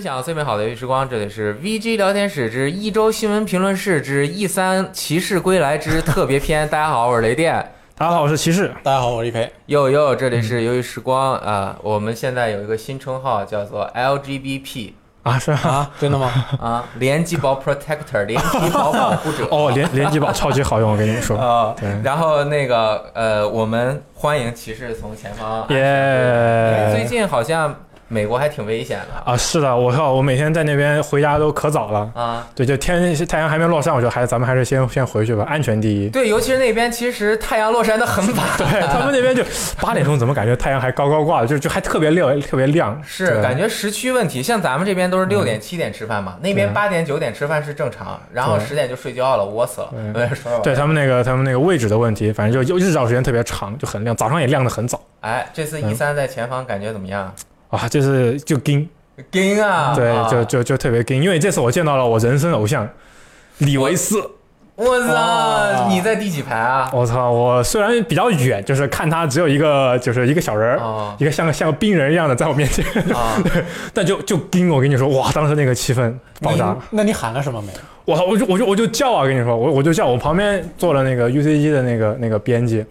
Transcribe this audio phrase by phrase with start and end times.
[0.00, 6.66] 分享最美好的游戏时光，这里是 VG 聊天室之一周新闻评论室之 E 三骑士归来之特别篇。
[6.70, 7.52] 大家好，我是雷电。
[7.98, 8.72] 大家好，我是骑士。
[8.82, 9.52] 大家好，我是一培。
[9.66, 16.32] 哟哟，这里是游戏时光啊、我们现在有一个新称号，叫做 LGBP 啊，是啊，啊，真的吗？
[16.58, 19.46] 啊，联机宝 Protector，联机宝保护者。
[19.52, 21.36] 哦，联联机宝超级好用，我跟你说。
[21.36, 27.04] 啊、 对然后那个呃，我们欢迎骑士从前方安全因为最！
[27.04, 32.10] 近好像美国还挺危险的啊，是的，我靠，我每天在那边回家都可早了。
[32.14, 32.44] 啊。
[32.56, 36.08] 对，就天太阳还没落山，我就还咱们还是先先回去吧，安全第一。
[36.08, 38.46] 对，尤其是那边，其实太阳落山的很晚。
[38.58, 39.44] 对他们那边就
[39.80, 43.00] 八点钟，怎么感觉太阳还高高挂的，就就还特别亮，特别亮。
[43.06, 49.90] 是感觉时区问题，像咱们这边都是六点、七点吃饭嘛，那边八点、九点吃饭是正常，然后对十点就睡觉了，窝死了。
[50.64, 57.32] 对他们那个他们那个位置的问题，反正就日照时间特别长，就很亮，早上也亮的很早哎，这次 E 三在前方感觉怎么样？
[57.70, 58.88] 啊，就是就惊，
[59.30, 59.94] 惊啊！
[59.94, 62.88] 对，啊就就就特别惊，因为这次我见到了我人生偶像
[63.58, 64.20] 李维斯。
[64.76, 66.90] 我操，你在第几排啊？
[66.94, 67.30] 我操！
[67.30, 72.82] 我虽然比较远，就是看他只有一个，就是一个小人儿，哦一个像个像个冰人一样的在我面前，
[73.14, 73.36] 啊，
[73.92, 74.70] 但就就盯！
[74.70, 76.74] 我跟你说，哇，当时那个气氛爆炸！
[76.88, 77.70] 你那你喊了什么没？
[78.06, 78.24] 我操！
[78.24, 79.26] 我就我就我就叫啊！
[79.26, 82.82] 跟你说，我我就叫，我旁边坐了那个 UCG 的那个那个编辑，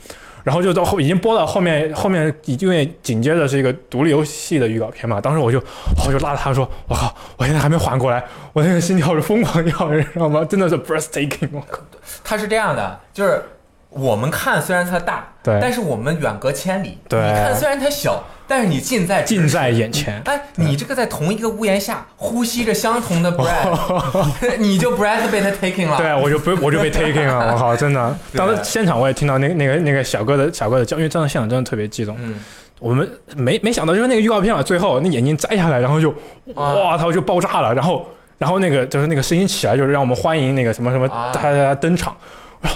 [0.44, 5.62] 然后就到后已经播到后面后面，因为紧接着是一个独立游戏的预告片嘛，当时我就
[6.06, 8.24] 我就拉着他说，我靠，我现在还没缓过来，
[8.54, 10.46] 我那个心跳是疯狂跳，你知道吗？
[10.50, 11.50] 真的是 breathtaking！
[11.52, 11.82] 我靠！
[12.24, 13.44] 它是这样的，就是
[13.90, 16.98] 我们看虽然它大，对但是我们远隔千里。
[17.08, 20.20] 对你看虽然它小，但是你近在近在眼前。
[20.26, 25.96] 哎，你这个在同一个屋檐下呼吸着相同的 breath， 你就 breath 被他 taking 了。
[25.98, 28.18] 对，我就不我就被 taking 了， 我靠，真的。
[28.34, 32.18] 当时现场我也听到那个那个那个小哥的小哥的叫，因为当时现场真的特别激动。
[32.20, 32.40] 嗯，
[32.80, 36.10] 我们没没想到，就是那个预告片嘛，最后那眼睛摘下来，然后就
[36.56, 38.08] 啊哇，他就爆炸了，然后
[38.40, 42.18] 然后那个就是那个声音起来，就是让我们欢迎那个什么什么啊大家登场。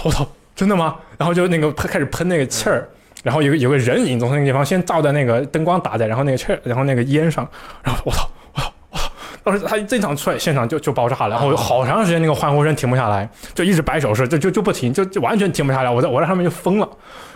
[0.04, 0.24] 我操，
[0.54, 0.94] 真的吗？
[1.18, 2.88] 然后就那个喷开始喷那个气儿。
[3.24, 7.48] 然后有个有个人影从那个地方先照在那个灯光打在，然后那个气，然后那个烟上，
[7.82, 9.10] 然后我操，我操，我操！
[9.42, 15.90] 当时他一正常出来，现场就就爆炸了，然后好长时间那个欢呼声停不下来，就一直摆手势，就就就不停，就就完全停不下来。
[15.90, 16.88] 我在我在上面就疯了。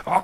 [0.04, 0.22] 啊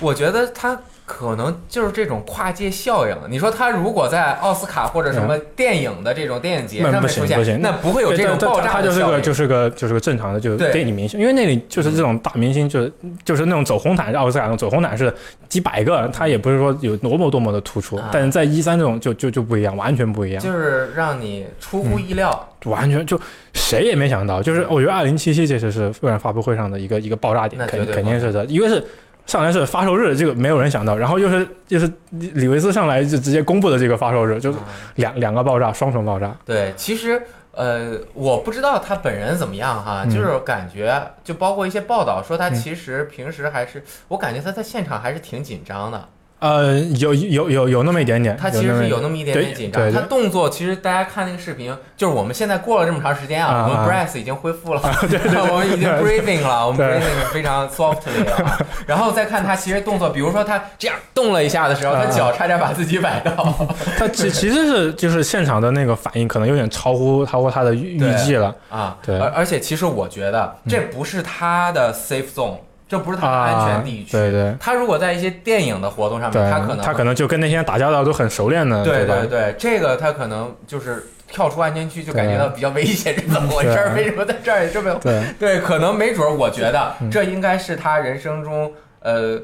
[0.00, 0.76] 我觉得他
[1.14, 3.14] 可能就是这种跨界效应。
[3.28, 7.60] 你说他如果在奥斯卡或者什么电影的这种电影节不上面出现，行不行。
[7.60, 9.22] 那不会有这种爆他他他炸的效应。
[9.22, 12.90] 就是个就是个就是个正常的就是电影明星，因为那里就是这种大明星，就是
[13.24, 15.12] 就是那种走红毯，奥斯卡那种走红毯是
[15.50, 23.20] 几百个，他也不是说有多么多么的突出啊，但是在一三这种就就就不一样，完全不一样，就是让你出乎意料，完全就
[23.52, 28.82] 谁也没想到，就是我觉得二零七七这次是微软发布会上的一个一个爆炸点肯对肯定是的，一个是。
[29.26, 34.54] 上来是发售日，这个没有人想到，然后又是又是李李维斯上来就直接公布的这个发售日，就
[34.96, 36.36] 两两个爆炸，双重爆炸。
[36.44, 37.22] 对，其实
[37.52, 40.10] 呃，我不知道他本人怎么样哈，嗯。
[40.10, 42.54] 就是感觉就包括一些报道说他嗯。
[42.54, 46.08] 其实平时还是，我感觉他在现场还是挺紧张的，
[46.42, 49.54] 呃，有有有有那么一点点，他其实是有那么一点点。
[49.54, 49.92] 紧张。
[49.92, 54.80] 他动作其实大家看那个视频，就是我们现在过了这么长时间啊，啊我们啊 breath 已经恢复了，
[55.52, 58.58] 我们已经 breathing 了，我们 breathing 非常 softly 了啊。
[58.88, 63.54] 然后再看他其实动作，比如说他这样动了一下的时候，他啊脚差点把自己崴到。
[63.96, 68.52] 他其其实是就是现场的那个反应可能有点超乎超乎他的预预计了。
[68.68, 69.16] 啊，对。
[69.16, 72.56] 而而且其实我觉得这不是他的 safe zone，
[72.92, 74.10] 这不是他的安全地区。
[74.14, 83.94] 啊对对他如果在一些电影的活动上面，他可能他可能就跟那些打交道都很熟练的，对对对，这个他可能就是跳出安全区就感觉到比较危险，是怎么回事儿？
[83.96, 84.98] 为什么在这儿也这么有？
[84.98, 88.70] 对对，可能没准儿，我觉得嗯这应该是他人生中
[89.00, 89.40] 呃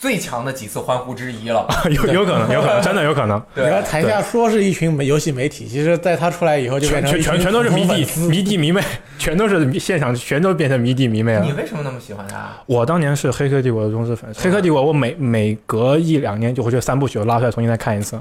[0.00, 1.68] 最强的几次欢呼之一了。
[1.92, 8.82] 有有可能有可能 真的有可能，你看对，台下说是一群游戏媒体，其实在他出来以后就变全成全全全都是迷弟迷弟迷妹，
[9.18, 11.52] 全都是现场全都变成迷弟迷妹了你。
[11.52, 12.48] 为什么那么喜欢他？
[12.64, 18.18] 我当年是《黑客帝国》的忠实粉丝，《黑客嗯帝国》我每每隔一两年就会去三部曲我拉出来重新再看一次，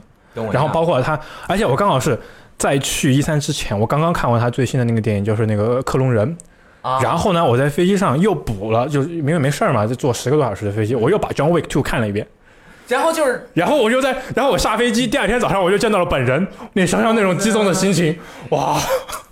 [0.52, 1.18] 然后包括他，
[1.48, 2.20] 而且我刚好是
[2.58, 6.28] 在去一三之前，我刚刚看完他最新的那个电影，就是那个《克隆人》。
[6.82, 12.26] 啊，然后呢，我在飞机上又补了，就是因为没事儿嘛，就坐十个多小时的飞机，我又把《John Wick Two》看了一遍。
[12.88, 16.48] 然后就是然后我就在，然后我下飞机，第二天早上我就见到了本人。
[16.74, 18.18] 你想想那种激动的心情，
[18.50, 18.78] 哇！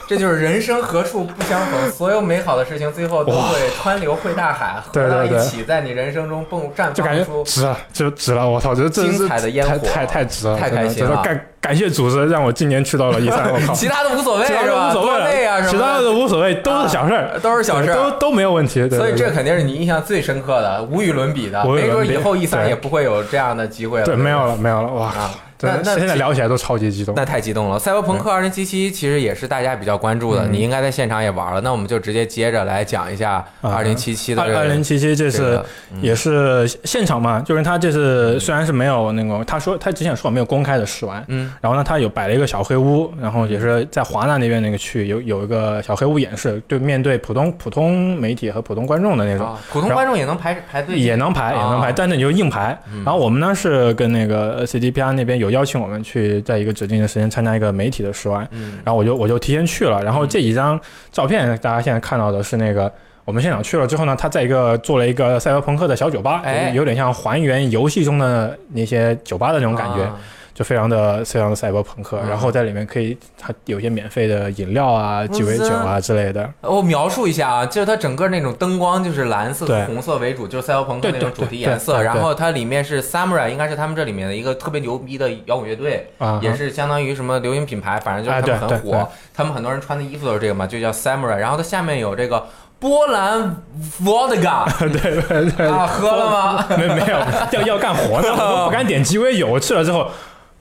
[0.07, 8.49] 这就是人生何处不相逢，所有美好的事情最后都会川流汇大海，对合到一起，在你人生中迸绽放出值了，就值了。
[8.49, 14.93] 我操，这这精彩的烟火太太太值了，太开心了感感谢组织让我今年去到了一三，我靠， 其他的无所谓其他是吧？
[14.93, 18.87] 的无所谓其他的无所谓，都是小事儿，都是小事儿都都没有问题。
[18.87, 21.65] 对所以这肯定是你印象最深刻的，无与伦比的。
[21.65, 24.05] 没准以后一三也不会有这样的机会了。
[24.05, 25.13] 对没有了没有了，哇！
[25.61, 27.15] 那那现在聊起来都超级激动。
[27.15, 27.79] 那太激动了！
[27.79, 35.65] 赛博朋克二零七七其实也是大家比较关注的，嗯你应该在现场也玩了，那我们就直接接着来讲一下啊2077的二二零七七这是这个
[36.01, 49.47] 也是现场嘛，就是他这次虽然是没有那个，他说他之前说没有公开的试玩，嗯然后呢他有摆了一个小黑屋，然后也是在华纳那边那个区域有有一个小黑屋演示，对面对普通普通媒体和普通观众的那种。
[49.47, 52.77] 啊，普通观众也能排排队进，也能排，也能排，啊但是你就硬排。
[52.93, 60.01] 嗯然后我们呢是跟那个 CDPR 那边有邀请我们去在一个指定的时间参加一个媒体的试玩，嗯然后我就我就提前去了。
[60.03, 60.79] 然后这几张
[61.11, 62.91] 照片大家现在看到的是那个
[63.25, 70.03] 我们现场去了之后呢，他在一个做了一个赛博朋克的小酒吧，哎有有点像还原游戏中的那些酒吧的那种感觉。
[70.03, 70.17] 啊
[70.57, 76.51] 就非常的非常的赛博朋克，嗯然后在里面可以它有一些免费的饮料啊、鸡尾酒啊之类的。
[76.61, 82.01] 我描述一下啊，就是它整个那种灯光就是蓝色、对红色为主，就是赛博朋克那种主题颜色。
[82.01, 91.35] 然后它里面是 Samurai，应该是他们这里面的一个特别牛逼的摇滚乐队，啊，也是相当于什么流行品牌，反正就是哎他们很火，他们很多人穿的衣服都是这个嘛，就叫 Samurai。
[91.35, 92.43] 然后它下面有这个
[92.79, 93.61] 波兰
[94.03, 96.65] Vodka 对对对，啊，喝了吗？
[96.75, 97.19] 没没有
[97.51, 100.07] 要要干活呢，我不敢点鸡尾酒，我吃了之后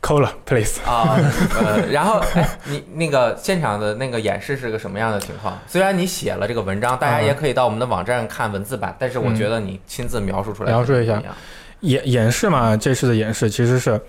[0.07, 0.81] 抠了，please。
[0.87, 1.19] 啊，
[1.61, 5.59] 呃，然后哎，你那个现场的那个演示是个什么样的情况？
[5.67, 11.21] 虽然你写了这个文章，大家也可以到我们的网站看文字版，但是我觉得你亲自描述出来，描述一下。
[11.81, 14.01] 演演示嘛，这次的演示其实是，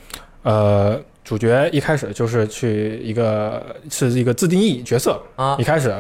[0.44, 5.92] 呃，主角一开始就是去一个是一个自定义角色，啊一开始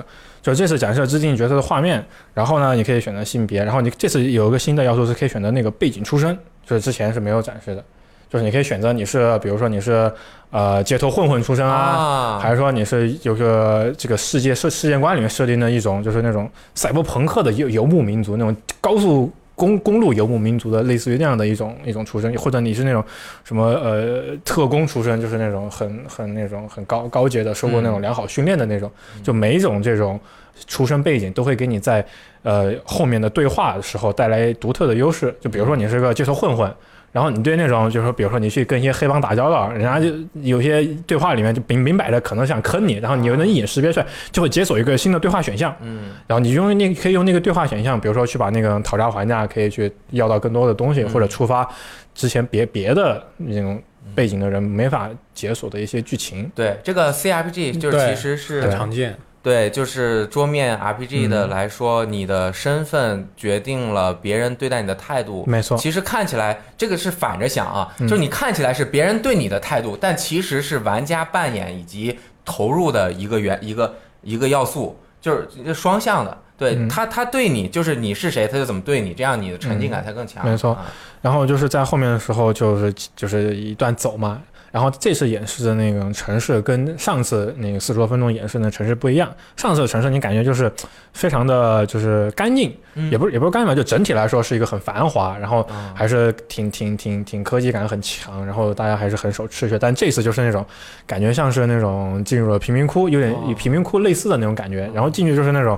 [0.43, 2.05] 就这次展示了自定义角色的画面，
[2.35, 7.83] 然后呢，你可以选择性别，然后你这次有一个新的要素是可以选择那个背景出身，就是之前是没有展示的，
[8.29, 10.11] 就是你可以选择你是比如说你是
[10.51, 11.73] 呃街头混混出身啊。
[11.73, 23.03] 啊，还是说你是有个这个世界世世界观里面设定的一种，就是那种赛博朋克的游游牧民族，那种高速公公路游牧民族的，类似于那样的一种一种出身，或者你是那种
[23.43, 28.91] 什么呃特工出身，就是那种很很那种很高高阶的，受过那种良好训练的那种，
[29.23, 30.19] 就每一种这种
[30.67, 32.05] 出身背景都会给你在
[32.43, 35.33] 呃后面的对话的时候带来独特的优势。
[35.39, 36.71] 就比如说你是个街头混混。
[37.11, 40.07] 然后你对那种，就是说，比如说你去跟一些黑帮打交道，人家就
[40.41, 45.75] 有些对话里面就明明摆着可能想坑你，然后你又能一眼识别出来，就会解锁一个新的对话选项。
[45.81, 51.67] 嗯然后你用那可以用那个对话选项，比如说去把那个讨价还价，可以去要到更多的东西，嗯或者触发
[52.13, 53.81] 之前别别的那种
[54.13, 56.51] 背景的人没法解锁的一些剧情。
[56.53, 59.15] 对，这个 CRPG 就是其实是很常见。
[59.47, 65.45] 对，就是桌面 RPG 的嗯来说，你的身份决定了别人对待你的态度。
[65.47, 76.37] 没错，其实看起来这个是反着想啊，嗯就是你看起来是别人对你的态度，但其实是玩家扮演以及投入的一个原一个一个要素，就是双向的。
[76.57, 80.43] 对、嗯他，他对你就是你是谁，他就怎么对你，这样你的沉浸感才更强。
[80.43, 80.87] 没错啊
[81.21, 84.41] 然后就是在后面的时候，就是就是一段走嘛。
[84.77, 89.27] 然后这次演示的那个城市跟上次那个四十多分钟演示的城市不一样。
[89.55, 90.71] 上次的城市你感觉就是
[91.13, 99.79] 非常的就是干净，嗯也不是也不是干净吧，就整体来说是一个很繁华，然后啊还是挺挺挺挺科技感很强，然后大家还是很守秩序。
[99.79, 100.63] 但这次就是那种
[101.07, 104.87] 感觉像是那种进入了贫民窟，有点哦与贫民窟类似的那种感觉。
[104.93, 105.75] 然后进去就是那种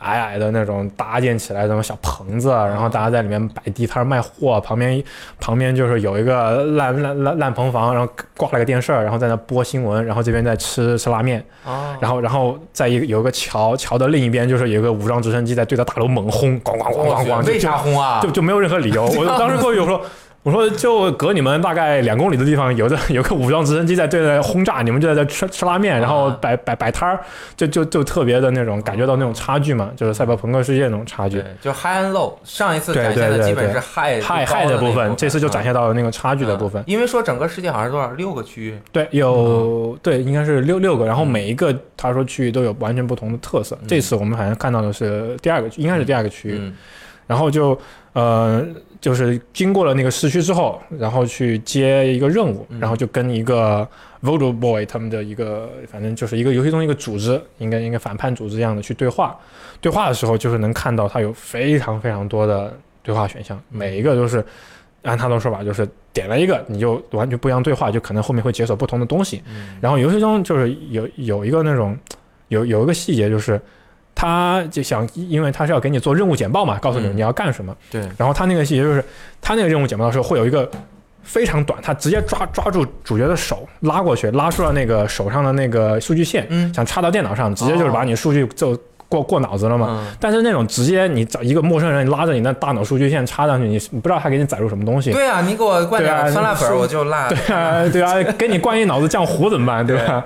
[0.00, 5.02] 矮矮的那种搭建起来的那种小棚子，然后大家在里面摆地摊卖货，旁边
[5.38, 18.20] 旁边就是有一个烂烂烂烂棚房，然后挂了个电视，然后在那播新闻，然后这边在吃吃拉面，啊，然后然后在一个有一个桥，桥的另一边就是有一个武装直升机在对着大楼猛轰，咣咣咣咣咣，就为啥轰啊？
[18.22, 19.04] 就就没有任何理由。
[19.06, 20.00] 我当时过去我说。
[20.42, 27.20] 我说，就隔你们大概两公里的地方，有的 有个武装直升机在对着轰炸，你们就在这吃吃拉面，然后摆摆摆摊儿，
[27.56, 32.32] 就就就特别的那种感觉到那种差距嘛，就是赛博朋克世界那种差距对。，就 high and low。
[32.42, 36.84] 上一次对展现的基本是对 high 嗨嗨的部分，这次就展现到了那个差距的部分嗯。
[36.86, 43.76] 因为说整个世界好像是多少六个区域，对，有对，应该是六六个，然后每一个他说区域都有完全不同的特色。
[43.82, 46.56] 嗯这次我们好像看到的是第二个，应该是第二个区域。
[46.58, 46.74] 嗯
[47.26, 47.78] 然后就
[48.12, 48.66] 呃，
[49.00, 53.86] 就是经过了那个市区之后，然后去接一个任务，嗯然后就跟一个
[54.20, 59.38] Voodoo Boy 他们的一个，反正就是一个游戏中一个组织，应该应该反叛组织一样的去对话。
[59.80, 64.44] 对话的时候，就是能看到他有非常非常多的对话选项，嗯每一个都是
[65.02, 69.40] 按他的说法，就是点了一个你就完全不一样对话，就可能后面会解锁不同的东西。
[69.48, 71.96] 嗯然后游戏中就是有有一个那种
[72.48, 73.60] 有有一个细节就是。
[74.14, 77.74] 他就想，因为他是要给你做任务简报嘛，告诉你嗯你要干什么。
[77.90, 79.02] 对，然后他那个细节就是，
[79.40, 80.70] 他那个任务简报的时候会有一个
[81.22, 89.86] 非常短，他直接抓抓住主角的手拉过去，拉出了那个手上的那个数据线，嗯想插到电脑上，直接就是把你数据就过过脑子了嘛。
[89.90, 95.12] 嗯但是那种直接你找一个陌生人拉着你那大脑数据线插上去，你你不知道他给你载入什么东西。
[95.12, 97.28] 对啊，你给我灌点酸辣粉我就辣。
[97.30, 99.86] 对啊，对啊，给你灌一脑子浆糊怎么办？
[99.86, 100.24] 对吧？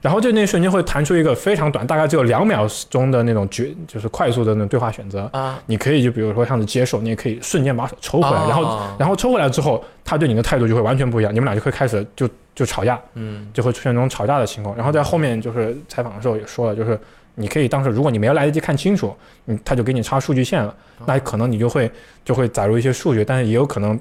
[0.00, 5.28] 然后就那瞬间会弹出一个非常短，大概只有两秒钟的那种决，就是快速的那种对话选择。
[5.32, 14.74] 啊，你可以就比如说像是接受，你也可以瞬间把手抽回来，哦然后然后抽回来之后，他对你的态度就会完全不一样，你们俩就会开始就就吵架，嗯就会出现那种吵架的情况。
[14.74, 16.98] 然后在后面就是采访的时候也说了，就是
[17.34, 19.14] 你可以当时如果你没有来得及看清楚，
[19.44, 21.90] 你他就给你插数据线了，那可能你就会
[22.24, 23.98] 就会载入一些数据，但是也有可能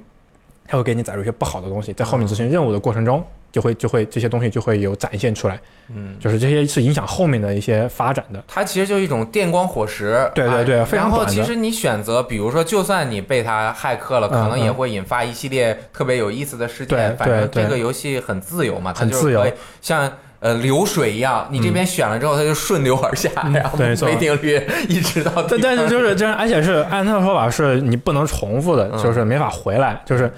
[0.65, 3.21] 他会给你载入一些不好的东西，在后面执行任务的过程中。
[3.51, 8.43] 就会就会这些东西就会有展现出来，嗯，就是这些是影响后面的一些发展的。
[8.47, 10.29] 它其实就是一种电光火石。
[10.35, 17.17] 对对对啊然后非常短的其实你选择，比如说，就算你被它骇客了，可能嗯也会引发一系列特别有意思的事对件。
[17.17, 20.11] 反正这个游戏很自由嘛，它很自由就是可以像。
[20.41, 30.31] 呃，流水一样，你这边选了之后，它就顺流而下，然后没定律，一直到但但是是就是这样，而且是 按他的说法是你不能重复的，嗯就是没法回来，就是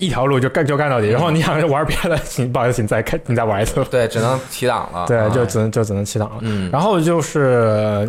[0.00, 1.08] 一条路就干就干到底。
[1.08, 3.84] 然后你想玩别的，请不好意思，你再开你再玩一次。
[3.90, 5.06] 对，只能提档了。
[5.06, 6.38] 对，啊就只能就只能起档了。
[6.40, 8.08] 嗯，然后就是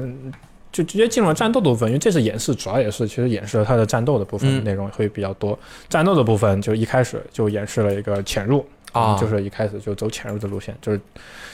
[0.72, 5.58] 就直接进入了战斗的部分，因为这次演示主要也是其实演示了它的战斗的部分嗯内容会比较多。
[5.90, 8.66] 战斗的部分就一开始就演示了一个潜入。
[8.94, 11.00] 啊就是一开始就走潜入的路线，就是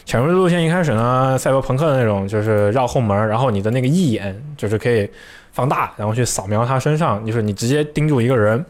[0.06, 0.63] 潜入的路线。
[0.63, 5.08] 一开始呢，赛博朋克的那种就是绕后门，然后你的那个一眼就是可以
[5.51, 8.65] 放大，然后去扫描他身上，就是你直接盯住一个人，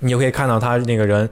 [0.00, 1.26] 你就可以看到他那个人，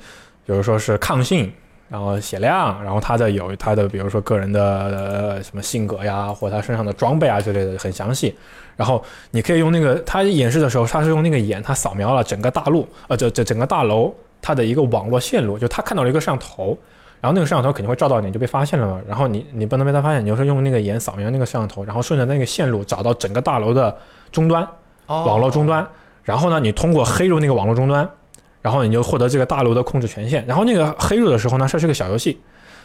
[0.46, 1.52] 比如说是抗性，
[1.88, 8.36] 然后血量，然后他的有他的比如说个人的、呃、什么性格呀，或者他身上的装备啊之类的，很详细。
[8.76, 16.78] 然后你可以用那个他演示的时候，他是用那个眼，他扫描了整个大陆，呃，这这整个大楼它的一个网络线路，就他看到了一个摄像头，
[17.20, 19.00] 然后那个摄像头肯定会照到你，就被发现了嘛。
[19.08, 23.96] 然后你你不能被他发现，你就是用那个眼扫描那个摄像头，然后顺着那个线路找到整个大楼的
[24.30, 24.62] 终端，
[25.06, 25.84] 哦网络终端，
[26.22, 28.08] 然后呢，你通过黑入那个网络终端，
[28.62, 30.44] 然后你就获得这个大楼的控制权限。
[30.46, 32.38] 然后那个黑入的时候呢，这是个小游戏。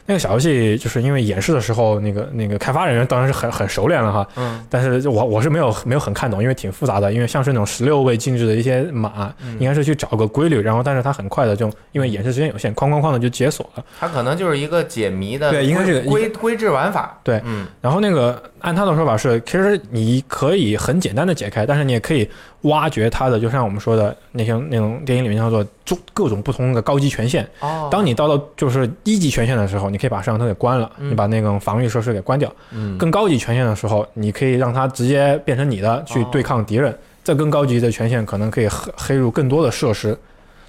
[0.06, 13.86] 那个小游戏就是因为演示的时候，那个那个开发人员当然是很很熟练了哈，嗯但是我我是没有没有很看懂，因为挺复杂的，因为像是那种十六位进制的一些码，嗯应该是去找个规律，然后但是它很快的就因为演示时间有限，哐哐哐的就解锁了。
[13.98, 17.18] 它可能就是一个解谜的对应该是个规规制玩法。
[17.24, 22.30] 对嗯然后那个按他的说法是，其实你可以很简单的解开，但是你也可以
[22.64, 27.48] 挖掘它的，就像我们说的那些那种电影里面叫做诸各种不同的高级权限。
[27.60, 32.52] 哦，当你到了就是一级权限的时候，你可以把摄像头给关了，嗯你把那种防御设施给关掉。
[32.72, 36.96] 嗯更高级权限的时候，你可以让它直接变成你的去对抗敌人。
[37.24, 40.18] 这更高级的权限可能可以黑黑入更多的设施，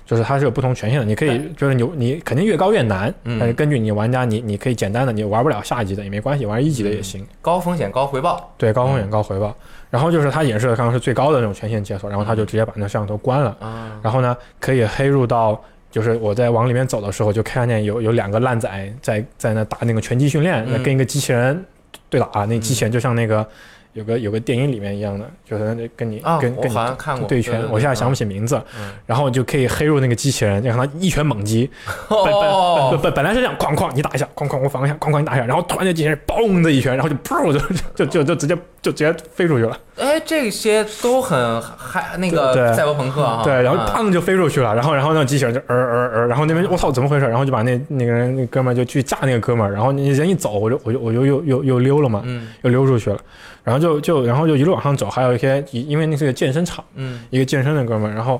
[0.07, 1.05] 就是它是有不同权限的。
[1.05, 7.27] 你可以就是你你肯定越高越难，嗯但是根据你玩家你你可以简单的，你玩不了下一级的也没关系，玩一级的也行。
[7.43, 8.53] 高风险高回报。
[8.57, 9.57] 对，高风险高回报。
[9.95, 13.57] 然后就是它演示的刚刚是最高的那种权限解锁，然后他就直接把那摄像头关了。
[13.61, 18.69] 啊然后呢，可以黑入到，就是我在往里面走的时候，就看见有有两个烂仔
[19.01, 21.65] 在在那打那个拳击训练，嗯跟一个机器人
[22.11, 23.47] 对打，那机器人就像那个
[23.93, 28.25] 有个有个电影里面一样的，就是那跟你、啊，我跟跟你好像看过对拳，我现在想不起。
[28.25, 31.71] 名字，嗯然后就可以黑入那个机器人，让他一拳猛击。
[32.11, 37.61] 本本本哦，本本来是这样，哐哐你打一下，哐哐我防一下，哐哐你打一下，然后突然间机器人嘣的一拳，然后就噗就
[37.95, 39.77] 就就就直接就直接飞出去了。
[39.97, 43.41] 哎，这些都很嗨，那个赛博朋克啊。
[43.43, 47.27] 对，然后啊砰就飞出去了，然后然后那机器人就呃呃呃，然后那边我操怎么回事？
[47.27, 53.19] 然后就把那那个人那哥们儿就去架那个哥们儿，然后你人一走，我就我就我就又又又溜了嘛，嗯又溜出去了，
[53.63, 58.39] 然后就就然后就一路往上走，还有一些因为那是个健身场，嗯一个健身的哥们儿，然后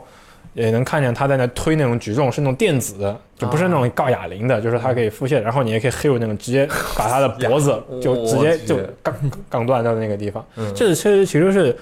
[0.55, 9.15] 也能看见他在那推那种举重，是那种电子的，就不是那种杠哑铃的，就是它可以腹泻，然后你也可以黑入那种直接把他的脖子 就直接就去杠
[9.51, 10.45] 杠断到那个地方。
[10.57, 11.77] 嗯，这其实其实是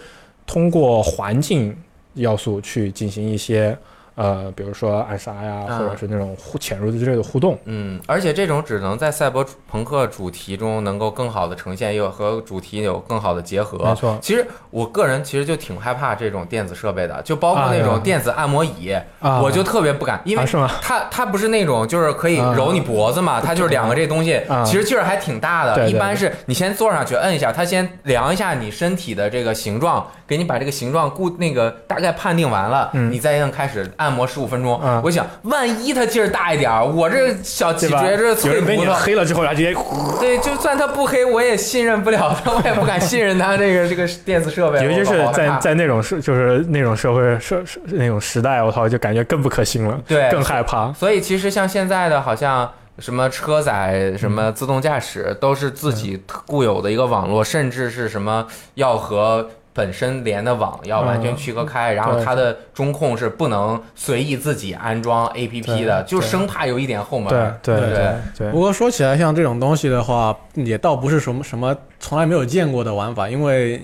[0.47, 1.77] 通过环境
[2.15, 3.77] 要素去进行一些
[4.15, 7.59] 呃，比如说暗杀呀，啊或者是那种互潜入之类的互动。
[7.65, 13.79] 嗯，而且这种只能在赛博朋克主题中能够更好的呈现，又和主题有更好的结合。
[13.85, 20.43] 没错其实我个人其实就挺害怕这种电子设备的，就包括那啊种电子按摩椅，啊我就特别不敢，因为？
[20.83, 25.75] 它它不是那种就是可以揉你脖子嘛，它就是两个这东西，啊其实劲儿还挺大的。
[25.75, 34.81] 对对一般是你先坐上去摁一下，它先量一下你身体的这个形状，给你把这个形状固那个大概判定完了，嗯你再摁开始按摩十五分钟。
[34.83, 37.89] 嗯我想万一他劲儿大一点儿，我这小脊？
[37.89, 38.99] 椎这有人被你脆骨头。
[38.99, 39.75] 黑了之后，直接
[40.21, 44.83] 对，就算他不黑，我也信任不了他， 我也不敢信任他这个这个电子设备。
[44.85, 50.93] 尤其是在在那种社就是那种社会社社那种时代，我操，就感觉更不可信了，对更害怕。
[50.93, 67.29] 所以其实像现在的，好像什么车载、什么自动驾驶，都是自己固有的一个网络，甚至是什么要和本身连的网要完全区隔开，然后它的中控是不能随意自己安装 APP 的，就生怕有一点后门。
[67.63, 73.83] 对对对对对不过说起来，像这种东西的话，也倒不是什么什么从来没有见过的玩法，因为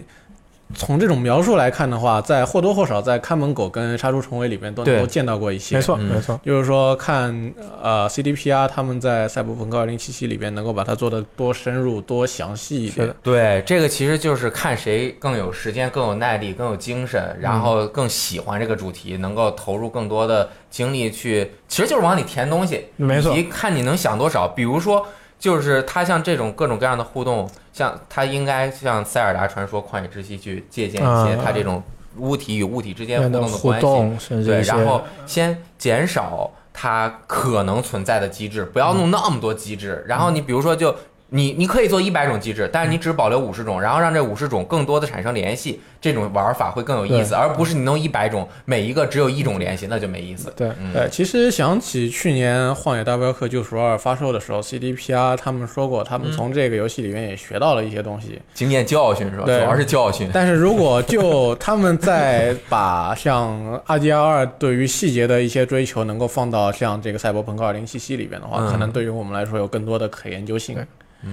[0.75, 5.77] 从这种描述来看的话，在或多或少在看门狗跟杀出重围里边都能够见到过一些。
[5.77, 13.15] 没错嗯没错，就是说看呃 CDPR 他们在赛博朋克2077里边能够把它做的多深入、多详细一点。
[13.23, 24.47] 对，这个其实就是看谁更有时间、更有耐力、更有精神，然后更喜欢这个主题，能够投入更多的精力去，其实就是往里填东西，没错以及看你能想多少。
[24.49, 25.07] 比如说，
[25.39, 31.83] 就是它像这种各种各样的互动，像它应该像《塞尔达传说：旷野之息》去借鉴一些嗯它这种
[32.17, 34.45] 物体与物体之间互互动的关系。
[34.45, 40.05] 对，然后先减少它可能存在的机制，不要弄那么多机制。
[40.07, 40.95] 然后你比如说就。
[41.31, 50.51] 你你可以做一百种机制，但是你只保留五十种，然后让这五十种更多的产生联系，这种玩法会更有意思，而不是你弄一百种，每一个只有一种联系，那就没意思。
[50.57, 58.41] 对嗯，对，其实想起去年《荒野大镖客：救赎二》发售的时候，CDPR 他们说过，他们从这个游戏里面也学到了一些东西。
[58.55, 59.45] 经验教训是吧？
[59.45, 60.31] 主要是教训。
[60.33, 63.51] 但是如果就他们在把像
[63.85, 70.79] 《二 D 二》对于细节的一些追求，能够放到像这个《赛博朋克2077》里边的话，嗯可能对于我们来说有更多的可研究性。
[71.23, 71.31] 对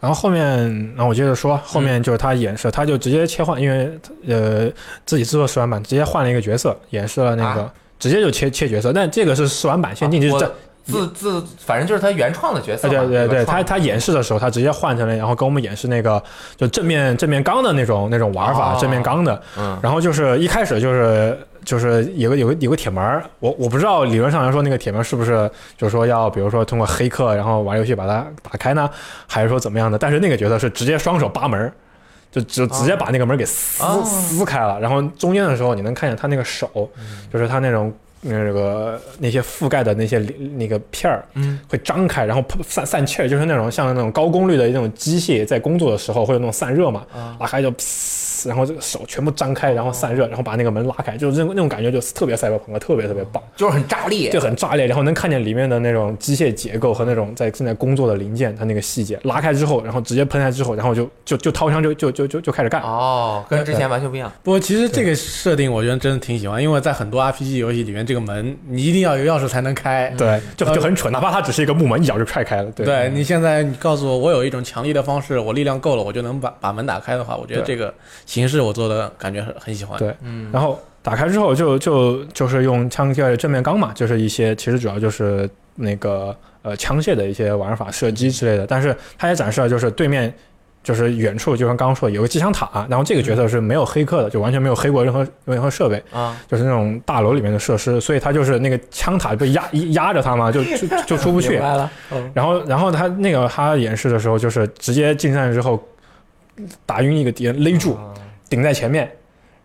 [0.00, 0.44] 然后后面，
[0.94, 3.98] 然后我接着说，后面就是他演示，他就直接切换，因为
[4.28, 4.70] 呃
[5.06, 8.92] 自己制作试玩版，直接换了一个角色，演示了那个，啊直接就切切角色。
[8.92, 10.46] 但这个是试玩版限定，就是我在
[10.84, 12.98] 自自反正就是他原创的角色对。
[13.06, 16.22] 对对，他他演示的时候，他直接换成了，然后跟我们演示那个
[16.56, 19.42] 就正面正面刚的那种那种玩法，哦正面刚的。
[19.58, 28.88] 嗯然后就是一开始就是就是有个有个有个铁门儿，我我不知道理论上来说那个铁门是不是就是说要比如说通过黑客然后玩游戏把它打开呢，
[29.26, 29.98] 还是说怎么样的？
[29.98, 31.72] 但是那个角色是直接双手扒门儿。
[32.34, 36.90] 就直直接把那个门给撕、哦撕开了，然后中间的时候你能看见他那个手，
[37.32, 37.94] 就是他那种
[38.24, 40.18] 那个那些覆盖的那些
[40.56, 47.68] 那个片儿，嗯，会张开，然后喷散散气儿，就是那种像那种高功率的那种机械在工作的时候会有那种散热嘛，啊拉开就，
[48.46, 54.44] 然后这个手全部张开，然后散热，然后把那个门拉开，就是那种那种感觉就特别赛博朋克，特别特别棒，就是很炸裂就。
[54.44, 62.82] 很炸裂，然后能看见里面的那种机械结构和那种在正在工作的零件，它那个细节拉开之后，然后直接喷开之后，然后就就就掏枪就就就就就开始干。
[62.82, 64.30] 哦，跟之前完全不一样。
[64.42, 70.08] 不过其实这个设定我觉得真的挺喜欢，因为在很多 RPG 游戏里面，这个门你一定要有钥匙才能开。
[70.16, 72.70] 对，就就很蠢，哪怕它只是一个木门，一脚就踹开了。
[72.70, 77.92] 对，对你现在你告诉我，我有一种强力的方式，我力量够了，我就能把把门打开的话，我觉得这个
[78.24, 79.98] 形式我做的感觉很很喜欢。
[79.98, 88.66] 对嗯，然后打开之后就就就是用枪械的正面刚嘛，就是一些其实主要就是那个呃枪械的一些玩法、射击之类的。
[88.66, 90.32] 但是它也展示了就是对面
[90.84, 101.60] 就是远处，就像刚刚说有个机枪塔，然后这个角色是没有黑客的，就完全没有黑过任何任何设备，啊，就是那种大楼里面的设施，所以他就是那个枪塔被压压着他嘛，就 就就出不去明。
[101.60, 105.82] 白了，嗯，然后，然后他那个他演示的时候，就是直接近战之后
[106.84, 108.12] 打晕一个敌人，勒住，啊
[108.50, 109.10] 顶在前面，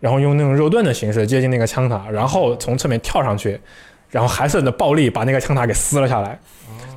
[0.00, 3.60] 然后用那种肉盾的形式接近那个枪塔，然后从侧面跳上去，
[4.08, 6.40] 然后还是很的暴力把那个枪塔给撕了下来，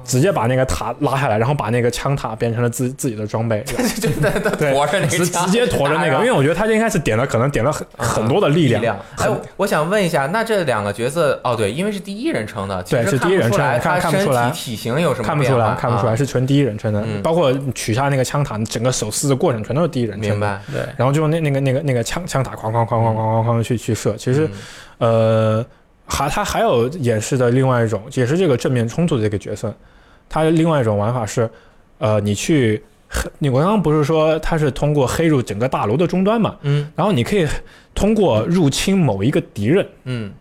[0.04, 3.64] 直接把那个塔拉下来，然后把那个枪塔变成了自自己的装备，
[4.00, 8.82] 就在在对驮着那直个枪直接驮着那个，因为我觉得他应该是点了，可能点了很很多的力量。
[8.82, 8.98] 力量。
[9.18, 20.30] 哎，我想问一下，那这两个角色，哦，对，因为是第一人称的，对是第一人称看不出来看他身看不出来体体型有什么看不出来，看不出来，啊是纯第一人称的，嗯包括取下那个枪塔，整个手撕的过程全都是第一人称的。
[20.32, 20.62] 明白？
[20.72, 24.16] 对，然后就用那那个那个那个枪枪塔哐哐哐哐哐哐哐去去射。
[24.18, 24.50] 其实，
[25.00, 25.66] 嗯呃，
[26.06, 29.74] 还他还有演示的另外一种，也是这个正面冲突的这个角色，
[30.34, 31.48] 他另外一种玩法是，
[32.00, 32.82] 呃，你去。
[33.38, 36.58] 你我刚刚不是说它是通过黑入整个大楼的终端嘛？
[36.64, 37.48] 嗯然后你可以
[37.94, 40.34] 通过入侵某一个敌人，嗯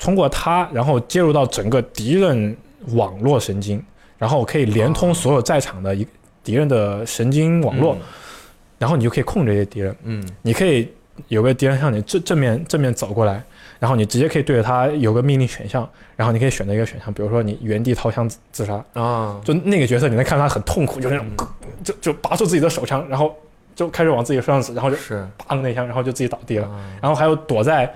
[0.00, 2.56] 通过它，然后接入到整个敌人
[2.88, 3.80] 网络神经，
[4.18, 6.04] 然后可以连通所有在场的一
[6.42, 7.96] 敌人的神经网络，
[8.80, 9.94] 然后你就可以控制这些敌人。
[10.02, 10.88] 嗯，你可以
[11.28, 13.40] 有个敌人向你正正面正面走过来，
[13.78, 21.48] 然后你直接可以对着他有个命令选项，然后你可以选择一个选项，比如说你原地掏枪自自杀，嗯啊，就那个角色你能看他很痛苦，就是那种
[21.84, 23.34] 就就拔出自己的手枪，然后
[23.76, 25.24] 就开始往自己身上指，然后就是。
[25.38, 26.66] 砰那枪，然后就自己倒地了。
[26.66, 26.98] 啊。
[27.00, 27.90] 然后还有躲在，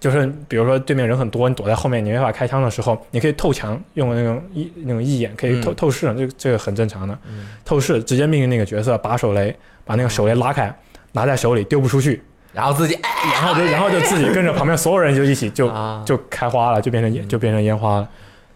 [0.00, 5.74] 就是比如说对面人很多，你躲在后面你没法开枪的时候，你可以透墙，用那种一那种一眼可以透、嗯。
[5.76, 7.16] 透视，这个这个很正常的。
[7.28, 7.50] 嗯。
[7.64, 10.74] 透视直接命令那个角色把手雷，把那个手雷拉开，
[11.12, 18.08] 拿在手里丢不出去，然后自己哎然后就然后就自己跟着旁边所有人就一起就啊，就开花了，就变成烟就变成烟花了。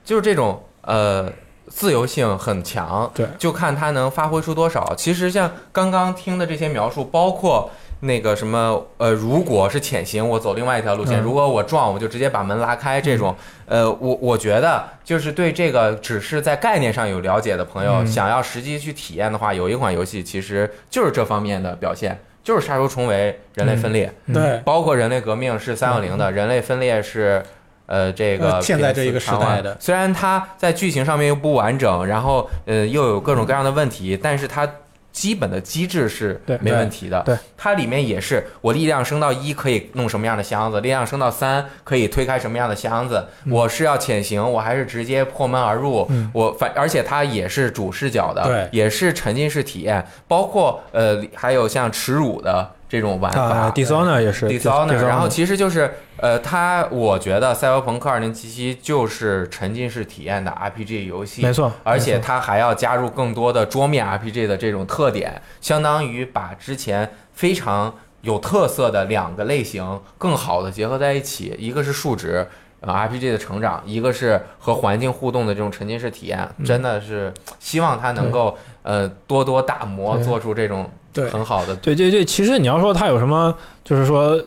[0.05, 1.31] 就是这种呃
[1.69, 4.95] 自由性很强，对就看他能发挥出多少。
[4.97, 13.01] 其实像刚刚听的这些描述，包括那个什么呃，如果是潜行，我走另外一条路线；嗯如果我撞，我就直接把门拉开。
[13.01, 13.35] 这种，
[13.67, 27.43] 呃，我我觉得就是对这个只是在概念上有了解的朋友，嗯想要实际去体验的话，有一款游戏其实就是这方面的表现，就是杀出重围、人类分裂，嗯对，包括人类革命是三六零的，人类分裂是。
[27.85, 29.77] 呃，这个呃现在这一个时代的。
[29.79, 34.67] 虽然它在剧情上面又不完整，然后呃又有各种各样的问题，但是它
[35.13, 37.21] 基本的机制是没问题的。
[37.23, 43.25] 对，它里面也是我力量升到一可以弄什么样的箱子，力量升到三可以推开什么样的箱子。
[43.49, 46.07] 我是要潜行，我还是直接破门而入？
[46.11, 53.41] 嗯我反而且它也是主视角的，对也是沉浸式体验，包括呃还有像耻辱的这种玩法。
[53.41, 58.35] 啊，Dishonor 也是 Dishonor，Dishonor 然后其实就是呃，它我觉得《赛博朋克2077》
[58.83, 72.47] 就是沉浸式体验的 RPG 游戏，没错，而且它还要加入更多的桌面 RPG 的这种特点，相当于把之前非常有特色的两个类型更好的结合在一起，一个是数值。
[72.85, 81.29] 呃，RPG 的成长，一个是和环境互动的这种沉浸式体验，嗯真的是希望它能够呃多多打磨，做出这种对。
[81.31, 81.77] 很好的。
[81.77, 84.43] 对对对，其实你要说它有什么，就是说呃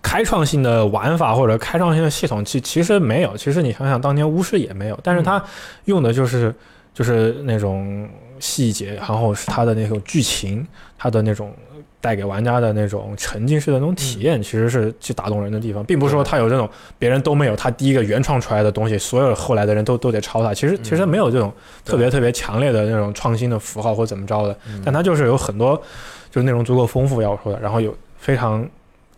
[0.00, 3.36] 开创性的玩法或者开创性的系统，其其实没有。
[3.36, 5.42] 其实你想想，当年巫师也没有，但是它
[5.86, 6.54] 用的就是
[6.92, 8.08] 就是那种
[8.38, 11.52] 细节，然后是它的那种剧情，它的那种
[12.04, 20.52] 带给玩家的那种沉浸式的那种体验，其实是去打动人的地方，并不是说他有这种别人都没有，他第一个原创出来的东西，所有后来的人都都得抄他。
[20.52, 21.50] 其实其实没有这种
[21.82, 25.74] 特别特别强烈的那种创新的符号或怎么着的，但他就是有很多
[26.30, 28.68] 就是内容足够丰富要说的，然后有非常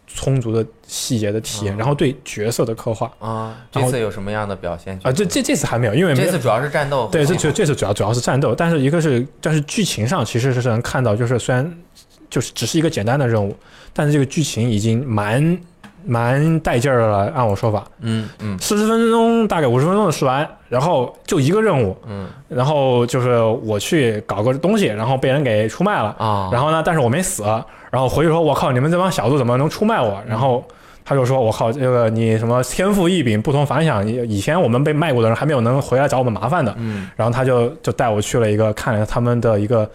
[0.07, 3.57] 充足的细节的体验，嗯然后对角色的刻画啊。
[3.73, 4.97] 这次有什么样的表现？
[5.03, 11.77] 啊，这这这次还没有，因为这次主要是战斗，对，这这这次主要主要是战斗，但是一个是，但是剧情上其实是能看到，就是虽然
[12.31, 13.55] 就是只是一个简单的任务，
[13.93, 15.59] 但是这个剧情已经蛮
[16.05, 17.31] 蛮带劲儿了。
[17.35, 27.43] 按我说法，嗯嗯四十分钟大概五十分钟的试完，然后就一个任务，嗯然后就是我去搞个东西，然后被人给出卖了，啊，然后呢，但是我没死，
[27.91, 30.23] 然后回去说，我靠，你们这帮小子怎么能出卖我？
[30.29, 30.65] 然后
[31.05, 36.75] 他就说，我靠，这个你什么天赋异禀，不同凡响，以以前我们被卖过的人还没有能回来找我们麻烦的。
[36.79, 39.89] 嗯然后他就就带我去了一个看了他们的一个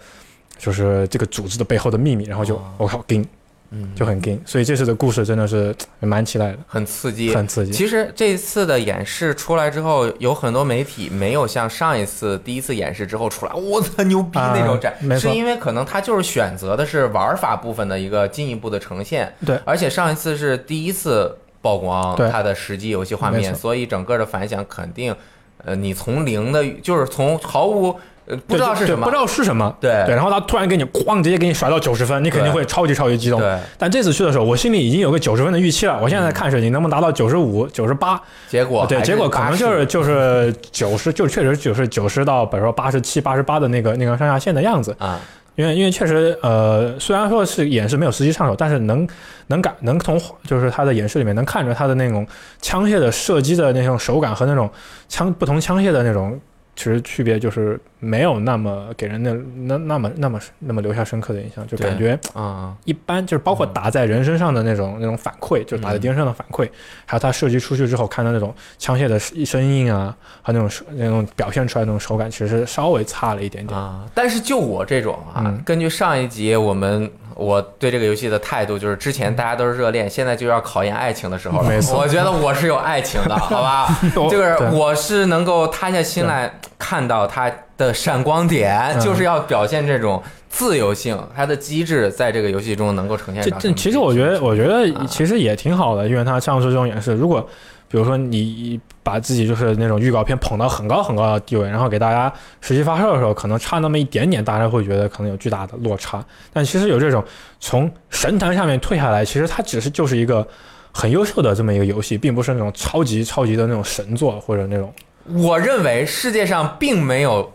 [0.62, 2.62] 就是这个组织的背后的秘密，然后就哦。
[2.78, 3.26] 我靠，劲
[3.74, 7.72] 嗯，就很劲，所以这次的故事真的是蛮期待的，很刺激，很刺激。
[7.72, 19.58] 其实这次的演示出来之后，有很多媒体没有像上一次第一次演示之后出来，我操牛逼啊那种展，是因为可能他就是选择的是玩法部分的一个进一步的呈现，对。
[19.64, 22.30] 而且上一次是第一次曝光对。
[22.30, 25.16] 它的实际游戏画面，所以整个的反响肯定，
[25.64, 33.40] 呃，你从零的，就是从毫无呃不知道是什么，对不知道是什么，对对，然后他突然给你哐直接给你甩到九十分，你肯定会超级超级激动。
[33.40, 35.98] 对，但这次去的时候，我心里已经有个九十分的预期了。
[36.00, 38.20] 我现在看是你能不能达到九十五、九十八？
[38.48, 44.94] 结果对，结果可能就是就是九十，就确实就是九十到比如说八十七、八十八的那个那个上下限的样子。
[44.98, 45.18] 啊，
[45.56, 49.06] 因为因为确实呃，虽然说是演示没有实际上手，但是能
[49.48, 52.24] 能感能从就是他的演示里面能看出他的那种
[52.60, 54.70] 枪械的射击的那种手感和那种
[55.08, 56.40] 枪不同枪械的那种。
[56.74, 66.68] 其实区别就是没有那么给人的那那么那么那么留下深刻的印象，就感觉啊，一般，就是包括打在人身上的那种那种反馈，就是打在敌人身上的反馈，
[67.04, 73.78] 还有他射击出去之后看到那种枪械的声音啊，还有那种那种表现出来的那种手感，其实是稍微差了一点点。
[73.78, 77.08] 啊，但是就我这种啊，嗯根据上一集我们
[77.42, 81.68] 我对这个游戏的态度，就是之前大家都是热恋，现在就要考验爱情的时候了。
[81.68, 83.88] 没错我觉得我是有爱情的，好吧？
[84.30, 97.46] 这个我是能够塌下心来看到它的闪光点，嗯就是要表现这种自由性，它的机制在这个游戏中能够呈现这这其实我觉得，我觉啊得其实也挺好的，因为它像是这种演示，如果
[97.92, 106.24] 比如说你把自己就是那种预告片捧到很高很高的地位，然后给大家实际发售的时候，可能差那么一点点，大家会觉得可能有巨大的落差。
[106.54, 107.22] 但其实有这种
[107.60, 110.46] 从神坛上面退下来，其实它只是就是一个
[110.90, 114.90] 很优秀的这么一个游戏，并不是那种超级超级的那种神作或者那种
[115.26, 117.52] 我认为世界上并没有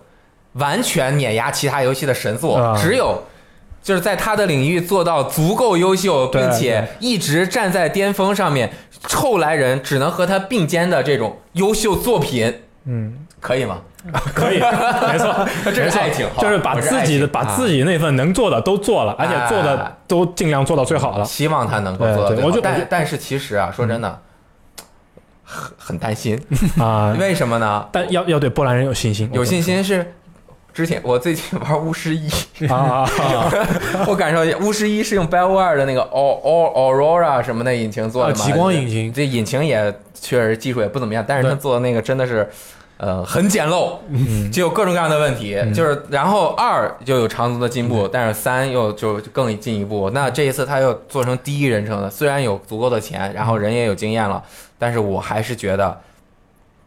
[0.53, 3.19] 完全碾压其他游戏的神作，啊只有
[3.87, 8.69] 就是在他的领域做到足够优秀，并且一直站在巅峰上面，
[9.03, 13.79] 后来人只能和他并肩的这种优秀作品，嗯，可以吗？
[14.35, 21.23] 可以，没错， 这是爱情，就是把自己的把自己那份能做的都做了，而且做的哎都尽量做到最好了。
[21.23, 22.59] 希望他能够做到最好。
[22.61, 24.19] 但但是其实啊，说真的，
[25.45, 26.37] 很很担心，
[26.77, 27.87] 啊，为什么呢？
[27.93, 30.13] 但要要对波兰人有信心，有信心是。
[30.77, 32.29] 之前我最近玩巫师一，
[32.67, 33.03] 啊，
[34.05, 39.11] 我感受一下，巫师一是用 BioWare 的那个 O O Aurora 什么的引擎做的极光引擎。
[39.11, 42.47] 这引擎也确实技术也不怎么样，但是他做的那个真的是，
[42.97, 43.93] 呃，很简陋，
[44.51, 50.11] 就有各种各样的问题，就是然后二就有长足的进步，但是三又就就更进一步。
[50.11, 54.43] 那这一次他又做成第一人称的，虽然有足够的钱，然后人也有经验了，
[54.77, 56.01] 但是我还是觉得。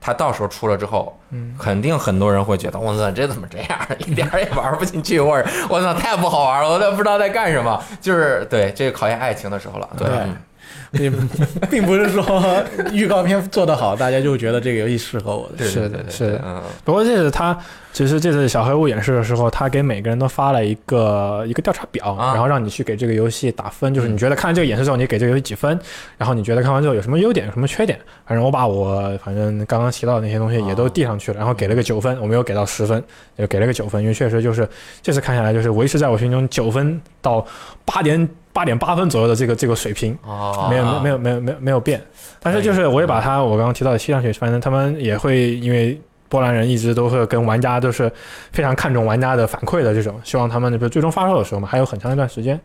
[0.01, 1.55] 他到时候出了之后，嗯。
[1.59, 7.83] 肯定很多人会觉得，我操，这怎么这样， 一点儿也玩不进去，或者我操，太不好玩了，我都不知道在干什么。
[8.01, 9.89] 就是对，这个考验爱情的时候了。
[9.97, 10.17] 对，对。
[10.19, 10.37] 嗯
[10.93, 11.11] 也
[11.71, 12.25] 并不是说
[12.93, 15.65] 预告片做得好，大家就觉得这个游戏适合我的。
[15.65, 16.43] 是的是的。
[16.45, 17.57] 嗯，不过这次他
[17.93, 22.33] 其实这次小黑屋演示的时候，他给每个人都发了一个一个调查表，啊。
[22.33, 25.79] 然后让你去给这个游戏打分，就是你觉得看完这个演示之后，你给这个游戏几分，
[26.17, 27.99] 然后你觉得看完之后有什么优点，有什么缺点。
[28.27, 33.03] 反正我把我反正刚刚提到的那些东西也都递上去了，然后给了个九分，我没有给到十分，
[33.37, 34.69] 就给了个九分，因为确实就是
[35.03, 37.45] 这次看下来就是维持在我心中九分到
[37.85, 40.17] 八点八点八分左右的这个这个水平。
[40.25, 42.03] 哦，没有没有没有没有没有变，
[42.41, 48.11] 但是就是我也把它我刚刚提到的吸上去，反正他们也会因为波兰人一直都会跟玩家都是
[48.53, 52.61] 非常看重玩家的反馈的这种，希望他们比如最终发售的时候嘛，还有很长一段时间。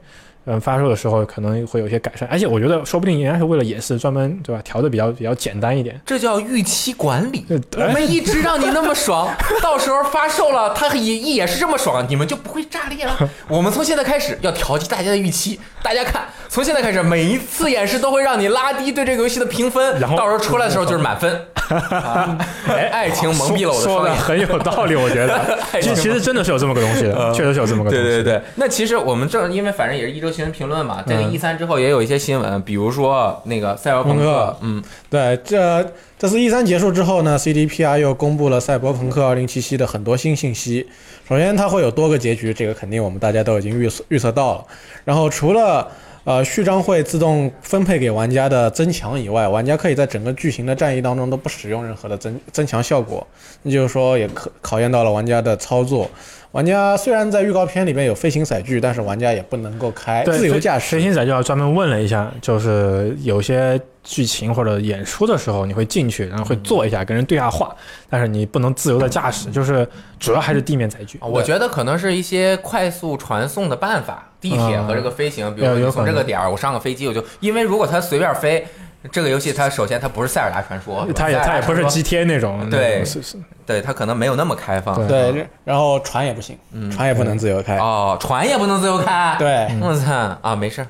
[0.45, 5.99] 嗯，发售的时候可能会有一些改善，而且我觉得说不定人家是为了演示专门对吧，调的比较比较简单一点。
[6.05, 7.45] 这叫预期管理。
[7.77, 9.27] 我们一直让你那么爽，
[9.61, 13.17] 到时候发售了，它也也是这么爽，你们就不会炸裂了。
[13.47, 21.41] 我们从现在开始要调剂大家的预期，大家看，从现在开始每一次演示都会让你拉低对这个游戏的评分，然后到时候出来的时候就是满分。
[21.65, 24.15] 啊爱情蒙蔽了我的说的双眼。
[24.15, 25.57] 很有道理，我觉得。
[25.81, 28.05] 其实其实真的是有这么个东西的，确实是有这么个东西。
[28.05, 40.85] 对对对，那其实我们正因为反正也是一周新闻评论嘛，这个嗯 E 三之后也有一些新闻，比如说那个赛博朋克朋克，嗯，对，这这次一三结束之后呢，CDPR 又公布了《赛博朋克2077》的很多新信息。
[41.27, 44.65] 首先，它会有多个结局，这个肯定我们大家都已经预测预测到了。
[45.05, 45.87] 然后，除了
[46.25, 53.25] 呃序章会自动分配给玩家的增强以外，玩家可以在整个剧情的战役当中都不使用任何的增增强效果。
[53.61, 56.09] 那就是说，也可考验到了玩家的操作。
[56.51, 60.95] 玩家虽然在预告片里面有飞行载具，但是玩家也不能够开，自由驾驶。
[60.95, 67.75] 飞行载具要专门问了一下，就是有些剧情或者演出的时候，你会进去，然后会坐一下，跟人对下话，
[68.09, 69.85] 但是你不能自由的驾驶，就是
[70.19, 71.17] 主要还是地面载具。
[71.19, 78.65] 啊我觉得可能是一些快速传送的办法，地铁和这个飞行，比如说从这个点儿我上个飞机，我就因为如果它随便飞，
[79.11, 84.95] 这个游戏它首先它不是塞尔达传说，它也它也不是塞尔达传说 GTA 那种，对是是，对它可能没有那么开放。
[85.07, 87.77] 对对，然后船也不行，嗯船也不能自由开。
[87.77, 90.85] 哦，船也不能自由开。，对，我操啊，没事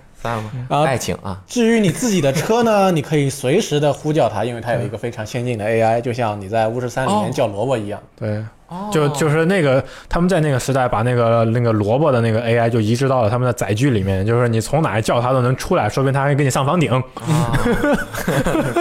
[0.70, 8.02] 啊爱情啊，至于你自己的车呢， 你可以随时的呼叫它，因为它有一个非常先进的 AI，就像你在巫师三里面哦叫萝卜一样。
[8.20, 8.90] 对，哦。
[8.92, 17.04] 就就是那个他们在那个时代把那个那个萝卜的那个 AI 就移植到了他们的载具里面，就是你从哪儿叫它都能出来，说不定它还给你上房顶，啊，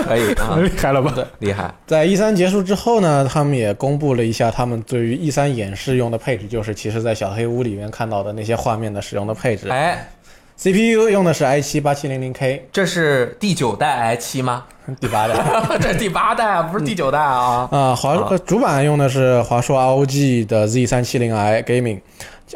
[0.07, 1.14] 可以啊， 厉害了吧？
[1.40, 9.68] 厉害，在 E 三结束之后呢，他们也公布了一下他们对于 E 三演示用的配置，就是其实在小黑屋里面看到的那些画面的使用的配置。
[9.68, 10.09] 哎，
[10.57, 14.64] CPU 用的是 i 7八七零零 K，这是第九代 i 七吗？
[15.01, 15.35] 第八代。
[15.81, 17.69] 这是第八代啊，不是第九代啊。
[17.73, 22.01] 啊，华呃主板用的是华硕 ROG 的 Z 三七零 i Gaming，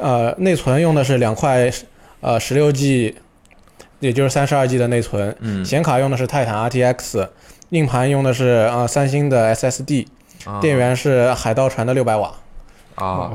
[0.00, 1.70] 呃，内存用的是两块
[2.20, 3.16] 呃十六 G，
[3.98, 7.28] 也就是三十二 G 的内存，嗯显卡用的是泰坦 RTX，
[7.70, 10.06] 硬盘用的是啊、呃三星的 SSD，
[10.44, 12.32] 啊电源是海盗船的六百瓦。
[12.98, 13.30] 啊，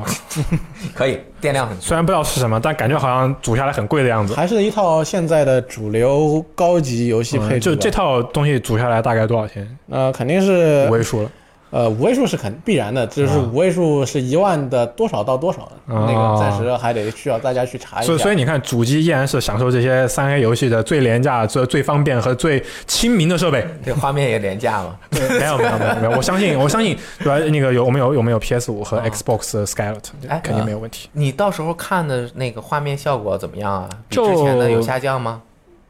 [0.93, 4.33] 可以，电量很虽然不知道是什么，但感觉好像组下来很贵的样子。
[4.33, 9.77] 还是一套现在的主流高级游戏配置、嗯就这套东西组下来大概多少钱？
[9.89, 11.31] 呃，肯定是五位数了。
[11.73, 18.05] 呃五位数是肯必然的，就是啊五位数是一万的多少到多少那个暂时还得需要大家去查一下。
[18.05, 23.67] 所以，所以你看，主机依然是享受这些三 A 游戏的最廉价、最最方便和最亲民的设备。
[23.83, 24.95] 这画面也廉价嘛。
[25.11, 26.11] 没有，没有，没有，没有。
[26.11, 27.39] 我相信，我相信，对吧？
[27.49, 31.09] 那个有我们有有没有 PS 五和啊 Xbox Scarlet，哎肯定没有问题。
[31.13, 33.89] 你到时候看的那个画面效果怎么样啊？
[34.07, 35.41] 比就之前的有下降吗？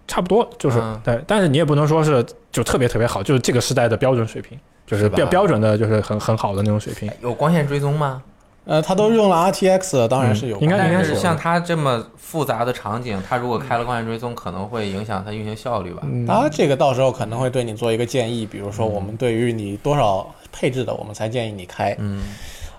[0.07, 7.11] 差不多就是嗯对，但是你也不能说是就特别特别好，就是这个时代的标准水平，就是标标准的，就是很很好的那种水平。
[7.21, 8.21] 有光线追踪吗？
[8.65, 12.71] 呃，它都用了 RTX，当然是有、嗯应该应该是像它这么复杂的。
[12.71, 16.01] 场景，它如果开了光线追踪，可能会影响它运行效率吧？
[16.05, 21.93] 嗯，它这个到时候可能会对你做一个建议，比如说我们对于你多少配置的，我们才建议你开。
[21.99, 22.23] 嗯，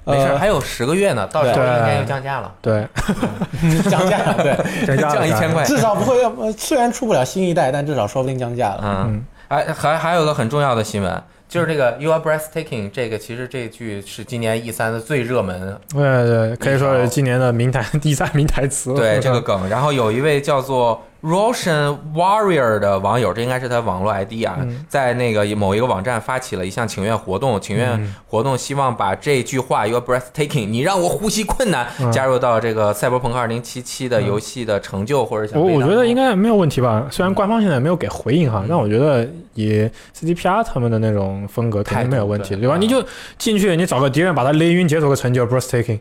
[0.05, 2.87] 没事还有十个月呢，到时候应该就降价了，对，
[3.91, 5.63] 降价，对，降价了降一千块。
[5.65, 8.81] 至少不会，呃虽然出不了新一代，但至少说不定降价了。
[8.83, 11.23] 嗯，还，还还有个很重要的新闻，
[11.55, 18.93] 就是这个 “You are breathtaking”，这个其实这句是今年 E 三的最热门对对，可以说是今年的名台 第三名台词。
[18.93, 19.69] 对 这个梗。
[19.69, 28.15] 然后有一位叫做 Roshan Warrior 的网友，这应该是他网络 ID 啊，嗯在那个某一个网站发起了一项请愿活动，请愿嗯。
[28.29, 32.13] 活动希望把这句话 “You are breathtaking”，你让我呼吸困难，嗯。
[32.13, 42.77] 加入到这个赛博朋克2077的游戏的成就或者想我我觉得应该该没有问题吧，虽然官方现在没有给回应哈，但我觉得以 CDPR 他们的那种风格肯定没有问题，对吧？
[42.77, 43.03] 你就
[43.39, 45.99] 进去，你找个敌人把他勒晕，解锁个成就 breathtaking，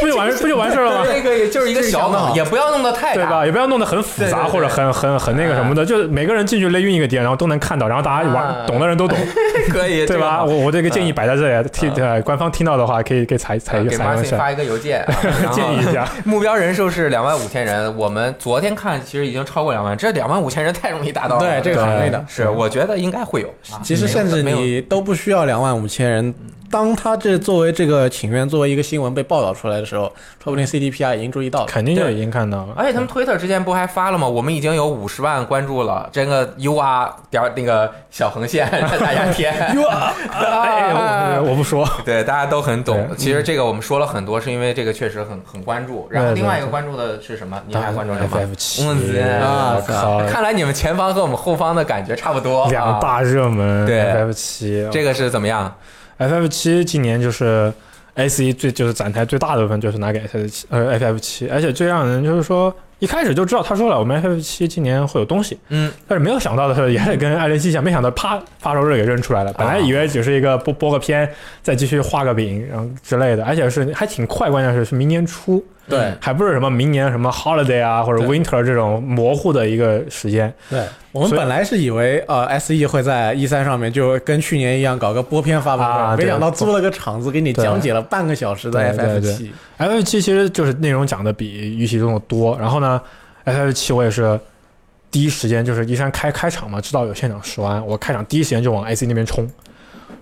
[0.00, 1.04] 不就完不就完事儿了吗？
[1.06, 3.22] 这个也就是一个小梗，这想得好也不要弄得太大。
[3.22, 3.44] 对吧？。
[3.44, 9.16] 也不要弄得很复杂或者很很很那个什么的，就是每个人进去勒晕一个敌人，然后都能看到，然后大家啊玩懂的人都懂，
[9.70, 10.44] 可以， 对吧？
[10.44, 15.04] 我我这个建议摆在这里，听呃官方听到的话，可以可以采采给采用一 Marcy 下，发一个邮件，
[15.52, 16.08] 建议一下。
[16.24, 21.40] 目标人数是两万五千人，我们昨天看其实已经超过两万，这两万五千人太容易达到了。
[21.40, 23.48] 对这个很容易的是我觉得应该会有。
[23.70, 26.34] 啊其实甚至你都不需要两万五千人。
[26.70, 31.66] 当他这作为这个请愿作为一个新闻被报道出来的时候，说不定 CDPR 已经注意到了。
[31.66, 32.74] 肯定就已经看到了。
[32.76, 34.28] 而且他们 Twitter 之前不还发了吗？
[34.28, 38.68] 我们已经有五十万关注了，这个 U R 点那个小横线
[39.00, 39.52] 大家填。
[40.32, 43.08] 哎，我我不说，对，大家都很懂。
[43.16, 46.06] 其实这个我们说了很多，是因为这个确实很很关注。
[46.10, 47.60] 然后另外一个关注的是什么？
[47.66, 52.64] 你还关注什么 FF 七嗯啊我靠，看来你们前方和我们后方的感觉差不多。
[52.64, 55.74] 啊两大热门对 FF 七，这个是怎么样？
[56.18, 57.72] FF 七今年就是
[58.14, 71.30] S 一最就是展台最大的部分就是拿给 FF 七呃 FF 七，而且最让人就是说一开始就知道他说了我们 FF 七今年会有东西，嗯，但是没有想到的是也得跟爱联西一样，没想到啪发售日给扔出来了，本来以为只是一个播播个片，
[71.62, 89.52] 再继续画个饼然后之类的，而且是还挺快，关键是是明年初，对还不是什么明年什么 holiday 啊或者 winter 这种模糊的一个时间，对，我们本来是以为呃 SE 会在 E 三上面就跟去年一样搞个播片发布会，啊没想到租了个场子给你讲解了半个小时的 FF 七。
[89.78, 92.56] FF 七其实就是内容讲的比预期中的多。
[92.58, 93.00] 然后呢
[93.44, 94.38] ，FF 七我也是
[95.10, 99.48] 第一时间就是一山开开场嘛，知道有现场试玩，我开场第一时间就往 IC 那边冲。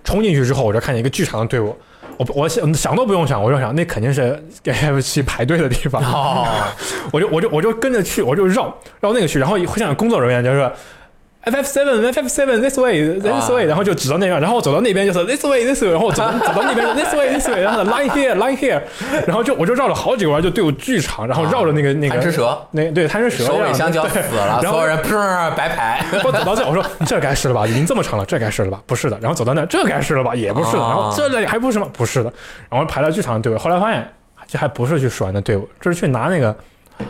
[0.03, 1.75] 冲进去之后，我就看见一个巨长的队伍，
[2.17, 6.01] 我我想想都不用想，我就想那肯定是给 F 七排队的地方。
[6.03, 6.47] 哦，
[7.13, 8.65] 我就我就我就跟着去，我就绕
[8.99, 10.71] 绕那个去，然后会像工作人员就是
[11.51, 17.47] FF seven FF seven this way this way，、啊然后就指到那边，然后我走到那边就是 this way this way，然后我走到走到那边 this way this
[17.47, 18.81] way，然后 line here line here，
[19.25, 26.03] 然后就我就绕了好几个弯，就队伍巨长，然后绕着那个那个贪吃蛇，那对贪吃蛇首尾相交死了，然后所有人砰白牌。
[26.23, 27.65] 我走到这，我说这该是了吧？
[27.67, 28.81] 已经这么长了，这该是了吧？
[28.85, 29.17] 不是的。
[29.21, 30.35] 然后走到那，这该是了吧？
[30.35, 30.81] 也不是的。
[30.83, 31.87] 啊然后这里还不是吗？
[31.93, 32.31] 不是的。
[32.69, 34.07] 然后排了巨长的队伍，后来发现
[34.47, 36.55] 这还不是去试玩的队伍，这是去拿那个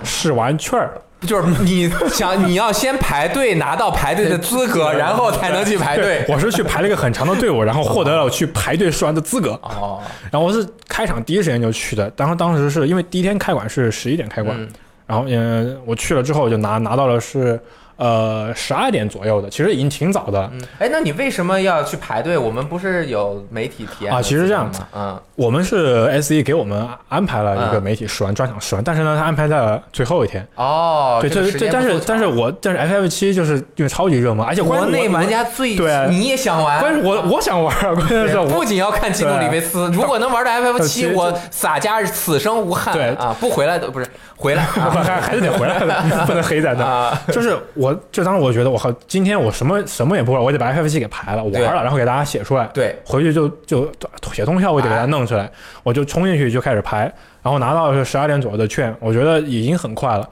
[0.04, 0.94] 试玩券儿。
[1.22, 6.24] 就是你想，你要先排队拿到排队的资格，然后才能去排队。
[6.28, 9.52] 我是去排了一个很长的队伍，然后获得了去排队试玩的资格。
[9.64, 10.00] 哦，
[10.32, 14.68] 然后我是开场第一时间就去的，然后当时是因为第一天开馆是十一点开馆，嗯
[15.08, 17.60] 然后嗯，我去了之后就拿拿到了是
[17.98, 20.50] 呃十二点左右的，其实已经挺早的。
[20.80, 22.38] 哎，那你为什么要去排队？
[22.38, 27.84] 我们不是有媒体体验啊其实这样嗯，我们是 S E 给我们安排了一个嗯。
[27.84, 30.46] 媒体试玩、专场试玩，但是呢，他安排在了最后一天。
[30.56, 35.92] 哦，对，这这这，但是但是我但是 F F 七就是因为超级热门，而且国内玩，家最对。
[35.92, 42.94] 啊你也想玩，关键是我我想玩，关键是我不仅要看基努里维斯，如果能玩到 FF 七，我洒家此生无憾。
[42.94, 43.08] 对。
[43.16, 44.08] 啊，不回来的不是
[44.38, 44.90] 回来 啊。
[45.04, 46.86] 还还是得回来的， 不能黑在那。
[46.86, 53.92] 啊，就是我，就当时我觉得我靠，今天我什么什么也不玩，我得把 F F 七给排了，玩了，然后给大家写出来，对，回去就就
[54.32, 55.50] 写通宵，我得给它弄出来，
[55.84, 60.30] 我就冲进去就开始排，然后拿到是十二点左右的券，我觉得已经很快了，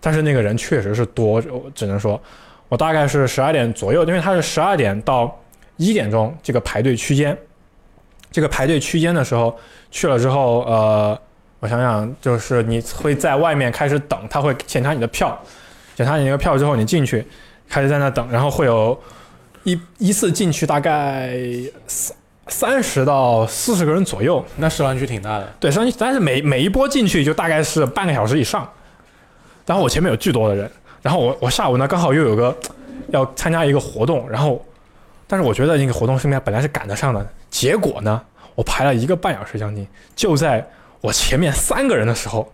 [0.00, 2.20] 但是那个人确实是多，我只能说，
[2.68, 5.34] 我大概是十二点左右，因为他是十二点到
[5.76, 7.36] 一点钟这个排队区间，
[8.30, 9.56] 这个排队区间的时候
[9.90, 11.18] 去了之后，呃，
[11.60, 15.36] 我想想，就是你会在外面开始等，他会检查你的票，
[15.96, 17.26] 检查你那个票之后，你进去
[17.68, 18.96] 开始在那等，然后会有
[19.64, 21.36] 一一次进去大概
[21.86, 22.16] 三
[22.46, 28.66] 三十到四十个人左右，那试玩区挺大的，对，上但是每每一波进去就大概是半个小时以上，
[29.66, 30.70] 然后我前面有巨多的人，
[31.02, 32.56] 然后我我下午呢刚好又有个
[33.08, 34.64] 要参加一个活动，然后
[35.26, 38.22] 但是我觉得那个活动是应该本来是赶得上的，结果呢
[38.54, 40.66] 我排了一个半小时将近，就在
[41.00, 42.52] 我前面三个人的时候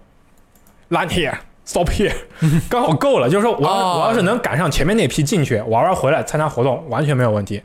[0.89, 1.35] ，run here。
[1.67, 2.13] Stop here，
[2.69, 3.27] 刚好够了。
[3.27, 7.63] 就是说我我要是能赶上前面那批进去玩玩回来参加活动，完全没有问题。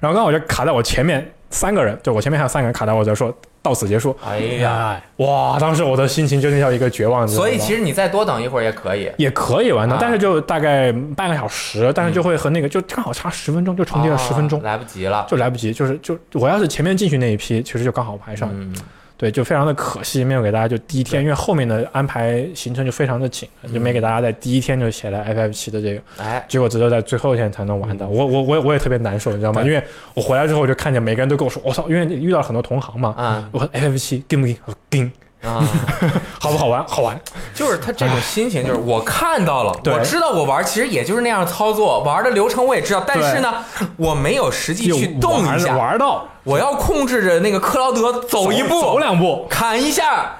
[0.00, 4.16] 然后刚好就卡在我前面三个人，就我前面还有三个人卡在我这说到此结束。
[4.24, 7.26] 哎呀，哇，当时我的心情就那叫一个绝望。
[7.28, 9.12] 所以其实实你再多等一会儿也可以。
[9.16, 15.24] 也可以玩的，啊但是就大概半个小时，但是就会和那个就刚好差十分钟，就重叠了十分钟啊，来不及了。
[15.30, 15.72] 就来不及。
[15.72, 18.50] 就是就我要是前面进去那一批，其实就刚好排上。
[18.52, 18.74] 嗯，
[19.18, 28.06] 对，就非常的可惜，没有给大家就第一天，因为后面的安排行程就非常的紧，就没给大家在第一天就写了 FF 七的这个，哎，结果只有在最后一天才能玩到。
[28.06, 29.62] 我我我也我也特别难受，你知道吗？
[29.62, 29.82] 因为
[30.14, 34.60] 我回来之后我就看见每个人都跟我说，我操，因为遇到了很多同行嘛，啊我说 FF 七 game 不 game？
[34.66, 35.10] 我说 game，
[35.42, 35.62] 啊，
[36.40, 36.84] 好不好玩？
[36.86, 37.18] 好玩。
[37.54, 43.54] 就是他这种心情，就是我看到了，我知道我玩其实也就是那样操作，玩的流程我也知道，但是呢，
[43.96, 46.26] 我没有实际去动一下，玩到。
[46.44, 49.46] 我要控制着那个克劳德走一步，走两步。
[49.50, 50.36] 砍一下，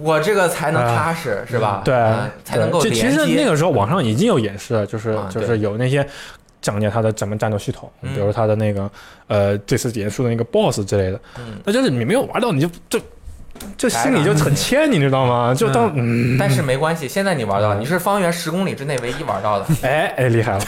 [0.00, 1.82] 我这个才能踏实，是吧？
[1.84, 6.06] 对嗯，才能够就其实那个时候网上已经有演示了，就是、啊就是有那些
[6.62, 8.14] 讲解他的怎么战斗系统，嗯。
[8.14, 8.88] 比如他的那个
[9.26, 11.20] 呃这次结束的那个 BOSS 之类的。
[11.38, 11.58] 嗯。
[11.64, 13.00] 那就是你没有玩到，你就就
[13.76, 15.54] 就心里就很欠，你知道吗？
[15.54, 20.60] 就当嗯，但是没关系，现在你玩到，你是方圆十公里之内唯一玩到的，哎哎厉害了。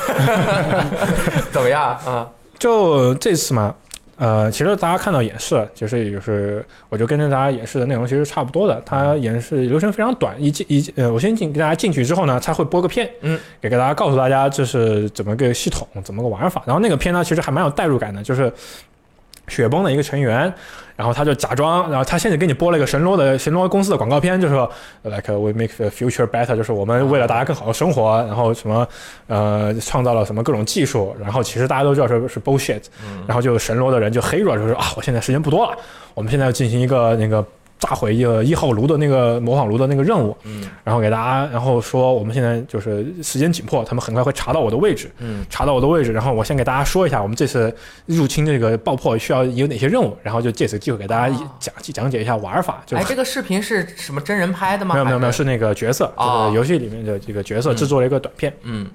[1.52, 1.82] 怎么样？
[2.06, 2.28] 啊，
[2.58, 3.74] 就这次嘛，
[4.16, 8.80] 呃，其实大家看到演示，其实也就是我就跟着大家演示的内容其实差不多的。
[8.86, 16.62] 它演示流程非常短，一进一呃，我先进给大家进去之后呢，它会播个片，嗯，给大家告诉大家这是怎么个系统，怎么个玩法。
[16.66, 18.52] 然后那个片呢，其实还蛮有代入感的，就是
[19.52, 20.52] 雪崩的一个成员，
[20.96, 24.70] 然后他就假装，然后他现在给你播了一个神罗的神罗公司的广告片，就是说
[25.02, 28.88] ，like we make the future better，就是我们为了大家更好的生活，然后什么
[29.26, 32.82] 呃创造了什么各种技术，然后其实大家都知道是是 bullshit，
[33.26, 35.76] 然后就神罗的人就黑了，就说啊，我现在时间不多了，
[36.14, 37.44] 我们现在要进行一个那个。
[37.82, 40.62] 炸毁一个一号炉的那个模仿炉的那个任务，嗯。
[40.84, 45.44] 然后给大家，然后说我们现在就是时间紧迫，他们很快会查到我的位置，嗯。
[45.50, 47.74] 查到我的位置，然后我先给大家说一下，我们这次
[48.06, 51.50] 入侵这个爆破需要有哪些任务，然后就借此机会给大家哦。
[51.58, 52.80] 讲讲解一下玩法。
[52.86, 54.94] 就哎，这个视频是什么真人拍的吗？
[54.94, 58.86] 没有没有没有，是那个角色，哦就是游戏里面的这个角色制作了一个短片，嗯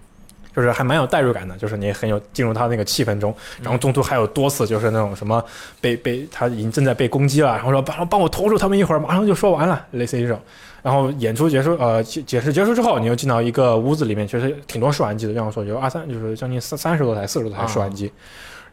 [0.58, 3.32] 就是还蛮有代入感的，就是你很有进入他那个气氛中，
[3.62, 5.42] 然后中途还有多次就是那种什么
[5.80, 10.42] 被被他已经正在被攻击了，然后说帮帮我拖住他们一会儿，马上就说完了，类似于这种。
[10.82, 18.12] 然后演出结束，呃，解解释结束之后，你又进到一个屋子里面，其实挺多试玩机的，这样说有二三，就是将近三三十多台、四十多台试玩机。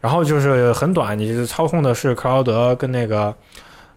[0.01, 3.33] 然后就是很短，你就是操控的是克劳德跟那个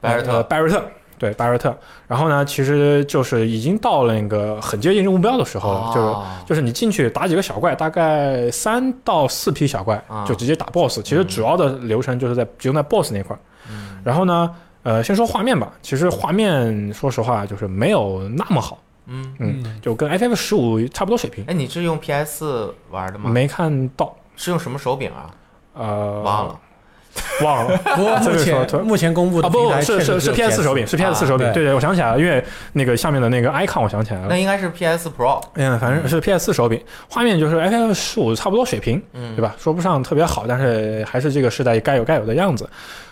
[0.00, 0.82] 拜瑞特呃拜瑞特，
[1.18, 1.76] 对巴瑞特。
[2.06, 11.02] 然后呢，其实就是已经到了那个很接近目标的时候了，就是哦就是你进去打几个小怪，大概三到四批小怪啊就直接打 BOSS。
[11.02, 13.38] 其实主要的流程就是在集中在 BOSS 那块儿。
[13.70, 14.54] 嗯然后呢，
[14.84, 15.70] 呃，先说画面吧。
[15.82, 21.44] 其实画面说实话就是没有那么好，嗯，嗯，就跟 FF 十五差不多水平。
[21.46, 23.28] 哎，你是用 PS 玩的吗？
[23.28, 25.30] 没看到，是用什么手柄啊？
[25.74, 26.58] 呃，忘了。
[27.44, 27.76] 忘了。
[27.96, 32.42] 不过目前目前公布的啊不是是是 PS 手柄，是 PS 四手柄，啊对对，我想起来了，因为
[32.72, 35.40] 那个下面的那个 icon 我想起来了那，应该是 PS Pro。
[35.54, 39.54] 嗯，反正是 PS 四手柄，画面就是 FF 十五差不多水平，嗯，对吧？
[39.58, 42.68] 说不上特别好，但是还是这个时代该有该有的样子。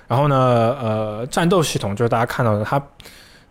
[0.09, 2.81] 然后呢，呃，战斗系统就是大家看到的，它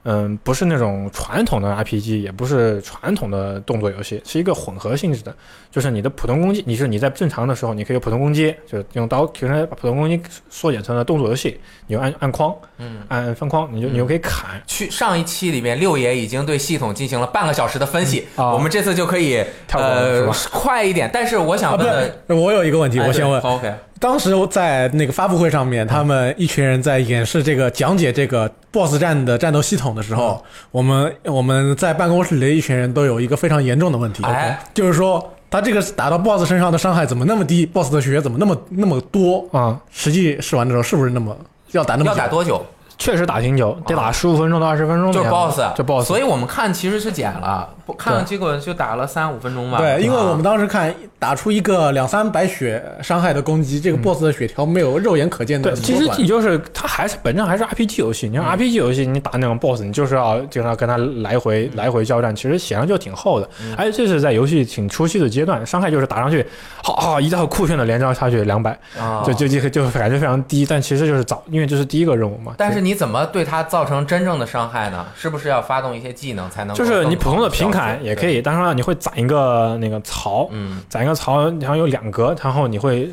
[0.05, 5.35] 嗯不是那种传统的 RPG，也不是传统的动作游戏，是一个混合性质的。
[5.71, 14.61] 就是你的普通攻击，你是你在正常的时候，你可以有普通攻击，就是用刀平时把普通攻击缩减成了动作游戏，你就按按框，嗯，按方框，你就你就可以砍。
[14.65, 19.43] 去上一期里面，六爷已经对系统进行了半个小时的分析，我们这次就可以
[19.73, 21.09] 呃快一点。
[21.11, 23.51] 但是我想问我有一个问题，哎我先问对。
[23.51, 23.73] OK，
[24.05, 39.43] 当时在那个发布会上面，他们一群人在演示这个讲解这个 BOSS 战的战斗系统的时候，我们我们在办公室里的一群人都有一个非常严重的问题，哎就是说他这个打到 BOSS 身上的伤害怎么那么低，BOSS 的血血怎么那么那么多？
[39.51, 41.35] 啊、实际试完的时候是不是那么
[41.71, 42.63] 要打那么要打多久？
[42.97, 46.07] 确实打挺久，得打十五分钟到二十分钟的就是，BOSS，就 BOSS。
[46.07, 49.77] 所以我们看其实是减了，看了结果就打了三五分钟吧。
[49.77, 58.29] 对，因为啊我们当时看打出一个两三百血伤害的攻击，这个 BOSS 的血条没有肉眼可见的对，其实你就是它还是本质上还是 RPG 游戏。
[58.29, 63.49] 你像 RPG 游戏，你打那种 BOSS，你就是要经常跟他来回来回交战，其实血量就挺厚的。
[63.77, 66.45] 而且这是在游戏挺初期的阶段，伤害就是打上去，
[66.81, 70.65] 好好一道酷炫的连招下去两百，啊就就就就感觉非常低。
[70.65, 72.53] 但其实就是早，因为这是第一个任务嘛。
[72.57, 75.05] 但是你怎么对它造成真正的伤害呢？
[75.15, 80.79] 是不是要发动一些技能才能就是你普通的平砍也可以，当然了，你会攒一个那个槽，嗯。
[80.87, 83.09] 攒一个槽，然后有两格，然后你会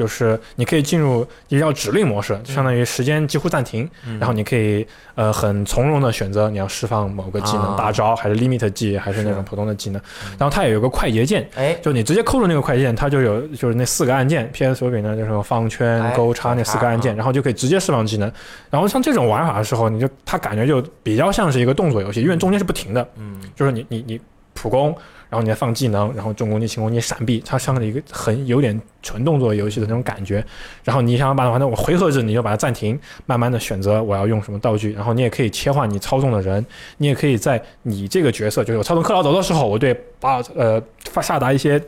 [0.00, 4.18] 就是你可以进入叫指令模式，就相当于时间几乎暂停，嗯。
[4.18, 7.76] 然后你可以呃很从容的选择你要释放某个技能、啊。
[7.76, 10.00] 大招，还是 limit 技，还是那种普通的技能。
[10.38, 18.32] 然后它也有个快捷键，哎，就你直接扣住那个快捷键，它就有就是那四个按键，PS 手柄呢就是方圈哎、勾叉那四个按键，然后就可以直接释放技能。
[18.70, 24.20] 然后像这种玩法的时候，你就它感觉就比较像是一个动作游戏，因为中间是不停的，嗯，就是你你你
[24.54, 24.96] 普攻，
[25.30, 30.44] 然后你再放技能，然后重攻击、轻攻击、闪避，它像是一个很有点纯动作游戏的那种感觉。
[30.84, 36.66] 然后你想要把它玩的我回合制，你就把它暂停，慢慢的选择我要用什么道具，然后你也可以切换你操纵的人，
[36.98, 41.80] 你也可以在你这个角色，就是我操纵克劳德的时候，我对把呃发下达一些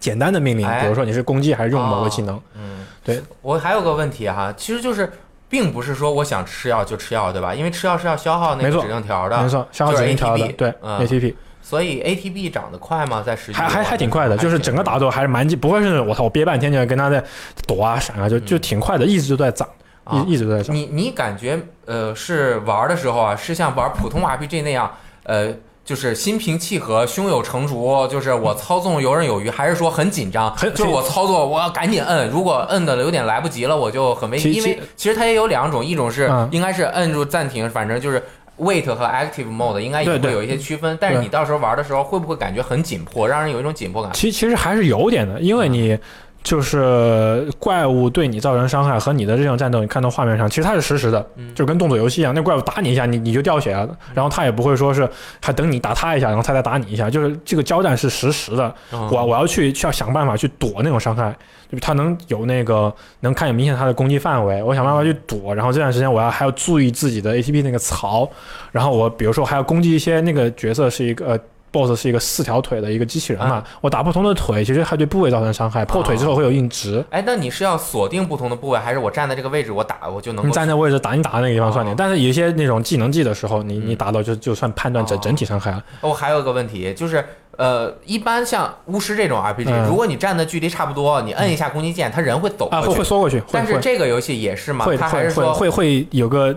[0.00, 2.40] 简单的命令，哎比如说你是攻击还是用某个技能。
[2.56, 5.12] 嗯，对我还有个问题哈，其实就是。
[5.52, 7.54] 并不是说我想吃药就吃药，对吧？
[7.54, 13.22] 因为吃药是要消耗那没错个指令条的，没错，消耗就是指令条的，对、嗯 ATP 所以 ATB 长得快吗？
[13.24, 17.22] 在实际还还还挺快的，就是整个打斗还是蛮不会是我操我憋半天就跟他在
[17.66, 19.66] 躲啊闪啊，就就挺快的，一直就在涨，
[20.04, 20.74] 啊一一直都在涨。
[20.74, 24.90] 你你感觉呃是玩的时候啊，是像玩普通 RPG 那样，
[25.22, 25.54] 呃，
[25.84, 30.54] 就是心平气和、胸有成竹，就是我操纵游刃有余，还是说很紧张？
[30.56, 38.22] 很就是我操作我要赶紧摁，如果摁的有点来不及了，我就很危因为其实它也有两种，一种是嗯应该是摁住暂停，反正就是。
[38.62, 44.12] Wait 和 Active Mode 应该也会有一些区分，但是你到时候玩的时候会不会感觉很紧迫，让人有一种紧迫感？
[44.12, 45.98] 其其实还是有点的，因为你
[46.42, 52.34] 就是怪物对你造成伤害和你的这种战斗，你看到画面上，其实它是实时的，嗯就跟动作游戏一样。
[52.34, 55.08] 那怪物打你一下，你你就掉血了，然后它也不会说是
[55.40, 58.74] 还等你打它一下，然后它再打你一下，就是这个交战是实时的。
[58.92, 61.30] 嗯我我要去去要想办法去躲那种伤害，
[61.70, 68.28] 就是他能有那个能看见明显它的攻击范围，我想办法去躲，然后这段时间我要还要注意自己的 ATP 那个槽，
[68.72, 71.26] 然后我比如说还要攻击一些那个角色是一个。
[71.26, 71.38] 呃
[71.72, 75.84] BOSS 是一个四条腿的一个机器人嘛，啊我打不同的腿，其实还对部位造成伤害。
[75.84, 81.92] 破腿之后会有硬直，哎，那你是要锁定不同的部位，还是我站在这个位置我打我就能你站在位置打你打的那个地方算点。
[81.92, 85.82] 哦但是有一些那种技能技的时候，你你嗯打到就就算判断整哦整体伤害了。
[86.02, 87.24] 我还有一个问题，就是
[87.56, 92.92] 呃，一般像巫师这种 RPG，、嗯如果你站的距离差不多，你摁一下攻击键，他人会走啊，过去。
[92.92, 94.84] 会会缩过去，但是这个游戏也是吗？
[94.84, 96.54] 会它还是说会会有个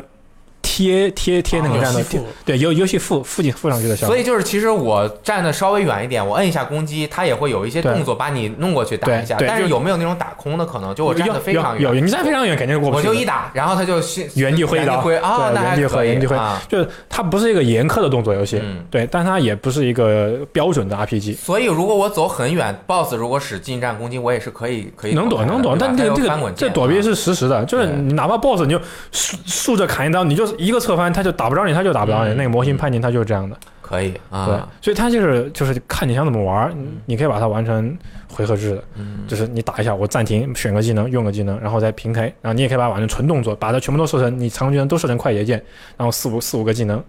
[0.76, 4.22] 贴贴贴那个哦战斗游戏附对游游戏附附近附上去的效果所。
[4.22, 9.38] 以就是，其实我站的稍微远一点，我摁一下攻击，它也会有一些动作把你弄过去打一下。
[9.40, 10.94] 但是有没有那种打空的可能？
[10.94, 13.08] 就我站的非常远，有你站非常远肯定是过不去。
[13.08, 14.02] 我就一打，然后他就
[14.34, 16.62] 原地挥刀挥啊，对那还原地挥可以原地挥啊。
[16.68, 21.38] 就是它不是一个严苛的动作游戏，嗯对，但它也不是一个标准的 RPG。
[21.38, 32.34] 所以如果我走很远，BOSS 如果使近战攻击，我也是可以可以能躲能躲，但这个这个这躲避是实时的，就是你哪怕 BOSS 你就竖竖着砍一刀，你就是一个侧翻，他就打不着你，他就打不着你。
[32.34, 37.98] 嗯那个模型判定他就是这样的，可以对啊，，所以他就是就是看你想怎么玩，你你可以把它完成
[38.28, 45.64] 回合制的，嗯就是你打一下，我暂停，选个技能，用个技能，然后再平 K，然后你也可以把它玩成纯动作，把它全部都设成你常用技能都设成快捷键，
[45.98, 47.02] 然后四五四五个技能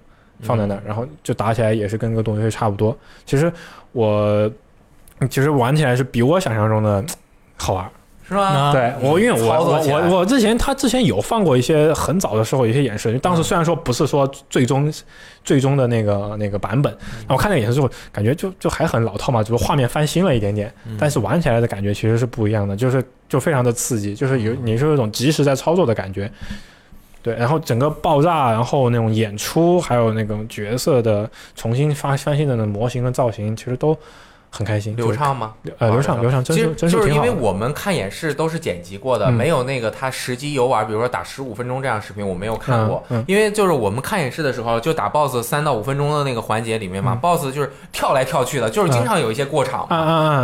[0.42, 2.96] 放在那儿，然后就打起来也是跟个动作差不多。
[3.24, 3.50] 其实
[3.92, 4.50] 我
[5.30, 7.04] 其实玩起来是比我想象中的
[7.56, 7.90] 好玩。
[8.28, 8.42] 是吗？
[8.42, 8.72] 啊。
[8.72, 14.92] 对我，因为我我我我之前他之前有放过一些很早的时候有一些演示，当时虽然说不是说最终
[15.44, 26.30] 最终的那个那个版本，然后我看那个演示之后，感觉就就还很老套嘛，只不过画面翻新了一点点，但是玩起来的感觉其实是不一样的，就是就非常的刺激，就是有你是有一种即时在操作的感觉。
[27.22, 33.98] 对，然后整个爆炸，然后那种演出，还有那种角色的重新发翻新的那种模型跟造型，其实都
[34.56, 35.52] 很开心，流畅吗？
[35.78, 37.20] 呃流畅流畅，真其实就是因。
[37.20, 43.02] 为我们看演示都是剪辑过的，嗯没有那个他实际游玩，比如说打十五分钟这样的视频，我没有看过。
[43.26, 49.86] 因为就是我们看演示的时候，就打 BOSS 三到五分钟的那个环节里面嘛、嗯 b o s s 就是跳来跳去的，就是经常有一些过场。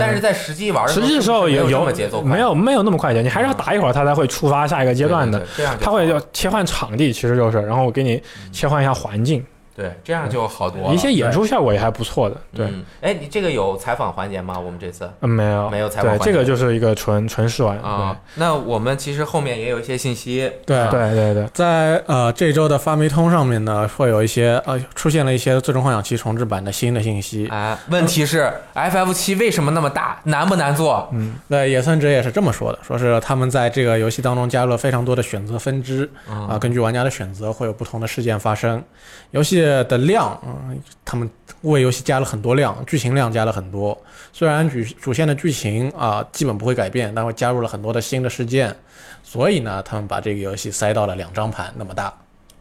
[0.00, 5.38] 但是在实际玩的实际时候也有这么节奏，没有没有那么快的，你还是要打一会儿，它才会触发下一个阶段的。
[5.38, 9.44] 对对对这样它会好要切换场地，其实就是，然后我给你切换一下环境，
[9.74, 10.94] 对，这样就好多了。
[10.94, 12.36] 一些演出效果也还不错的。
[12.54, 14.58] 对，嗯，哎，你这个有采访环节吗？
[14.58, 17.78] 我们这次嗯，没有没有采访对，环节这个就是一个纯纯试玩。
[17.78, 20.50] 啊，那我们其实后面也有一些信息。
[20.66, 27.48] 对啊对对对，在呃这周的发霉通上面呢，会有一些呃出现了一些《最终幻想七》重置版的新的信息。
[27.50, 30.20] 哎，问题是 FF 七为什么那么大？
[30.24, 31.08] 难不难做？
[31.12, 38.82] 嗯，对，野村哲也是这么说的，说是他们在这个游戏当中加入了非常多的选择分支啊、啊根据玩家的选择会有不同的事件发生。
[39.30, 41.28] 游戏的量，嗯、他们
[41.62, 43.96] 为游戏加了很多量，剧情量加了很多。
[44.32, 48.74] 虽然主主线的剧情啊、基本不会改变，但会加入了很多的新的事件，
[49.22, 52.12] 所以呢，他们把这个游戏塞到了两张盘那么大。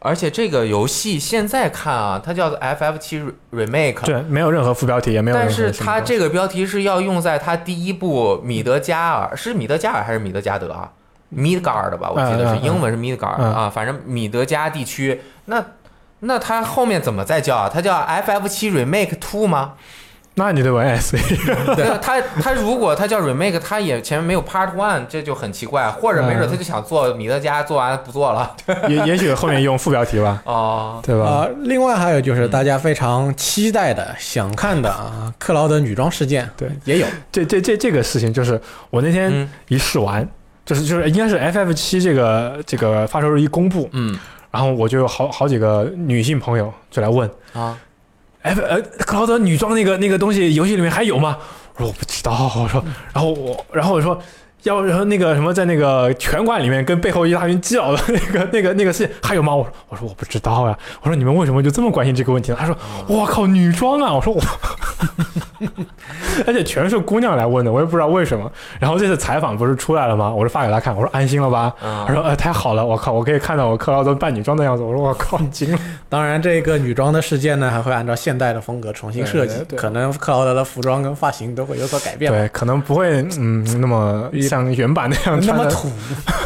[0.04, 3.24] 而且这个游戏现在看啊，它叫做 FF 七
[3.54, 5.56] Remake，对，没有任何副标题，也没有任但。
[5.56, 10.92] 是它这个标题是要用在它第一部米德加尔，是米德加尔还是米德加德啊
[11.36, 15.22] ？Midgard 吧，我记得是英文是 Midgard 嗯啊，反正米德加地区。
[15.46, 15.64] 那
[16.22, 17.70] 那它后面怎么再叫啊？
[17.72, 19.74] 它叫 FF 七 Remake Two 吗？
[20.36, 21.18] 那你得玩 S，
[21.78, 25.92] 那它它如果它叫 Remake，它也前面没有 Part One，这就很奇怪。
[25.92, 28.56] 或者没准嗯他就想做米德加，做完不做了。
[28.88, 31.26] 也也许后面用副标题吧，哦，对吧？
[31.26, 37.08] 啊、另外还有就是大家非常期待的、想看的啊，克劳德女装事件，对，也有。
[37.30, 38.60] 这这这这个事情就是
[38.90, 40.26] 我那天嗯一试完，
[40.66, 44.18] 就是就是应该是 FF 七这个这个发售日一公布，嗯
[44.52, 47.78] 然后我就有好好几个女性朋友就来问啊，
[48.42, 51.38] 哎呃克劳德女装那个那个东西游戏里面还有吗？
[51.76, 52.84] 我说我不知道，我说，
[53.14, 54.22] 然后我然后我说。
[54.64, 59.56] 要然后那个什么，在那个拳馆里面跟背后一大群基佬的那个 那个那个事情还有吗？
[59.56, 60.78] 我说我说我不知道呀。
[61.02, 62.58] 我说你们为什么就这么关心这个问题呢？
[62.60, 62.78] 他说
[63.08, 64.14] 我靠女装啊！
[64.14, 64.40] 我说我，
[66.48, 68.52] 而且全是姑娘来问的，我也不知道为什么。
[68.80, 70.34] 然后这次采访不是出来了吗？
[70.34, 71.74] 我就发给他看，我说安心了吧？
[71.84, 74.84] 嗯他说呃太好了，我靠，我可以看到我克劳德扮女装的样子。
[74.84, 75.80] 我说我靠，惊了。
[76.10, 82.32] 当然，这个女装的事件呢，还会按照现代的风格重新设计对，对可能克劳德的服装跟发型都会有所改变。
[82.32, 85.40] 对，可能不会嗯那么像原版那样。
[85.46, 85.90] 那么土，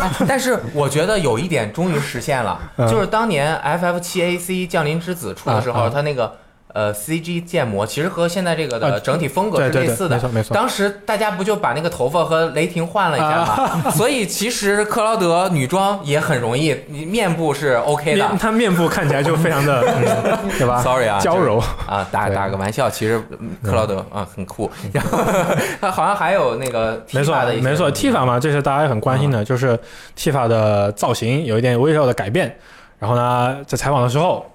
[0.02, 6.32] 哎，但是我觉得有一点终于实现了，嗯就是当年 FF 七 AC 降临之子出的时候，啊啊它那个
[6.76, 10.16] 呃 CG 建模其实和现在这个啊的整体风格是类似的。
[10.18, 10.54] 没错没错。
[10.54, 13.90] 当时大家不就把那个头发和雷霆换了一下吗？
[13.96, 18.38] 所以其实克劳德女装也很容易，你面部是 OK 的面。
[18.38, 19.82] 他面部看起来就非常的，
[20.44, 21.58] 嗯、对吧 Sorry 啊，娇柔。
[21.88, 24.70] 啊，打打个玩笑，其实嗯克劳德啊很酷。
[24.92, 25.18] 然后
[25.80, 29.80] 他好像还有那个没错没错，T 法嘛，这是大家也很关心的，就是
[30.16, 32.54] T 法的造型有一点微妙的改变。
[33.00, 34.46] 然后呢，在采访的时候，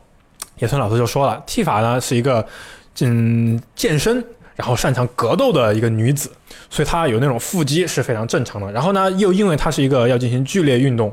[0.60, 2.46] 野村老师就说了，T 法呢是一个
[3.00, 4.24] 嗯健身，
[4.56, 6.30] 然后擅长格斗的一个女子，
[6.70, 8.70] 所以她有那种腹肌是非常正常的。
[8.70, 11.12] 然后呢，又因为她是一个要进行剧烈运动，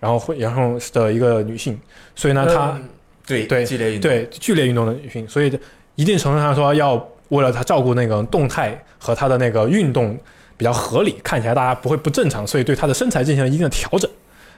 [0.00, 1.78] 然后会然后的一个女性，
[2.14, 2.88] 所以呢，她嗯
[3.26, 5.58] 对对剧烈运动对剧烈运动的女性，所以
[5.94, 6.94] 一定程度上说，要
[7.28, 10.18] 为了她照顾那个动态和她的那个运动
[10.56, 14.10] 比较合理，看起来大家不会不正常，所以对她的身材进行了一定的调整，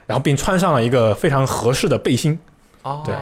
[0.07, 2.39] 然后并穿上了一个非常合适的背心。
[2.83, 3.13] 哦，对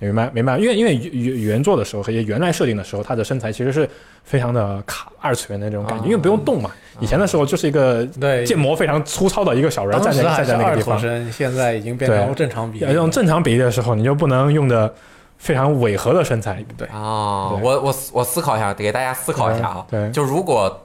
[0.00, 3.88] 明白明白，因为因为原原作的时候和原来设定的时候，他的身材其实是
[4.22, 6.70] 非常的卡二次元的那种感觉，啊因为不用动嘛。
[7.00, 13.10] 以前的时候就是一个对，建模非常粗糙的一个小人站在站在那个地方，头身，现在已经变成正常比例要用。
[13.10, 14.92] 正常比例的时候，你就不能用的
[15.36, 16.64] 非常违和的身材。
[16.76, 19.86] 对，哦，对我我我思考一下，给大家思考一下啊。
[19.90, 20.84] 对，就如果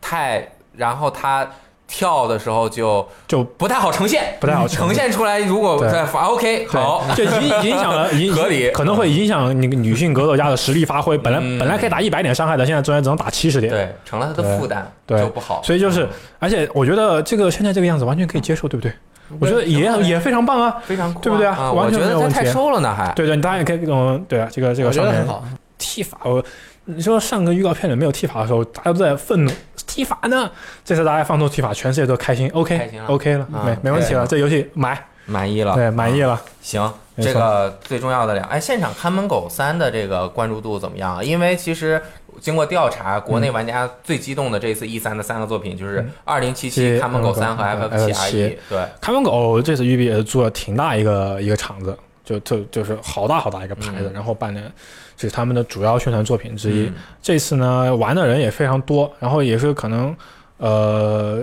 [0.00, 1.48] 太，然后他
[1.88, 5.38] 跳的时候就就不太好呈现，不太好呈呈现出来。
[5.38, 11.16] 如果对在发 OK 好，就影 影响了影合理可能会影响你女性格斗家的实力发挥。
[11.16, 13.72] 本来、嗯本来可以打一百点伤害的，现在居然只能打七十点。
[13.72, 15.62] 对，成了他的负担，对就不好。
[15.62, 16.08] 所以就是，
[16.38, 18.92] 而且我觉得这个现在这个样子完全可以接受，对不对？
[19.40, 20.76] 我觉得也也非常棒啊。
[20.84, 21.72] 非常对不对啊啊？
[21.72, 25.44] 完我觉得他全没有问题太瘦了呢，还对对，大家也可以嗯，对啊，这个这个上面我觉得很好。
[25.78, 26.44] 剃发，我
[26.84, 29.50] 你说上个预告片里没有剃发的时候，大家都在愤怒，
[29.86, 30.50] 剃发呢？
[30.84, 36.28] 这次大家放出剃发，全世界都开心，OK 开心了 OK 了，啊没没问题了，这游戏买，满意了，对，满意啊。
[36.28, 36.42] 了。
[36.62, 41.22] 行，这个最重要的两，哎，现场看门狗三的这个关注度怎么样啊？
[41.22, 42.00] 因为其实
[42.40, 48.56] 经过调查，国内玩家最激动的这次 E 三的三个作品就是《二零七七》、嗯看门狗三和嗯 FF 七 R 一 F7。
[48.68, 51.96] 对，看门狗这次育碧也是做了挺大一个一个场子，
[52.26, 54.60] 就就就是好大好大一个牌子，嗯然后办的
[55.16, 56.86] 这是他们的主要宣传作品之一。
[56.88, 60.14] 嗯这次呢，玩的人也非常多，然后也是可能
[60.58, 61.42] 呃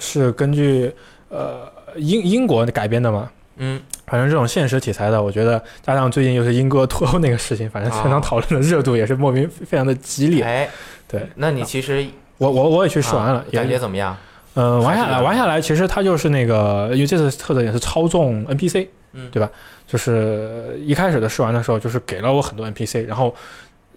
[0.00, 0.92] 是根据
[1.28, 3.30] 呃英英国改编的嘛。
[3.56, 10.42] 嗯，反正这种现实题材的，我觉得加上最近又是英哥脱欧那个事情，反正全场讨论的热度也是莫名非常的激烈。
[10.42, 10.68] 哎，
[11.06, 12.04] 对，那你其实
[12.38, 14.16] 我我我也去试玩了感觉怎么样？
[14.54, 19.48] 嗯，玩下来，玩下来，其实它就是那个，因为这次特点是操纵 NPC，嗯对吧？
[19.92, 23.34] 就是一开始的试玩的时候，就是给了我很多 NPC，然后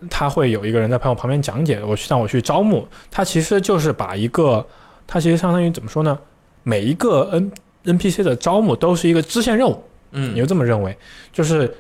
[0.10, 2.86] 他会有一个人在朋友旁边讲解，我去让我去招募。
[3.10, 4.68] 他其实就是把一个，
[5.08, 6.20] 他其实相当于怎么说呢？
[6.64, 7.50] 每一个 N
[7.86, 9.82] NPC 的招募都是一个支线任务，
[10.12, 10.94] 嗯，你就这么认为？
[11.32, 11.74] 就是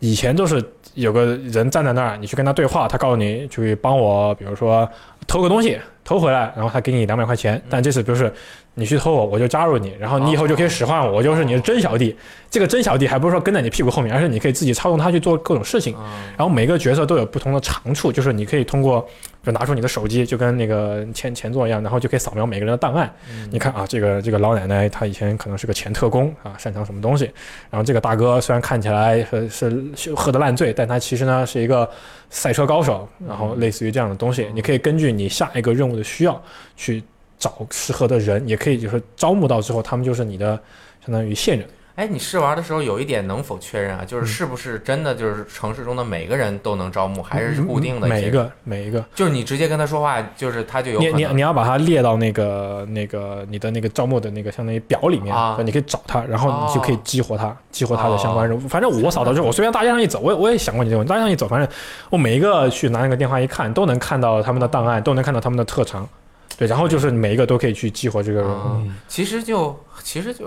[0.00, 0.60] 以前都是
[0.94, 4.90] 有个人站在那儿，你去跟他对话，他告诉你去帮我，比如说
[5.28, 8.32] 偷个东西，偷回来，然后他给你两百块钱，但这次不是
[8.74, 12.14] 你去偷我，我就加入你，然后你以后就可以使唤我，我就是你的真小弟。
[12.50, 15.94] 这个真小弟还不是说跟在你屁股后面，而是你可以自己操纵他去做各种事情。
[15.98, 16.04] 嗯
[16.36, 19.06] 然后每个角色都有不同的长处，就是你可以通过
[19.44, 23.12] 就拿出你的手机，就跟那个前前作一样，然后就可以扫描每个人的档案。
[23.50, 27.24] 你看啊，这个这个老奶奶她以前可能是个前特工啊，擅长什么东西。
[27.70, 31.88] 然后这个大哥虽然看起来是是是喝得烂醉，但他其实呢是一个
[32.30, 36.42] 赛车高手，然后类似于这样的东西，你可以根据你下一个任务的需要
[36.74, 37.02] 去
[37.38, 40.58] 找适合的人，也可以就是招募到之后，他们就是你的
[41.04, 41.68] 相当于线人。
[41.96, 44.04] 哎，你试玩的时候有一点能否确认啊？
[44.04, 48.08] 就是是不是真的就是城市中的每个人都能招募，还是固定的？
[48.08, 49.04] 每一，个每一个。
[49.14, 58.68] 就是你直接跟他说话，就是他就有你你你要把它列到那个那个你的那个招募的那个相当于表里面，啊你可以找他，然后你就可以哦激活他，激活他的相关任务。
[58.68, 61.68] 反正我扫到之后，我随便大街上一走，我也我也想过你这个问题，大街上一走，反正
[62.10, 66.08] 我每一个去拿那个电话一看，都能看到他们的档案，都能看到他们的特长，
[66.56, 68.48] 对，然后就是每一个都可以去激活这个人。
[68.48, 68.52] 物。
[68.52, 70.44] 啊其实就其实就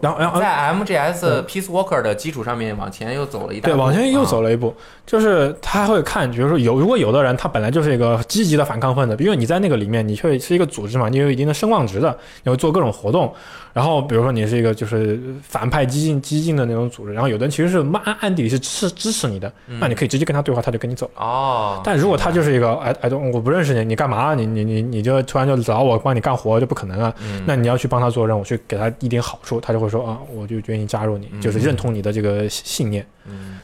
[0.00, 4.24] 然后然后在 MGS Peace Walker 的基础上面往前又走了一大对，往前又啊。
[4.24, 4.74] 走了一步，
[5.06, 13.32] 就是他会看，比如说有如果有的人他本来就是一个积极的反抗分子，因为你在那个里面你会是一个组织嘛，你有一定的声望值的，你会做各种活动，
[13.76, 21.10] 然后比如说你是一个就是反派激进激进的那种组织，然后有的人其实是暗暗地里是支持支持你的，那你可以直接跟他对话，他就跟你走。
[21.14, 24.34] 哦，但如果他就是一个哎哎，我不认识你，你干嘛？
[24.34, 27.14] 你你你你就突然就找我帮你干活，就不可能啊。
[27.20, 33.06] 嗯那你要去帮他做任务，去给他一点好处，他就会说啊，我就愿意加入你，就是认同你的这个信念。
[33.26, 33.58] 嗯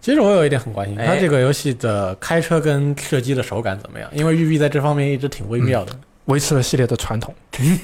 [0.00, 4.10] 其实我有一点很关心，哎它这个游戏的开车跟射击的手感怎么样？
[4.12, 5.92] 因为育碧在这方面一直挺微妙的。
[6.26, 7.34] 维持了系列的传统，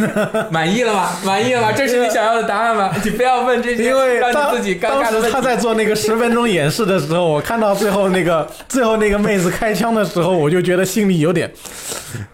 [0.50, 1.10] 满意了吗？
[1.24, 1.72] 满意了吗？
[1.76, 2.90] 这是你想要的答案吗？
[3.04, 5.32] 你不要问这些因为让当你自己尴当时尬的问题。
[5.32, 11.50] 他在做那个十分钟演示的时候，我看到最后那个 最后那个妹子开枪的时候，我就觉得心里有点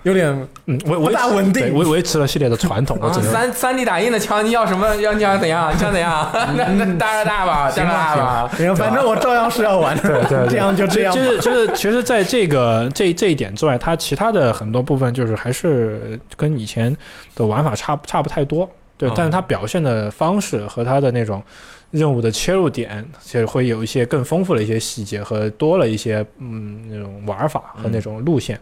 [0.04, 0.26] 有点
[0.66, 3.32] 嗯，维维不大稳定对维维持了系列的传统，我啊，只能。
[3.32, 4.94] 三三 D 打印的枪，你要什么？
[4.96, 5.70] 要你想怎样？
[5.74, 6.30] 你想怎样？
[6.56, 8.50] 那那大大吧，大大吧。
[8.56, 10.02] 行，反正我照样是要玩的。
[10.02, 11.12] 对对对这样就这样。
[11.14, 15.95] 就是就是，其实，在这个这这一点之外，它其他的很多部分就是还是
[16.36, 16.96] 跟以前
[17.34, 18.68] 的玩法差差不太多。
[18.98, 21.42] 对嗯，但是它表现的方式和它的那种
[21.90, 28.58] 任务的切入点，其实会有一些更丰富的一些细节和多了一些嗯那种玩法和那种路线。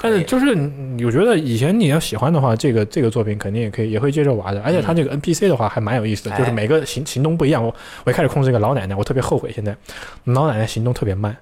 [0.00, 4.60] 但是就是嗯我觉得以前你要喜欢的话，这个这个作品肯定也可以也会接着玩的。
[4.62, 7.64] 而且它这个 NPC 的话还蛮有意思的，就是哎每个行行动不一样。
[7.64, 7.72] 我
[8.02, 9.76] 我一开始控制一个老奶奶，我特别后悔现在
[10.24, 11.36] 老奶奶行动特别慢。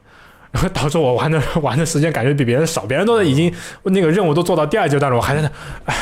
[0.56, 3.52] 然 后导致我玩的玩的时间感觉比别人少，别人都已经
[3.82, 5.50] 那个任务都做到第二阶段了，我还在那，
[5.84, 5.94] 哎，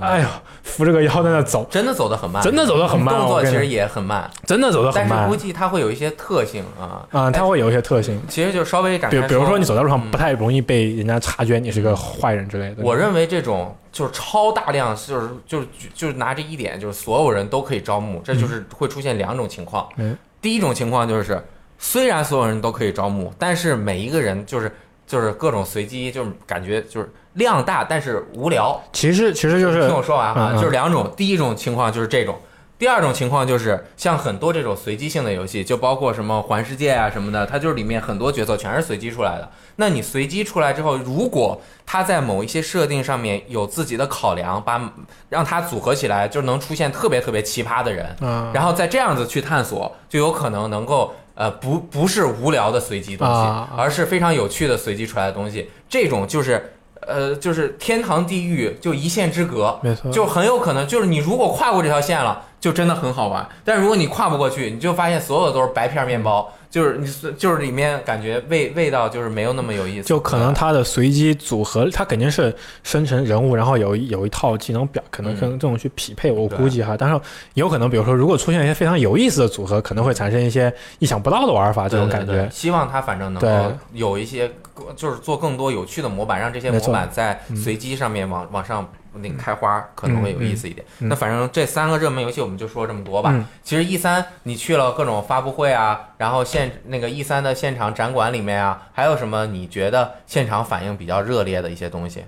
[0.00, 0.28] 哎呦，
[0.62, 7.06] 扶着个腰在那走，真的走得很慢，真的走得很慢动作其实也很慢，真的走得很慢但是估计它会有一些特性啊。
[7.10, 12.82] 啊、它会有一些特性，其实就稍微展开比比如说你走在路上嗯不太容易被人家察觉你是个坏人之类的。
[12.82, 19.88] 我认为这种就是超大量，就是就是就是拿这一点，就是所有人都可以招募，这就是会出现两种情况。
[19.96, 21.42] 嗯第一种情况就是，
[21.78, 24.74] 虽然所有人都可以招募，但是每一个人就是
[25.06, 28.80] 就是各种随机，就是感觉就是量大，但是无聊。
[28.92, 31.12] 其实其实就是听我说完哈，嗯嗯就是两种。
[31.16, 32.38] 第一种情况就是这种，
[32.78, 39.50] 第二种情况就是像很多这种随机性的游戏，就包括什么环世界啊什么的，它就是里面很多角色全是随机出来的。
[39.76, 44.92] 那你随机出来之后，如果它在某一些设定上面有自己的考量，把
[45.28, 55.68] 让它组合起来，就能出现特别特别奇葩的人，嗯然后再这样子去探索，就有可能能够呃不不是无聊的随机东西，啊而是非常有趣的随机出来的东西。
[55.88, 56.74] 这种就是
[57.06, 63.46] 呃就是天堂地狱就一线之隔，没错，就很有可能就是你如果跨过这条线了，就真的很好玩。
[63.64, 67.06] 但如果你跨不过去，你就发现所有的都是白片面包，就是你
[67.38, 70.08] 就是里面感觉味味道就是没有那么有意思。
[70.08, 72.52] 就可能它的随机组合，它肯定是
[72.82, 76.96] 生成人物，然后有一有一套技能表，可能嗯跟这种去匹配，我估计哈。
[76.98, 77.20] 但是
[77.52, 82.50] 有可能，比如说，如果出现一些非常有意思的组合，可能会产生一些意想不到的玩法，这种感觉对对对。
[82.50, 84.50] 希望它反正能够有一些，
[84.96, 90.86] 就是做更多有趣的模板，让这些模板在随机上面往往上那个开花，可能会有意思一点。
[91.00, 93.30] 嗯嗯那反正这三个热门游戏我们就说这么多吧。
[93.32, 102.24] 嗯其实 E 三你去了各种发布会啊，然后现那个 E 三的现场展馆里面啊，还有什么你觉得现场反应比较热烈的一些东西？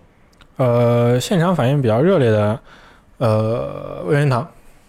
[0.57, 2.59] 呃，现场反应比较热烈的，
[3.19, 4.49] 呃，任天堂，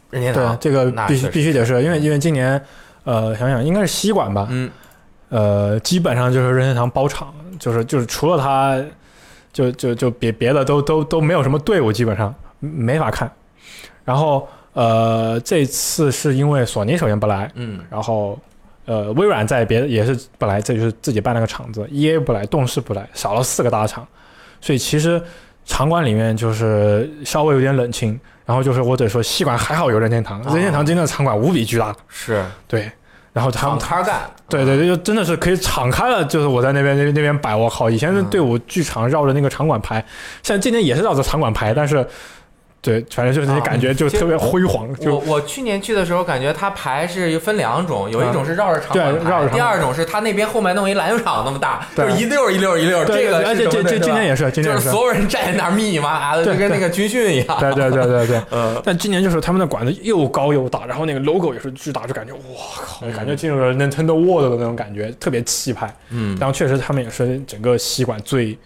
[0.09, 2.63] 任天堂，这个必须必须得是因为因为今年，
[3.03, 4.71] 呃，想想应该是西馆吧，嗯，
[5.27, 8.81] 呃，基本上就是任天堂包场，就是就是除了他，
[9.58, 13.32] 就就就别别的都都都没有什么队伍，基本上没法看。
[14.05, 18.39] 然后呃，这次是因为索尼首先不来，嗯然后
[18.86, 24.08] 呃，微软在别的也是不来，这就是自己办了个场子，EA 不来，动视不来，少了四个大厂，
[24.62, 25.20] 所以其实
[25.66, 32.45] 场馆里面就是稍微有点冷清，然后就是我得说西馆还好有任天堂，哦任天堂今天的场馆无比巨大，是。
[32.68, 32.91] 对，
[33.38, 40.03] 然后他们敞开干，对对对，就真的是可以敞开了，就是我在那边那那边摆，我靠，以前是队伍剧场绕着那个场馆排，
[40.41, 42.03] 现在今年也是绕着场馆排，但是
[42.80, 54.86] 对，反正就是那啊感觉就特别辉煌，我就我去年去的时候，感觉它排是分两种，有一种是绕着场馆对绕着场第二种是它那边后面弄一篮球场那么大，就是一溜一溜一溜这个这这是什么对吧今年也是，今年也是。
[54.86, 57.59] 就是所有人站在那儿密密麻麻的，就跟那个军训一样。
[57.59, 62.39] 对对对对对，嗯，但今年就是他们的馆子又高又大，然后那个 logo 也是巨大，就感觉哇
[62.86, 65.93] 靠，感觉进入了 Nintendo World 的那种感觉，特别气派。
[66.11, 68.57] 嗯，然后确实他们也是整个西馆最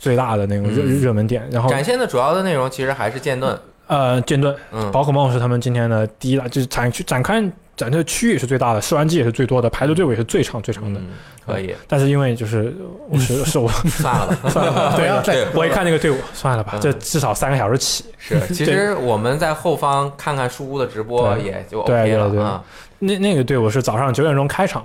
[0.00, 1.46] 最大的那种热嗯热门点。
[1.52, 3.56] 然后展现的主要的内容其实还是剑盾。
[3.86, 7.42] 呃，剑盾、嗯，宝可梦是他们今天的第一大，就是展区展开
[7.76, 11.00] 展示区域是最大的，试玩机也是最多的，排的队伍也是最长最长的。
[11.00, 11.06] 嗯，
[11.44, 12.72] 可以，但是因为就是
[13.08, 14.48] 我是 是我算了吧。
[14.48, 14.94] 算了吧，
[15.26, 18.04] 对我一看那个队伍，算了吧，嗯这至少三个小时起。
[18.16, 22.64] 是，其实我们在后方看看书屋的直播也就对 OK 对对了啊。
[23.00, 24.84] 那那个队伍是早上九点钟开场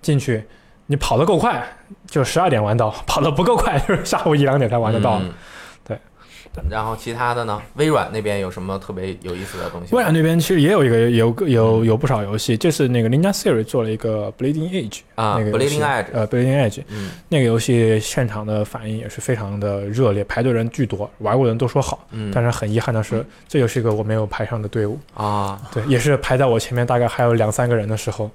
[0.00, 0.42] 进去，
[0.86, 1.62] 你跑得够快
[2.06, 5.18] 就十二点玩到，跑得不够快 就是下午一两点才玩得到。
[5.20, 5.32] 嗯
[5.84, 5.98] 对。
[6.70, 7.60] 然后其他的呢？
[7.74, 9.94] 微软那边有什么特别有意思的东西？
[9.94, 22.06] 微软那边其实也有一个有个有有不少游戏，就是那个 Ninja Theory 做了一个 Bleeding Edge 啊那个游戏，Bleeding Edge 呃 Bleeding Edge 嗯那个游戏现场的反应也是非常的热烈，排队人巨多，玩过的人都说好。
[22.12, 28.30] 嗯，但是很遗憾的是，这又是一个我没有排上的队伍，啊，对，也是排在我前面大概还有两三个人的时候，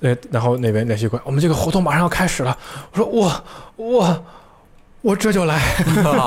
[0.00, 2.56] 呃，然后那边联系官，我们这个活动马上要开始了，
[2.92, 3.44] 我说我
[3.76, 4.24] 我
[5.00, 5.60] 我这就来，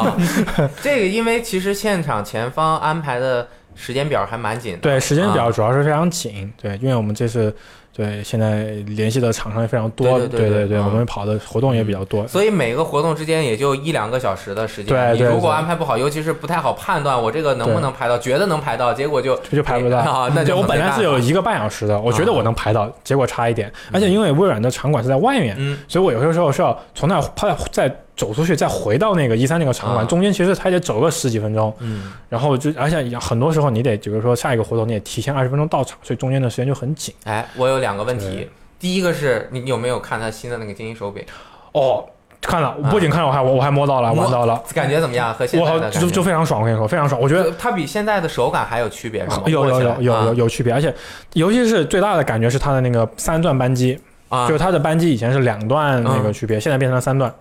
[0.82, 4.80] 这个因为其实现场前方安排的时间表还蛮紧的。
[4.80, 7.56] 对，时间啊表主要是非常紧，对，因为我们这次
[8.00, 14.86] 对现在联系的厂商也非常多，对对对对对嗯我们跑的活动也比较多，所以每个活动之间也就一两个小时的时间。
[14.86, 19.98] 对对你如果安排不好，尤其是不太好判断我这个能不能排到，觉得能排到，结果就这就排不到。
[20.10, 23.70] 啊，那就我本来是有一个半小时的，我觉得我能排到，结果差一点。
[23.92, 31.74] 而且因为微软的场馆是在外面，嗯所以我有些时候是要从那儿跑再走出去，再回到那个一三那个场馆，啊中间其实还得走个十几分钟。
[31.80, 37.16] 嗯然后就而且很多时候你得，比如说下一个活动你得提前二十分钟到场，所以中间的时间就很紧。
[37.24, 38.50] 哎，我有两个问题。
[38.78, 41.24] 第一个是你有没有看他新的那个精英手柄？
[41.72, 42.04] 哦，
[42.42, 45.34] 看了，不仅看了，我还我我还摸到了，摸玩到了，感觉怎么样？
[45.34, 47.52] 和现在的感觉就就非常爽，我跟你说非常爽，我觉得。
[47.58, 49.44] 它比现在的手感还有区别是吗？
[49.46, 50.94] 有有有有有啊有区别，而且
[51.34, 54.00] 尤其是最大的感觉是它的那个三段扳机，
[54.30, 57.34] 啊就是它的扳机以前是两段那个区别，现在变成了三段，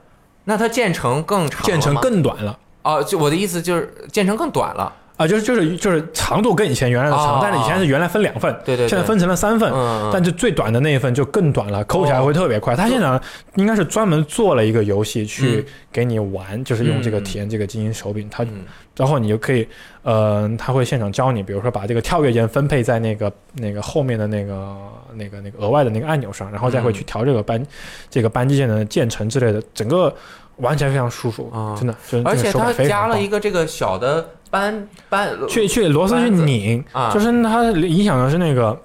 [0.49, 2.59] 那它建成更长建成，更短了。
[2.83, 4.91] 哦，就我的意思就是建成更短了。
[5.19, 8.89] 啊，就是就是就是长度跟以前原来的长，哦但是以前是原来分两份，对对对。
[8.89, 12.75] 现在分成了三份，嗯，但就最短的那一份就更短了，抠起来会特别快。
[12.75, 13.21] 它现在
[13.57, 17.25] 应该是专门做了一个游戏去给你玩，就是用这个嗯。
[17.25, 18.65] 体验这个精英手柄，它嗯
[18.99, 19.67] 然后你就可以，
[20.03, 24.77] 呃，他会现场教你，比如说把这个跳跃键分配在那个那个后面的那个
[25.15, 27.65] 那个那个额外的那个按钮上，然后再会去调这个扳
[28.11, 30.13] 这个扳机键的键程之类的，整个
[30.57, 31.77] 玩起来非常舒服，啊。
[31.79, 31.95] 真的，
[32.25, 33.09] 而且它感非常棒。
[33.11, 38.77] 加了一个这个小的扳扳去去螺丝去拧，啊，就是它影响的是那个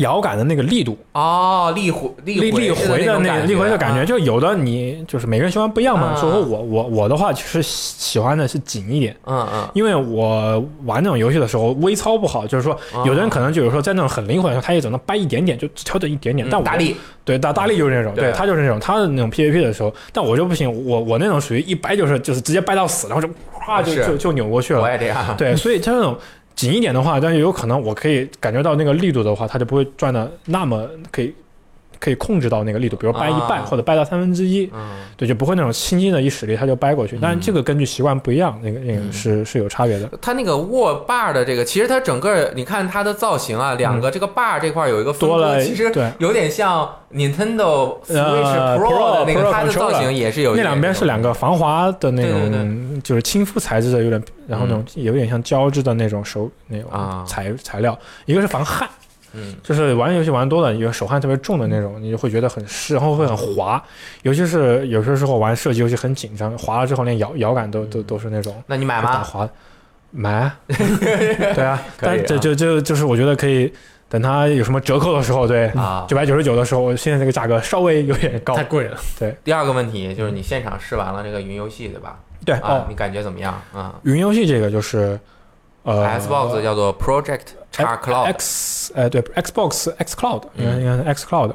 [0.00, 6.14] 摇杆的那个力度，哦，力回力力回回的那个力回的感觉，啊就有的你就是每个人喜欢不一样嘛。
[6.16, 9.16] 所以说我我我的话，其实喜喜欢的是紧一点。
[9.24, 16.46] 嗯嗯，因为我玩那种游戏的时候，微操不好，就是说，哦有的人可能就有时候在那种很灵活的时候，他也只能掰一点点，就调整一点点。
[16.50, 23.28] 但我嗯大力对大大力就是那种，对对他就是那种他的那种 PVP 的时候，但我就不行，我我那种属于一掰就是就是直接掰到死，然后就
[23.64, 24.88] 唰就就就扭过去了我。
[24.88, 25.36] 也这样。
[25.36, 26.16] 对，所以他那种
[26.54, 31.34] 紧一点的话，但是有可能我可以感觉到那个力度的话，它就不会转的那么可以
[32.00, 33.66] 可以控制到那个力度，比如掰一半、啊。
[33.66, 37.18] 或者掰到三分之一，嗯，对，就不会那种轻轻的一使力它就掰过去。
[37.20, 39.12] 但是这个根据习惯不一样，那个那个嗯。
[39.12, 40.10] 是是有差别的。
[40.22, 46.10] 它那个握把的这个，其实它整个你看它的造型啊，两个这个把这块有一个分割，多了其实对。
[46.18, 57.18] 有点像 Nintendo Switch 呃 Pro 的那个，它的造型也是有那两边是两个防滑的那种，就是亲肤材质的，有点，然后那种有点像胶质的那种手那啊。
[57.18, 58.88] 种材材料，一个是防汗。
[59.32, 63.82] 嗯就是玩游戏玩多了，有手汗特别重的那种，你就会觉得很湿，然后会很滑。
[64.22, 69.12] 尤其是有些时候玩射击游戏很紧张，滑了之后连摇摇杆都都都是那种那你买吗？
[69.12, 69.48] 打滑。
[70.12, 73.72] 买啊， 对啊但这就就就是我觉得可以
[74.08, 78.96] 等它有什么折扣的时候，对，啊，九百九十九的时候，现在这个价格稍微有点高，太贵了。
[79.16, 82.18] 对第二个问题就是你现场试完了这个云游戏对吧？
[82.44, 85.16] 对啊哦，，你感觉怎么样啊云游戏这个就是
[85.82, 87.40] 呃？Xbox 叫做 Project
[87.72, 91.54] X Cloud，X 呃对 Xbox X Cloud 应该嗯应该是 X Cloud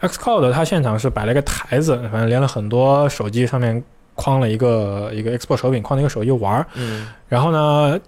[0.00, 3.82] X Cloud 它现场是摆了一个台子，反正连了很多手机上面
[4.14, 6.66] 框了一个一个 Xbox 手柄，框了一个手机玩儿。
[6.74, 7.98] 嗯，然后呢，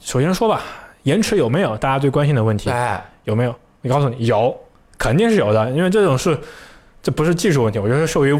[0.00, 0.62] 首先说吧，
[1.02, 1.76] 延迟有没有？
[1.76, 3.54] 大家最关心的问题哎，有没有？
[3.80, 4.56] 你告诉你有，
[4.96, 6.38] 肯定是有的，因为这种是
[7.02, 8.32] 这不是技术问题，我觉得是受于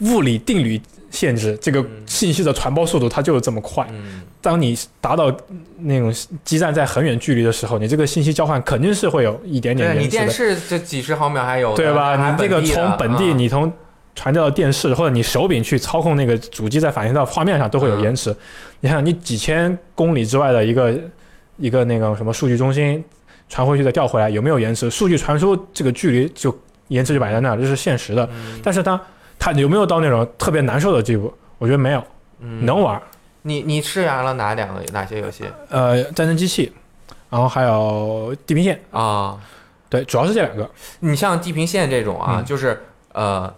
[0.00, 0.80] 物理定律
[1.14, 3.86] 限制，这个嗯信息的传播速度它就是这么快。
[3.92, 5.34] 嗯，当你达到
[5.78, 6.12] 那种
[6.44, 12.30] 基站在很远距离的时候，你这个信息交换肯定是会有一点点对你电延迟的，视这几十毫秒还有对吧？
[12.32, 13.72] 你这个从本地，嗯你从
[14.14, 18.34] 传调到电视，或者你手柄去操控那个主机，再反映到画面上都会有延迟。
[18.80, 20.94] 你看，你几千公里之外的一个
[21.56, 23.02] 一个那个什么数据中心
[23.48, 24.90] 传回去再调回来，有没有延迟？
[24.90, 26.56] 数据传输这个距离就
[26.88, 28.24] 延迟就摆在那儿，这是现实的。
[28.32, 29.00] 嗯但是它
[29.38, 31.32] 它有没有到那种特别难受的地步？
[31.58, 32.02] 我觉得没有，
[32.40, 33.00] 嗯能玩。
[33.42, 36.72] 你你试玩了哪两个哪些游戏呃，战争机器，
[37.28, 39.38] 然后还有地平线，啊？
[39.90, 40.68] 对，主要是这两个。
[41.00, 42.82] 你像地平线这种啊，嗯就是
[43.12, 43.52] 呃，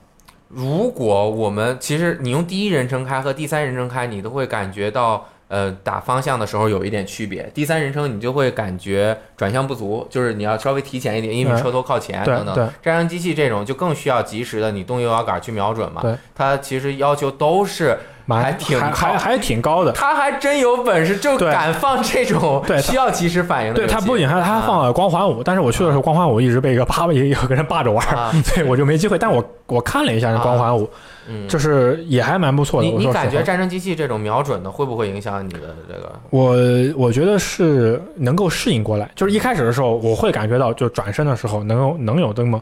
[0.49, 7.51] 如果我们其实你用第一人称开和第三人称开，你都会感觉到呃打方向的时候有一点区别。
[7.55, 12.55] 第三人称你就会感觉转向不足，就是你要稍微提前一点，因为嗯车头靠前等等。
[12.55, 16.03] 对战争机器这种就更需要及时的你动右摇杆去瞄准嘛。
[16.35, 17.99] 它其实要求都是。
[18.27, 19.93] 蛮还挺还还还挺高的。
[19.93, 23.77] 他还真有本事，就敢放这种对需要及时反应的。
[23.77, 29.17] 对，他不仅还他还放啊了光环五，但是我去的时候光环五一直被一个霸有有个人霸着玩儿，啊， 对我就没机会。
[29.19, 30.89] 但我我看了一下那光环五，
[31.29, 32.89] 嗯，就是也还蛮不错的。
[32.89, 36.13] 你你感觉战争机器这种瞄准的会不会影响你的这个？
[36.31, 36.57] 我
[36.97, 42.61] 我觉得是能够适应过来，就是一开始的时候，我会感觉到，就转身的时候能有能有这么，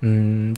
[0.00, 0.54] 嗯，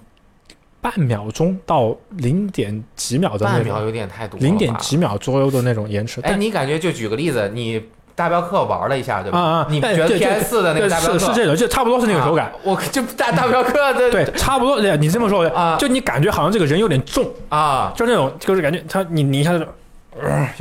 [0.82, 6.20] 半秒钟到零点几秒的那种，半秒有点太多了吧，零点几秒左右的那种延迟。
[6.22, 7.80] 哎，但你感觉就举个例子，你
[8.16, 9.38] 大镖客玩了一下，对吧？
[9.38, 12.46] 啊啊你觉得哎对对 PS 四的那个大镖客是是这种，就差不多是那个手感。
[12.46, 14.80] 啊我就大大镖客的对，差不多。
[14.80, 19.60] 对你这么说，啊就你感觉好像这个人有点重，啊，就那种，就是感觉他你你一下有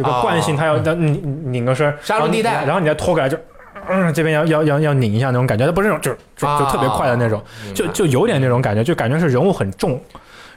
[0.06, 3.36] 个惯性，他要要拧拧个身杀戮地带然后你然后你再拖过来就，
[3.90, 10.02] 嗯，这边要要要要拧一下那种感觉，它不是那种就就就特别快的那种，啊就就有点那种感觉，就感觉是人物很重，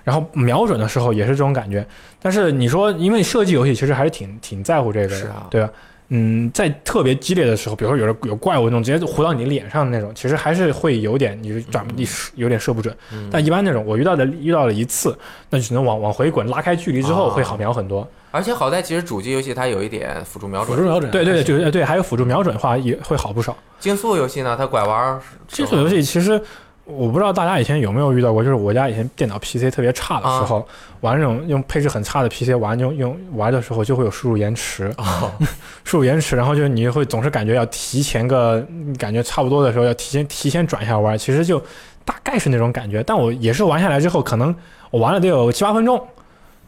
[0.02, 1.86] 然后瞄准的时候也是这种感觉。
[2.20, 5.70] 但是你说，因为射击游戏其实还是挺挺在乎这个的，对吧？
[6.08, 12.94] 嗯，在特别激烈的时候，比如说有人有怪物那种直接糊到你脸上的那种，其实还是会有点你转你有点射不准。
[13.12, 15.16] 嗯但一般那种我遇到的遇到了一次，
[15.50, 18.06] 那就只能往往回滚，拉开距离之后啊会好瞄很多。
[18.30, 23.56] 而且好在其实主机游戏它有一点辅助瞄准，辅助瞄准，对对对，就对，还有辅助瞄准的话也会好不少。
[23.78, 26.40] 竞速游戏呢，它拐弯儿竞速游戏其实
[26.84, 30.66] 我不知道大家以前有没有遇到过，就是我家以前电脑 PC 特别差的时候，
[31.00, 35.32] 玩这种用配置很差的 PC 玩用用玩的时候就会有输入延迟，哦，
[35.84, 38.62] 输入延迟，然后就你会总是感觉要提前个
[38.98, 41.58] 感觉差不多的时候要提前提前转一下弯，其实就
[42.04, 43.02] 大概是那种感觉。
[43.02, 44.54] 但我也是玩下来之后，可能
[44.90, 46.06] 我玩了得有七八分钟，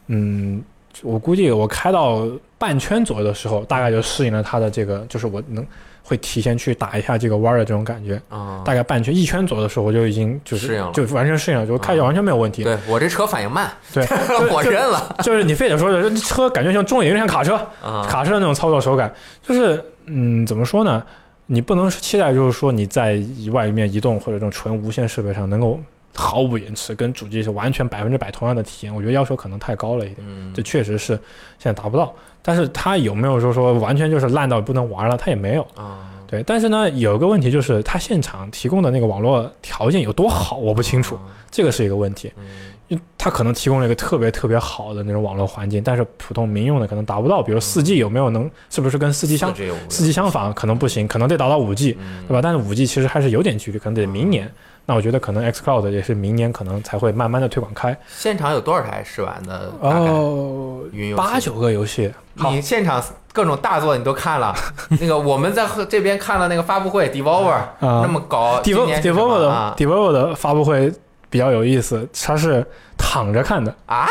[0.07, 0.63] 嗯，
[1.03, 5.63] 我估计我开到半圈左右的时候，大概就适应了它的这个，就是我能
[6.07, 8.21] 会提前去打一下这个弯儿的这种感觉。
[8.29, 10.91] 啊，大概半圈一圈左右的时候，我就已经就是适应了。
[10.93, 12.63] 就完全适应了，就开完全没有问题。
[12.63, 14.07] 对我这车反应慢，对，
[14.49, 15.17] 我认了。
[15.21, 19.13] 就是你非得说这车感觉像中野有点像卡车，啊，卡车的那种操作手感，
[19.45, 21.03] 就是嗯，怎么说呢？
[21.49, 25.79] 你不能期待就是说你在外面移动或者这种纯无线设备上能够
[26.13, 30.17] 毫无延迟，跟主机是完全百分之百同样的体验，我觉得要求可能太高了一点。
[30.27, 30.51] 嗯。
[30.53, 31.13] 这确实是
[31.57, 32.13] 现在达不到，
[32.47, 35.17] 但是它有没有说说完全就是烂到不能玩了？
[35.17, 35.61] 它也没有。
[35.75, 41.19] 啊，对，但是呢，有一个问题就是它现场提供的那个网络条件有多好，我不清楚，
[41.51, 42.31] 这个是一个问题。
[42.37, 42.43] 嗯
[42.87, 47.43] 因为它可能提供了一个特别特别好的那种网络环境，但是普通民用的可能达不到。
[47.43, 49.53] 比如四 G 有没有能，是不是跟四 G 相
[49.89, 50.53] 四 G 相仿？
[50.53, 52.39] 可能不行，可能得达到五 G，嗯对吧？
[52.41, 54.49] 但是五 G 其实还是有点距离，可能得明年。
[54.89, 57.95] 那我觉得可能 xCloud 也是明年可能才会慢慢的推广开。
[58.07, 59.69] 现场有多少台试玩的？
[59.81, 62.49] 哦云游八九个游戏，好。
[62.51, 64.55] 你现场各种大作你都看了，
[65.01, 67.69] 那个我们在这边看了那个发布会，Devolver 啊。
[67.81, 69.73] 那么高 d e 今 v 年 o 是什 d e v o 的么啊。
[69.75, 70.89] D e v o 的发布会
[71.29, 72.65] 比较有意思，它是
[72.97, 74.07] 躺着看的，啊，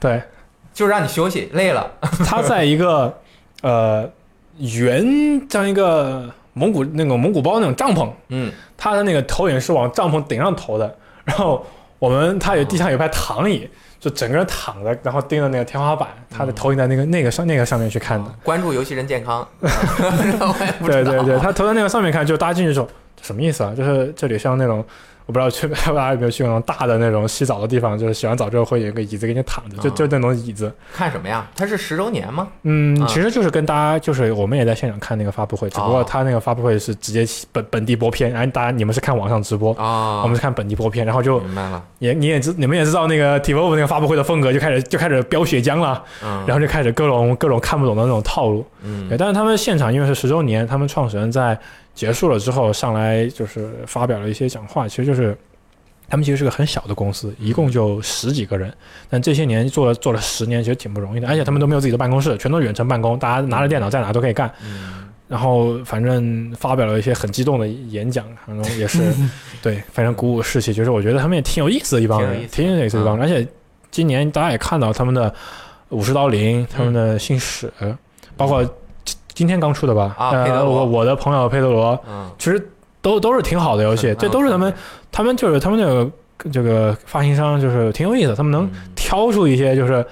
[0.00, 0.22] 对，
[0.72, 1.86] 就让你休息，累了。
[2.24, 3.12] 它在一个
[3.60, 4.08] 呃
[4.56, 5.04] 圆
[5.50, 8.50] 像一个蒙古那个蒙古包那种帐篷，嗯
[8.80, 11.64] 它的那个投影是往帐篷顶上投的，然后
[11.98, 13.68] 我们他有地上有排躺椅，
[14.00, 18.30] 就整个人躺着，然后盯着那个天花板，他的投影在那个那个上那个上面去看的。
[18.42, 23.74] 关注游戏人健康， 对对对，他投在那个上面看，就大家进去之后，这什么意思啊？
[23.76, 24.82] 就是这里像那种
[25.26, 30.72] 我不知道去大家有没有去过那种大的那种洗澡的地方，就是洗完澡之后会有一个椅子给你躺着，就啊就那种椅子。
[30.92, 31.46] 看什么呀？
[31.54, 32.48] 它是十周年吗？
[32.62, 39.72] 嗯，啊其实就是跟大家就是我们也在现场看那个发布会，只不过哦他那个发布会是直接本本地播片，然后大家你们是看网上直播。
[39.74, 41.82] 啊，我们是看本地播片，然后就明白了。
[41.98, 48.64] 也你也知你们也知道那个 Devolve 那个发布会的风格，就开始就开始飙血浆了，嗯，然后就开始各种各种看不懂的那种套路。
[48.82, 51.58] 嗯，但是他们现场因为是十周年，他们创始人在
[52.00, 55.36] 结束了之后上来就是发表了一些讲话，其实就是
[56.08, 58.72] 他们其实是个很小的公司，一共就十几个人，
[59.10, 64.50] 但这些年做了做了十年，其实挺不容易的，而且他们都没有自己的办公室，全都远程办公，大家拿着电脑在哪都可以干。
[64.64, 65.08] 嗯。
[65.28, 69.12] 然后反正发表了一些很激动的演讲，然后也是
[69.60, 73.02] 对非常鼓舞士气，就是我觉得他们也挺有意思的一帮人，挺有意思的。
[73.02, 73.46] 一帮人，而且
[73.90, 75.32] 今年大家也看到他们的
[75.90, 77.70] 武士刀灵，他们的信使，
[78.36, 78.64] 包括
[79.40, 82.70] 今今天刚出的吧，呃，啊佩德罗我我的朋友佩德罗，嗯其实
[83.00, 84.74] 都都是挺好的游戏，嗯这都是他们
[85.10, 90.04] 他们就是他们那个这个发行商就是挺有意思，他们能嗯挑出一些就是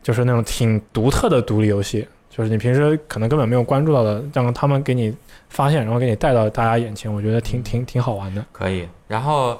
[0.00, 5.12] 就是那种挺独特的独立游戏，就是你平时可能根本没有关注到的，让他们给你
[5.48, 8.88] 发现，然后给你带到大家眼前，我觉得挺挺挺好玩的可以。
[9.08, 9.58] 然后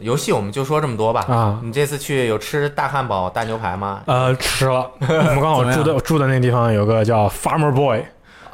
[0.00, 1.24] 游戏我们就说这么多吧。
[1.28, 1.60] 啊。
[1.62, 4.02] 你这次去有吃大汉堡、大牛排吗？
[4.06, 4.90] 呃，吃了。
[5.00, 8.02] 我们刚好住的住的那个地方有个叫 Farmer Boy，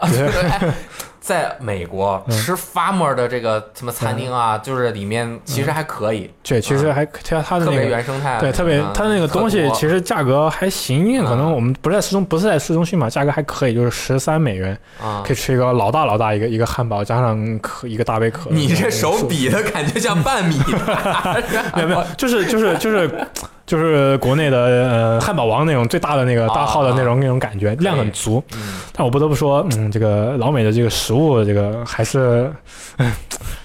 [0.02, 0.74] 哎
[1.22, 8.40] 在美国嗯吃 Farmer 的这个什么餐厅啊，就是里面其实还可以，对，其实还它它的那个原生态。
[8.40, 18.56] 对，特别嗯它那个东西其实价格还行，因为可能嗯我们不是在市中不是在市中心嘛，价格还可以，就是十三美元啊可以，吃一个老大老大一个一个汉堡，加上可一个大杯可乐。
[18.56, 21.36] 你这手比的感觉像半米大。
[21.76, 23.08] 没有没有，就是就是就是
[23.72, 28.44] 就是国内的呃汉堡王那种最大的那个大号的那种那种感觉，量很足。
[28.52, 32.52] 嗯但我不得不说，嗯，这个老美的这个食物，这个还是
[32.98, 33.10] 嗯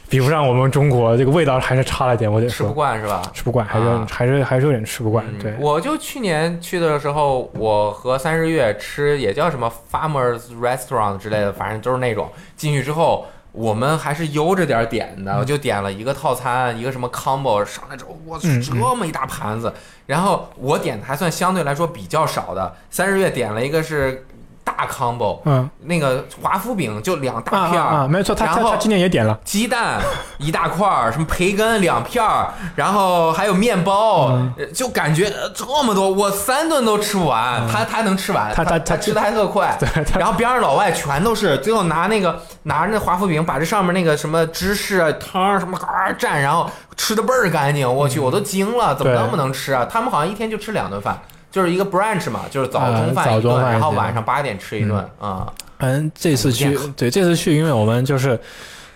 [0.07, 2.71] 比不上我们中国，这个味道还是差了点，我得吃不。
[2.71, 3.21] 惯是吧？
[3.33, 5.25] 吃不惯，还是、啊还是还是有点吃不惯。
[5.27, 13.25] 嗯对，我就去年去的时候，我和三十月吃也叫什么 Farmers Restaurant 之类的，反正都是那种进去之后。
[13.51, 19.73] 我们还是悠着点点的，我就点了一个套餐，一个什么 combo，上来之后，我去嗯这么一大盘子。
[20.05, 24.25] 然后我点的还算相对来说比较少的，三十月点了一个是
[24.67, 25.69] 大 combo，嗯。
[25.83, 29.39] 那个华夫饼就两啊大片儿，啊啊，没错，他他他今年也点了。
[29.45, 30.01] 鸡蛋
[30.37, 34.37] 一大块儿，什么培根两片儿，然后还有面包，
[34.73, 39.87] 就感觉呃这么多，我三顿都吃不完，他他能吃完，他他他他吃的还特快， 对
[40.19, 49.87] 然后边上老外全都是，最后拿那个拿着那华夫饼，把这上面那个什么芝士啊汤儿什么嘎蘸，然后吃的倍儿干净，我去，我都惊了，怎么对那么能吃啊？
[49.89, 51.17] 他们好像一天就吃两顿饭。
[51.57, 55.51] 就是一个 brunch 嘛，就是早中呃饭一顿，早中饭然后晚上八点吃一顿啊。
[55.79, 58.39] 反正这次去对这次去，因为我们就是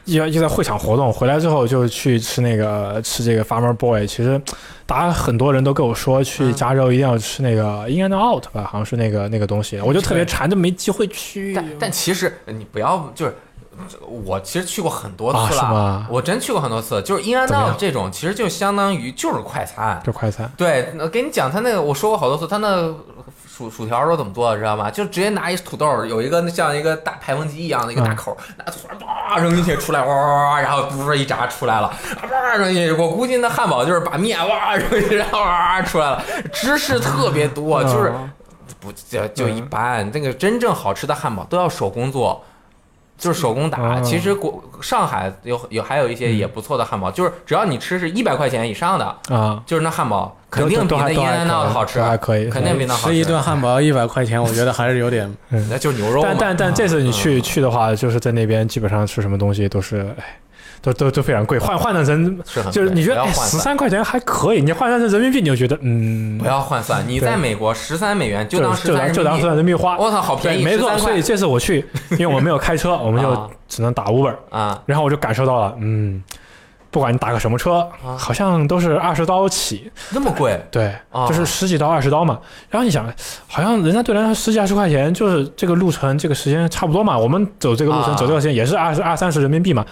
[0.06, 4.06] 要就在会场活动，回来之后就去吃那个吃这个 Farmer Boy。
[4.06, 4.40] 其实
[4.86, 11.54] 大家很多人都跟我说，去嗯加州一定要吃那个 In and Out 吧，好像是那个那个东西，我就特别馋，就没机会去。
[11.56, 13.36] 但但其实你不要就是。
[14.02, 17.02] 我其实去过很多啊次了，我真去过很多次。
[17.04, 20.02] 就是 In and Out 这种，其实就相当于就是快餐。
[20.06, 22.94] 就快餐，对，那给你讲他那个，我说过好多次，他那
[23.48, 24.92] 薯薯条都怎么做的，知道吗？
[24.92, 31.94] 就直接拿一土豆，有一个像一个大排风机一样的一个大口，拿土豆叭扔进去出来，哇哇哇哇，然后嘟一炸出来了，
[32.30, 32.92] 哇扔进去。
[32.92, 38.30] 我估计那汉堡就是把面哇扔进去，然后哇出来了，芝士特别多，就是嗯
[38.82, 40.10] 不就就一般。
[40.12, 42.44] 那个真正好吃的汉堡都要手工做。
[43.22, 53.14] 就是手工打，嗯其实国上海有有还有一些也不错的汉堡，就是只要你吃是一百块钱以上的，啊，就是那汉堡肯定比那都还 In and Out 好吃都，还可以，肯定比那好吃。
[53.14, 55.32] 吃一顿汉堡一百块钱，我觉得还是有点。
[55.70, 56.30] 那就是牛肉嘛。
[56.30, 60.24] 但但但这次你去嗯去的话，就是在那边基本上吃什么东西都是，哎，
[60.82, 67.04] 都都都非常贵，换换算成是很就是你觉得十三块钱还可以，你换算成人民币你就觉得嗯不，要换算。
[67.08, 69.98] 你在美国十三美元就当就当就当算人民币花。
[69.98, 76.22] 我操，好便，宜，没错，所以这次我去，因为我没有开车， 我们就啊只能打 Uber，啊然后我就感受到了，嗯，
[76.92, 82.40] 不管你打个什么车，啊好像都是二十刀起，那么贵，对，啊就是十几刀、二十刀嘛。
[82.70, 83.12] 然后你想，
[83.48, 87.18] 好像人家对人家十几二十块钱，就是这个路程、这个时间差不多嘛。
[87.18, 89.86] 我们走这个路程、啊走这个时间也是二十二三十人民币嘛。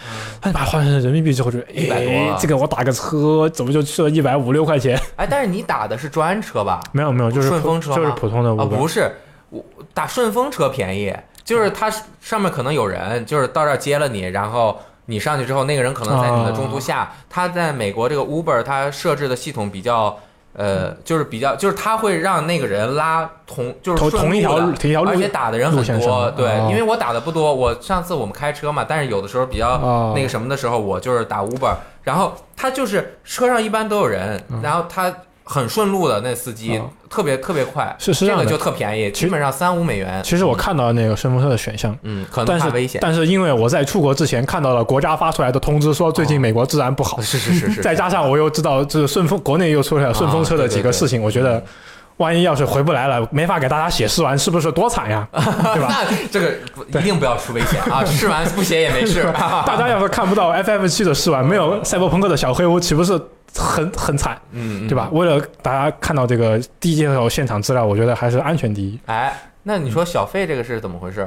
[0.44, 5.00] 那你把它换成人民币之后就，100多了，哎这个我打个车怎么就去了一百五六块钱？
[5.16, 6.82] 哎，但是你打的是专车吧？
[6.92, 8.54] 没有没有，就是普顺风车就是普通的。
[8.66, 9.16] 不是，
[9.50, 11.90] 我打顺风车便宜，就是它
[12.20, 14.78] 上面可能有人，就是到这儿接了你，然后
[15.10, 17.12] 你上去之后，那个人可能在你的中途下。
[17.30, 20.18] 他在美国这个 Uber 他设置的系统比较
[20.54, 26.32] 呃，就是比较，就是他会让那个人拉同，就是同同一条路同一条路而且打的人很多。
[26.32, 35.14] 对，哦因为我打的不多，我上次我们开车嘛，但是有的时候比较哦那个什么的时候，我就是打 Uber，然后他就是车上一般都有人，然后他
[35.52, 40.22] 很顺路的那司机哦特别特别快，是是这样的这个就特便宜，基本上三五美元。
[40.24, 43.02] 其实我看到那个顺风车的选项，嗯，可能是怕危险。
[43.02, 51.64] 但是因为我在出国之前看到了国家发出来的通知，说最近美国治安不好，是是是是，再加上我又知道这顺风国内又出来了顺风车的几个事情，我觉得
[52.18, 55.28] 万一要是回不来了，没法给大家写试完，是不是多惨呀？
[55.34, 55.88] 对吧？
[55.90, 56.54] 那这个
[57.00, 58.04] 一定不要出危险啊！
[58.06, 59.24] 试完不写也没事。
[59.66, 63.20] 大家要是看不到 FF 七的试完，没有赛博朋克的小黑屋，岂不是
[63.56, 65.10] 很很惨，嗯，嗯对吧？？
[65.12, 71.22] 为了大家看到这个第一手现场资料，我觉得还是安全第一哎，那你说小费这个是怎么回事？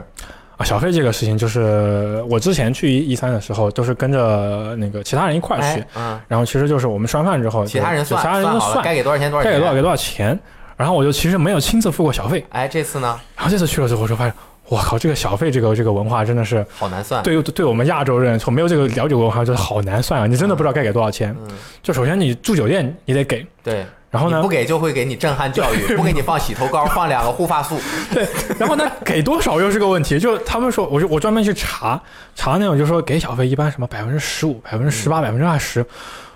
[0.56, 0.64] 啊。
[0.64, 10.38] 小费这个事情，就是我之前去一三的时候，都是跟着那个其他人一块儿去哎，，嗯，然后其实就是我们吃完饭之后，其他人算其他人算，算该给多少钱多少钱，该给多少给多少钱，
[10.76, 14.32] 然后我就其实没有亲自付过小费，哎，这次呢，然后这次去了之后，我就发现，
[14.72, 17.22] 我靠，这个小费这个这个文化真的是好难算。
[17.22, 20.26] 对对我们亚洲人，从没有这个了解过文化，就是好难算啊！
[20.26, 21.36] 你真的不知道该给多少钱。
[21.42, 21.50] 嗯，
[21.82, 23.84] 就首先你住酒店你得给，对。
[24.10, 27.78] 然后呢不，给就会给你震撼教育，不给你放洗头膏，放两个护发素。
[28.14, 28.26] 对
[28.58, 30.18] 然后呢，给多少又是个问题。
[30.18, 32.00] 就他们说，我就我专门去查
[32.34, 35.84] 查那种，就说给小费一般什么百分之十五、百分之十八、百分之二十。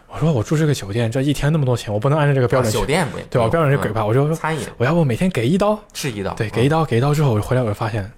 [0.09, 3.49] 我说我住这个酒店，这一天那么多钱，我不能按照这个标准啊酒，店不对吧？
[3.49, 4.05] 标准是给嗯吧？
[4.05, 8.11] 我就说餐饮我要不每天给一刀，是一刀，对，嗯给一刀，给一刀之后，我回来我就发现，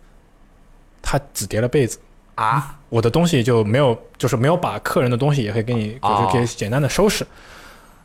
[1.03, 1.99] 他只叠了被子。
[2.35, 5.99] 啊，我的东西就没有，就是没有把客人的东西也可以给你，
[6.33, 7.27] 就是简单的收拾。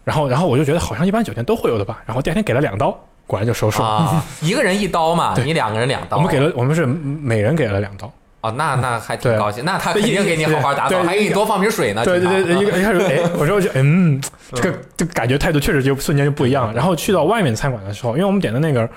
[0.04, 2.02] 然后，然后我就觉得好像一般酒店都会有的吧。
[2.06, 3.88] 然后第二天给了两刀，果然就收拾了。
[3.88, 6.18] 啊，一个人一刀嘛，你两个人两刀。
[6.18, 8.12] 我们给了，我们是每人给了两刀。
[8.42, 12.04] 哦，那那还挺高兴，那他肯定给你好好打扫，还给你多放瓶水呢。
[12.04, 14.20] 对对对，一开始，哎，我说我就嗯，
[14.52, 16.74] 这个这个感觉态度确实就瞬间就不一样了。
[16.74, 18.90] 然后去到外面餐馆的时候，因为我们点的那个，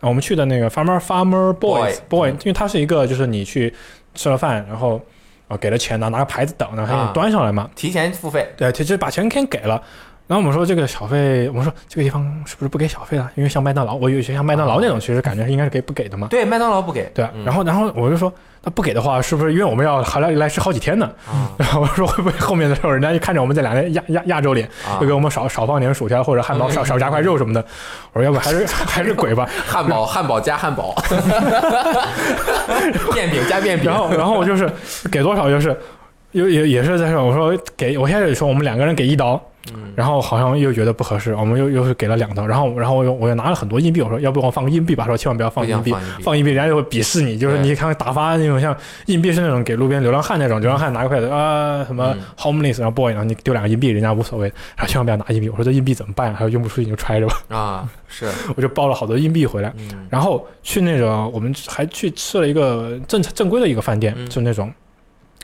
[0.00, 3.72] 呃我们去的那个 Farmer Farmer Boys 嗯因为它是一个就是你去
[4.14, 5.00] 吃了饭，然后
[5.48, 7.70] 啊给了钱呢，拿个牌子等，然后他给啊你端上来嘛。
[7.76, 9.82] 提前付费，对，其实把钱先给了。
[10.30, 13.28] 然后我们说这个小费，我们说这个地方是不是不给小费了？
[13.34, 16.28] 因为像麦当劳，我有些像麦当劳那种，其实感觉是应该是给不给的嘛。
[16.28, 17.10] 对，麦当劳不给。
[17.12, 18.32] 对然后然后我就说，
[18.62, 21.10] 那不给的话，是不是因为我们要还来来吃好几天呢？
[21.26, 27.64] 啊 然后我说会不会后面的时候，人家就看着我们这两个亚亚亚洲脸，啊就给我们少少放点薯条或者汉堡，少少加块肉什么的。
[28.12, 29.48] 我说要不还是还是鬼吧。
[29.66, 30.94] 汉堡， 汉堡加汉堡，
[33.16, 33.90] 面饼加面饼。
[33.90, 34.70] 然后然后我就是
[35.10, 35.76] 给多少就是。
[36.32, 39.42] 也也也是在说，我说给我现在说我们两个人给一刀，
[39.74, 39.92] 嗯。
[39.96, 47.66] 然后好像又觉得不合适，我们又又是给了两刀，然后然后我又我又拿了很多硬币，我说要不我放个硬币吧，说千万不要放硬币，放硬币人家就会鄙视你，就是对。
[47.66, 48.74] 你看打发那种像
[49.06, 52.22] 硬币是那种给路边流浪汉那种，流浪汉拿个筷子啊什么嗯。
[52.38, 56.34] homeless，然后 boy，然后你丢两个硬币，人家无所谓，然后千万不要拿硬币，我说这硬币怎么办？
[56.34, 58.26] 还有用不出去你就揣着吧，啊，是，
[58.56, 60.06] 我就包了好多硬币回来，嗯。
[60.08, 64.28] 然后去那种我们还去吃了一个正正规的一个饭店，嗯。
[64.28, 64.72] 就那种。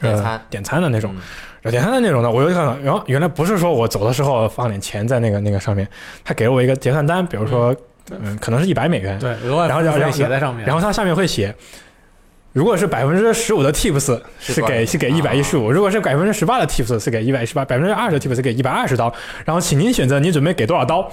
[0.01, 1.21] 点餐呃、点餐的那种，嗯
[1.63, 5.89] 然后点餐的那种呢，我又看到，然后原来不是说我走的时候放点钱在那个那个上面，
[6.25, 7.75] 他给了我一个结算单，比如说，
[8.11, 11.53] 嗯，可能是一百美元，对，额外然后然后付费写在上面，然后它下面会写，
[12.53, 19.13] 如果是百分之十五的 tips 是给是给一百一十五，如果是百分之十八的 tips 是给一百一十八，百分之二十的 tips 是给一百二十刀。
[19.45, 21.11] 然后请您选择你准备给多少刀。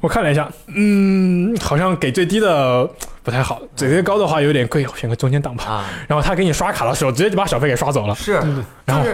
[0.00, 2.88] 我看了一下，嗯，好像给最低的
[3.24, 5.64] 不太好，嘴唇高的话有点贵，我选个中间档吧。
[5.64, 8.14] 啊，然后他给你刷卡的时候，直接就把小费给刷走了。
[8.14, 8.34] 是，
[8.84, 9.04] 然后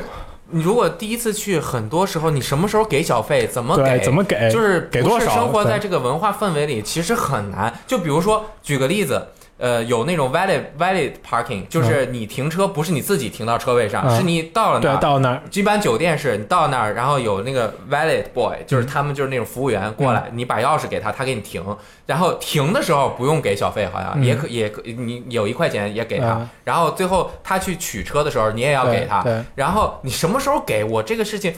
[0.50, 4.50] 你如果第一次去，很多时候你什么时候给小费，怎么，给，怎么给？
[4.50, 7.72] 就是不给多少是生活在这个文化氛围里，其实很难。
[7.86, 9.24] 就比如说，举个例子。
[9.60, 21.62] 呃，有那种 valid valid parking，就是你停车不是你自己停到车位上，嗯是你到了那对，儿，到那儿一般酒店是你到那儿，然后有那个 valid boy，就是嗯他们就是那种服务员过来，你把钥匙给他，他给你停。
[22.06, 26.32] 然后停的时候不用给小费，好像、嗯也可也可你有一块钱也给他。
[26.32, 29.24] 嗯然后最后他去取车的时候，你也要给他。
[29.54, 31.52] 然后你什么时候给我这个事情，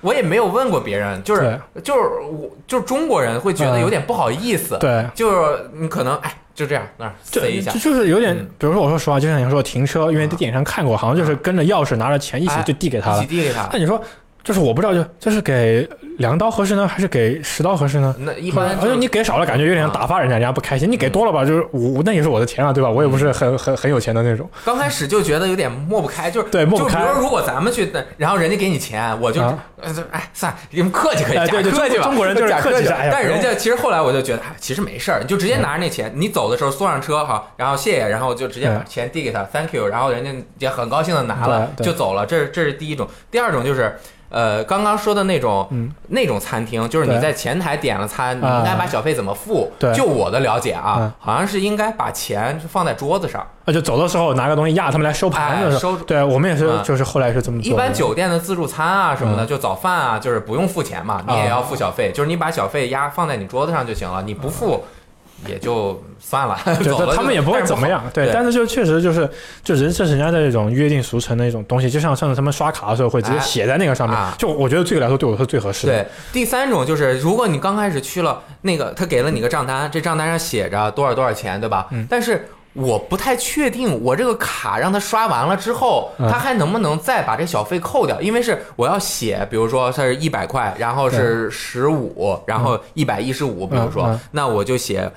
[0.00, 2.00] 我也没有问过别人，就是就是
[2.30, 5.06] 我就是中国人会觉得嗯有点不好意思，对。
[5.14, 13.36] 就是你可能哎就这样那儿这塞一下这，就是有点嗯，比如说我说实话，就像你说停车，因为在电影上看过，好像就是跟着钥匙拿着钱一起哎就递给他了一起。
[13.36, 13.78] 递给他那。
[13.78, 14.02] 你说，
[14.46, 15.86] 就是我不知道，就就是给
[16.18, 18.14] 两刀合适呢，还是给十刀合适呢？
[18.20, 22.88] 那一般而且就是你给少了，感觉有点打发人家，人家不开心；你给多了吧，就是我我那也是我的钱啊，对吧？
[22.88, 24.48] 我也不是很很很有钱的那种。
[24.64, 29.42] 刚开始就觉得有点抹不开，就是对抹不开就比如说如果咱们去，然后人家给你钱，我就、
[30.12, 32.04] 哎算了，你们客气可以，假哎对对客气吧。
[32.04, 42.24] 中中国人就是客气哎但人家其实后来我就觉得，哎，其实没事儿，你就直接拿着那钱，你走的时候送上车哈，然后谢谢，然后就直接把钱递给他，thank you，然后人家也很高兴的拿了就走了。
[42.24, 43.94] 这是这是第一种，第二种就是。
[44.28, 45.92] 呃，刚刚说的那种、嗯。
[46.08, 48.58] 那种餐厅，就是你在前台点了餐，你啊。
[48.58, 49.70] 应该把小费怎么付？
[49.78, 49.92] 对。
[49.94, 51.12] 就我的了解啊，嗯。
[51.18, 53.46] 好像是应该把钱是放在桌子上。
[53.64, 57.72] 啊，就走的时候拿个东西压他们来收盘的时候，哎收对我们也是啊，就是后来是这么做。
[57.72, 59.46] 一般酒店的自助餐啊什么的，嗯。
[59.46, 64.84] 就早饭啊，就是不用付钱嘛，你也啊要付小费，就是你把小费压放在你桌子上就行了，你不付
[65.46, 66.58] 也就算了，
[67.14, 69.28] 他们也不会怎么样，对，对但是就确实就是，
[69.62, 75.92] 就人是人家的这种约定俗成的一种东西，就像上次他们刷卡的时候会直接哎写在那个上面，啊就我觉得这个来说对我是最合适的。
[75.92, 81.86] 对，第三种就是，如果你刚开始去了，那个他给了你个账单，这账单上写着多少多少钱，对吧？
[81.90, 86.30] 嗯但是我不太确定，我这个卡让他刷完了之后，嗯。
[86.30, 88.20] 他还能不能再把这小费扣掉？
[88.20, 95.10] 因为是我要写，比如说它是一百块，然后是十五，然后一百一十五，比如说，那我就写，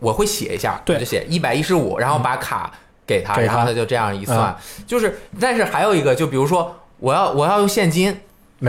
[0.00, 0.96] 我会写一下，对。
[0.96, 2.70] 我就写一百一十五，然后把卡
[3.06, 4.56] 给他，然后他就这样一算，
[4.86, 8.20] 就是，但是还有一个，就比如说我要我要用现金。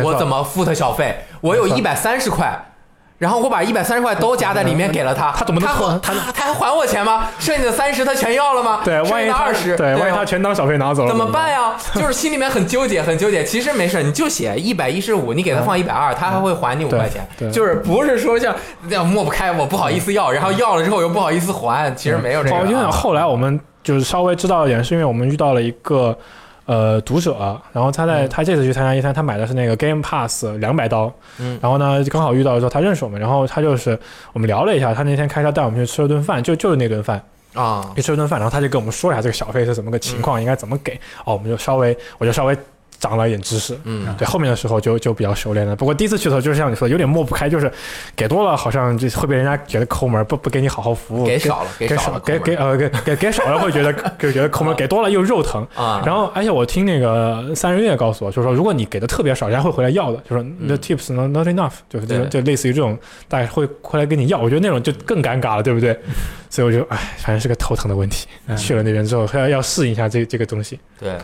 [0.03, 1.17] 我怎么付他小费？
[1.39, 2.53] 我有一百三十块，
[3.17, 7.27] 然后我把一百三十块都加在里面给了他，他怎么能他拖他他还还我钱吗？
[7.39, 8.81] 剩下的三十他全要了吗？
[8.83, 11.51] 对，万一他二十，对，万一他全当小费拿走了怎么办？
[11.51, 11.73] 呀？
[11.95, 13.43] 就是心里面很纠结，很纠结。
[13.43, 17.27] 其实没事，你就写一百一十五，你给他放一百二，他还会还你五块钱。
[17.39, 22.91] 对就是不是说像那样抹不开，我不好意思要，然后要了之后又不好意思还，其实没有这个哦，因为啊。
[22.91, 26.15] 后来我们就是稍微知道一点，是因为我们遇到了一个
[26.67, 28.29] 呃读者，然后他在嗯。
[28.29, 31.57] 他这次去参加一三，他买的是那个 Game Pass 两百刀，嗯。
[31.59, 33.97] 然后呢刚好遇到的时候他认识我们，然后他就是
[34.33, 37.19] 我们聊了一下，他那天开车带我们去吃了顿饭，就就是那顿饭。
[37.53, 40.93] 啊，去吃了顿饭，然后他就跟我们说一下这个小费是怎么个情况，应该怎么给。
[41.25, 42.55] 哦，我们就稍微，我就稍微
[42.99, 43.77] 长了一点知识。
[43.83, 45.75] 嗯，对，后面的时候就就比较熟练了。
[45.75, 47.71] 不过第一次去的时候，就是像你说的，有点抹不开，就是
[48.15, 51.25] 给多了，好像就会被人家觉得抠门，不不给你好好服务。
[51.25, 55.65] 给少了，给少了，给给呃给给给少了会觉得就觉得抠门，给多了又肉疼。
[55.75, 62.97] 啊，然后，而且我听那个三人月告诉我，就是说，如果你给的特别少，人家会回来要的，就说 the tips not not enough，就是就就类似于这种，
[63.27, 64.37] 大家会回来跟你要。
[64.37, 65.97] 我觉得那种就更尴尬了，对不对？
[66.49, 68.27] 所以我就哎，反正是个头疼的问题。
[68.55, 70.79] 去了那边之后，还要要适应一下这这个东西。
[70.99, 71.17] 对，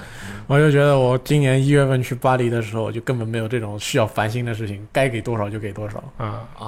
[0.48, 6.04] 我就觉得我今年一月份去巴黎的时候，就根本没有这种需要烦心的事情，该给多少就给多少。
[6.18, 6.68] 啊啊，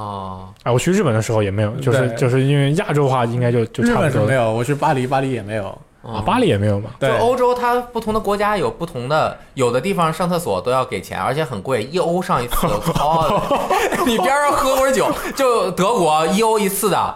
[0.64, 0.72] 啊！
[0.72, 4.12] 我去日本的时候也没有，就是就是因为亚洲话应该就就差不多日。
[4.12, 5.78] 本是没有，我去巴黎，巴黎也没有。
[6.06, 6.90] 啊，巴黎也没有嘛。
[7.00, 12.56] 对就，欧洲，它不同的国家有不同的，有的地方上厕所都要给钱，而且很贵，一欧上一次。
[13.00, 13.42] 哦，
[14.06, 17.16] 你边上喝会儿酒，就德国一欧一次的，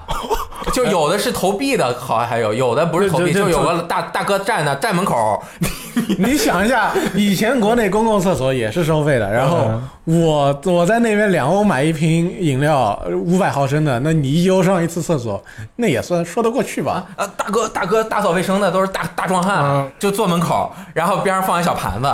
[0.74, 5.42] 就有的是投币的，好像还有，有的不是投币，就有个大大哥站那站门口，
[6.18, 15.40] 你想一下，以前国内公共厕所也是收费的，然后嗯我我在那边两欧买一瓶饮料，五百毫升的，那你一欧上一次厕所，
[15.76, 17.06] 那也算说得过去吧？
[17.16, 22.08] 啊，大哥大哥打扫卫生的都是大大壮汉嗯，就坐门口，然后边上放一小盘子，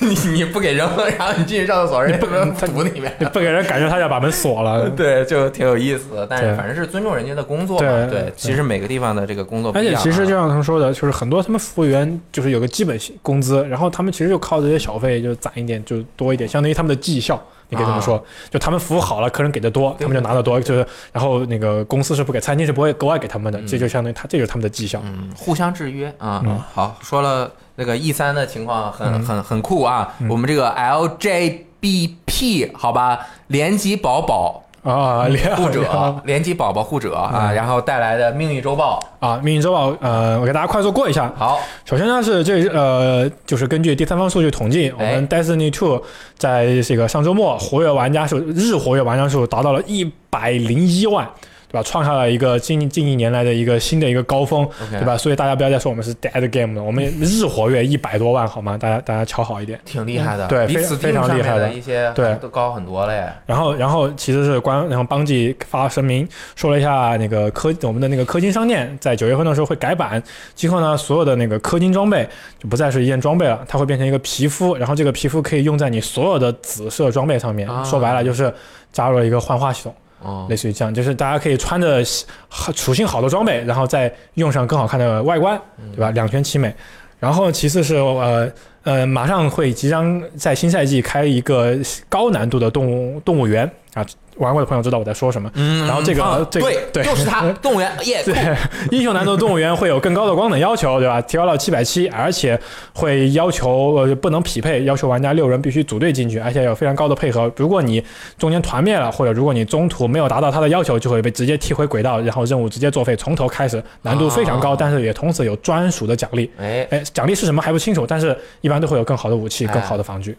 [0.00, 3.12] 你你不给扔了， 然后你进去上厕所，人家不能堵里面。
[3.18, 4.88] 你不给人感觉他要把门锁了。
[4.96, 7.86] 对，就挺有意思的，但是反正是尊重人家的工作嘛。
[8.06, 10.00] 对对，其实每个地方的这个工作不而一样啊。
[10.02, 17.40] 且其实就像他们说的，就是很多他们服务员就是有个基本工资，然后他们其实就靠这些小费就攒一点，就多一点，相当于他们的绩效。
[17.70, 25.02] 你可以这么说，就他们服务好了，客人给的多，他们就拿的多，就是然后那个公司是不给，餐厅是不会额外给他们的，嗯这就相当于他这就是他们的绩效。
[25.04, 26.42] 嗯，互相制约啊。
[26.46, 30.12] 嗯好，说了那个 E 三的情况很嗯很很酷啊。
[30.20, 38.98] 嗯我们这个 LJBP 好吧，联吉宝宝啊，连护者，联机宝宝护者啊，嗯然后带来的命运周报。
[39.20, 41.32] 啊，命运周报，呃，我给大家快速过一下。
[41.36, 46.02] 好，首先呢是这呃，就是根据第三方数据统计，我哎们 Destiny Two
[46.36, 51.28] 在这个上周末活跃玩家数日活跃玩家数达到了一百零一万。
[51.68, 51.82] 对吧？
[51.82, 55.16] 创下了一个近近一年来的一个新的一个高峰对吧？
[55.16, 58.76] 所以大家不要再说我们是 dead game 了，我们日活跃一百多万，好吗？
[58.76, 59.78] 大家大家瞧好一点。
[59.84, 63.32] 挺厉害的，对非非常厉害的的一些对都高很多了耶。
[63.46, 66.26] 然后，然后其实是官，然后邦记发声明
[66.56, 70.22] 说了一下，那个氪我们的那个氪金商店在九月份的时候会改版，
[70.54, 72.28] 今后呢，所有的那个氪金装备
[72.58, 77.68] 就不再是一件装备了，它会变成一个皮肤，然后这个皮肤可以用在你所有的紫色装备上面。
[77.68, 78.52] 啊说白了就是
[78.92, 82.02] 加入了一个幻化系统，哦类，似于这样，就是大家可以穿着
[82.48, 85.60] 好属性好的装备，然后再用上更好看的外观，
[85.92, 86.10] 对吧？
[86.10, 86.74] 两全其美。
[87.20, 88.48] 然后其次是呃
[88.84, 91.76] 呃，马上会即将在新赛季开一个
[92.08, 93.68] 高难度的动物动物园
[93.98, 94.06] 啊，
[94.36, 95.50] 玩过的朋友知道我在说什么。
[95.54, 98.34] 嗯然后这个啊这个对对就是它， 动物园耶，对，
[98.96, 101.20] 英雄难度动物园会有更高的光等要求，对吧？
[101.22, 102.58] 提高到七百七，而且
[102.94, 107.50] 会要求呃不能匹配，要求玩家六人必须组队进去，而且有非常高的配合。
[107.56, 108.02] 如果你
[108.38, 116.50] 中间团灭了，或者如果你中途没有达到他的要求，就会被直接踢回轨道，然后任务直接作废，从头开始，难度非常高，哦但是也同时有专属的奖励。
[116.58, 120.36] 哎，哎，奖励是什么还不清楚，但是一般都会有更好的武器、哎更好的防具。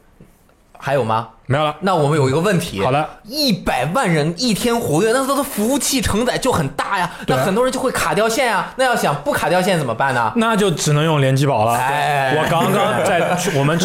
[0.81, 1.27] 还有吗？
[1.45, 1.76] 没有了。
[1.81, 8.72] 那我们有一个问题，好的，一百万人一天活跃，那它的服务器承载就很大呀，那很多人就会卡掉线呀。
[8.77, 10.31] 那要想不卡掉线怎么办呢？
[10.35, 11.73] 那就只能用联机宝了。
[11.73, 13.77] 哎我刚刚在我们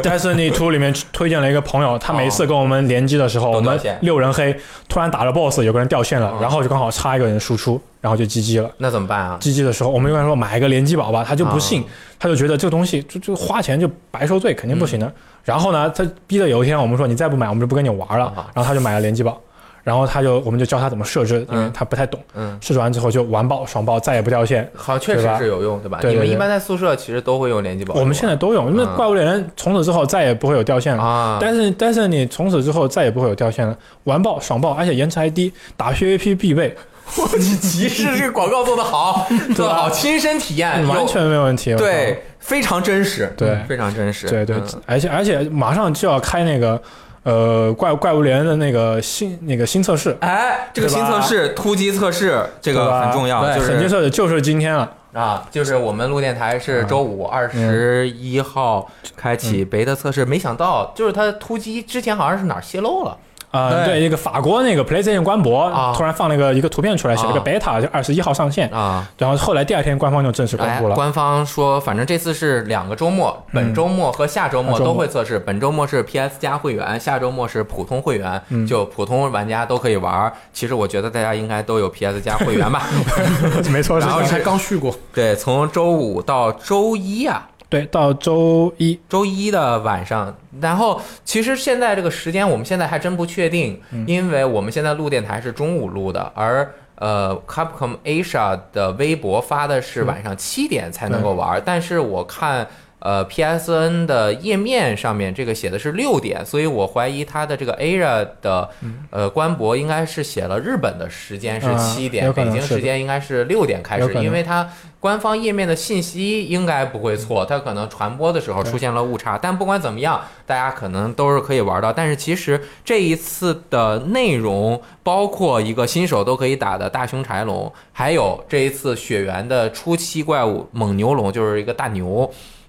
[0.00, 4.56] Destiny Two 里面推荐了一个朋友，他每次跟我们联机的时候，我们六人黑
[4.88, 8.70] 突然打了 BOSS，有个人掉线了，哦然后就刚好差一个人输出，然后就 GG 了。
[8.78, 11.84] 那怎么办啊？GG 的时候，我们一般说买一个联机宝吧，他就不信，
[12.16, 15.06] 他就觉得这个东西就就花钱就白受罪，肯定不行的。
[15.06, 15.12] 嗯
[15.48, 18.46] 然后呢，他逼的有一天我们说你再不买，我们就不跟你玩了啊。
[18.54, 19.40] 然后他就买了联机宝，
[19.82, 22.20] 然后他就我们就教他怎么设置，因为嗯他不太懂。
[22.34, 24.70] 嗯，设置完之后就完爆爽爆，再也不掉线。
[24.74, 25.98] 好，确实是有用，对吧？
[26.02, 31.02] 对你们一般在宿舍其实都会用联机宝，我们现在都用，因为嗯怪物猎人从此之后再也不会有掉线了。
[31.02, 36.76] 啊，但是但是你从此之后再也不会有掉线了，完爆爽爆，而且延迟还低，打 PVP 必备，
[37.16, 39.26] 我去，骑士这个广告做得好，
[39.56, 41.74] 做得好，亲身体验，完全没问题。
[41.74, 43.50] 对，非常真实，对。
[43.50, 46.80] 嗯非常真实，对对嗯，而且而且马上就要开那个
[47.22, 54.90] 呃怪怪物猎人的那个新那个新测试，哎，这个新测试突击测试，这个很重要，对就是很接测试就是今天了。
[55.12, 63.16] 啊，就是我们录电台是周五二十一号开启贝塔测试，没想到就是它突击之前好像是哪儿泄露了，
[63.50, 69.08] 啊、对对，那个法国那个 PlayStation 官博、啊突然放了个一个图片出来，写了个啊 beta，就二十一号上线，啊。
[69.16, 70.94] 然后后来第二天官方就正式公哎布，了。
[70.94, 75.38] 官方说，反正这次是两个周末，本周末和下周末都会测试。
[75.38, 80.30] 本周末是 PS 加会员，下周末是普通会员，嗯就普通玩家都可以玩。
[80.52, 82.82] 其实我觉得大家应该都有 PS 加会员吧？
[83.72, 102.66] 没错，然后才刚续过，对，从周五到周一啊，对，到周一，周一的晚上，然后其实现在这个时间我们现在还真不确定，因为我们现在录电台是中午录的，而呃 Capcom Asia 的微博发的是晚上七点才能够玩，但是我看。
[103.00, 108.68] 呃，PSN 的页面上面这个写的是六点，所以我怀疑它的这个 Asia 的
[109.10, 114.68] 呃官博应该是写了日本的时间是啊七点，北京时间应该是六点开始，因为它
[115.00, 119.38] 官方页面的信息应该不会错，它可能传播的时候出现了误差。
[119.38, 121.92] 但不管怎么样，大家可能都是可以玩到。
[121.92, 132.28] 但是其实这一次的内容包括一个新手都可以打的大熊柴龙，还有这一次雪原的初期怪物猛牛龙，就是一个大牛，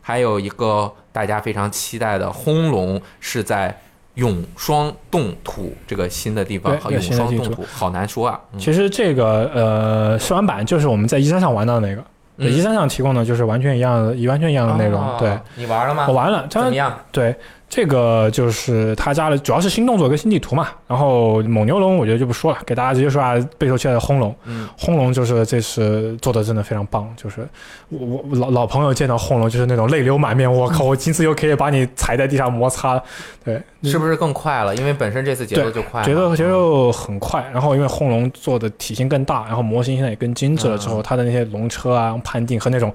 [0.09, 3.77] 还有一个大家非常期待的轰龙，是在。
[4.15, 8.37] 永霜冻土这个新的地方，对永霜冻土好难说啊。
[8.51, 12.03] 嗯其实这个呃试玩版就是我们在一三上玩到的那个，
[12.49, 15.01] 一三上提供的就是完全一样的，完全一样的内容。
[15.01, 16.05] 哦对，你玩了吗？
[16.09, 16.99] 我玩了，它怎么样？
[17.13, 17.33] 对
[17.69, 20.69] 这个就是他加了，主要是新动作跟新地图嘛。
[20.87, 24.35] 然后蒙牛龙我觉得就不说了，给大家直接说下备受期待的轰龙。
[24.45, 27.47] 嗯，轰龙就是这次做的真的非常棒，就是
[27.89, 32.99] 我我老老朋友见到轰龙就是那种泪流满面，我靠， 我今次又可以把你踩在地上摩擦，
[33.45, 34.75] 对，是不是更快了？
[34.75, 42.91] 因为本身这次节奏就快，节奏节奏很快，然后因为轰龙做的体型更大，然后模型现在也更精致了之后，它的那些龙车啊、判定和那种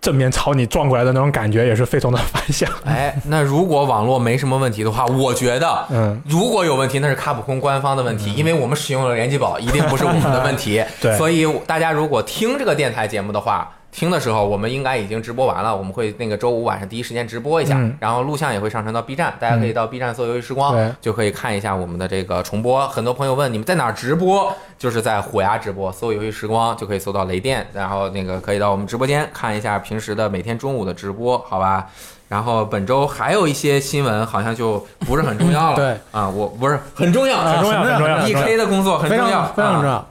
[0.00, 2.70] 正面朝你撞过来的那种感觉也是非常的反响。
[2.86, 5.86] 哎，那如果网络没什么问题的话， 我觉得。
[5.90, 10.82] 嗯，如果有问题，那是卡普空官方的问题，因为我们使用了联机宝，一定不是我们的问题。
[11.00, 22.86] 对所以大家如果听这个电台节目的话，听的时候我们应该已经直播完了，我们会那个周五晚上第一时间直播一下，嗯然后录像也会上传到 B 站，大家可以到 B 站搜“游戏时光”，对就可以看一下我们的这个重播。
[22.88, 31.86] 很多朋友问你们在哪儿直播，就是在虎牙直播，搜“游戏时光”就可以搜到雷电，然后那个可以到我们直播间看一下平时的每天中午的直播，好吧？
[32.28, 35.76] 然后本周还有一些新闻，好像就不是很重要了。
[35.76, 40.06] 对啊，我不是很重要，很重要很重要 E K 的工作很重要，非常重啊。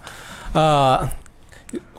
[0.54, 0.60] 要。
[0.60, 1.08] 呃，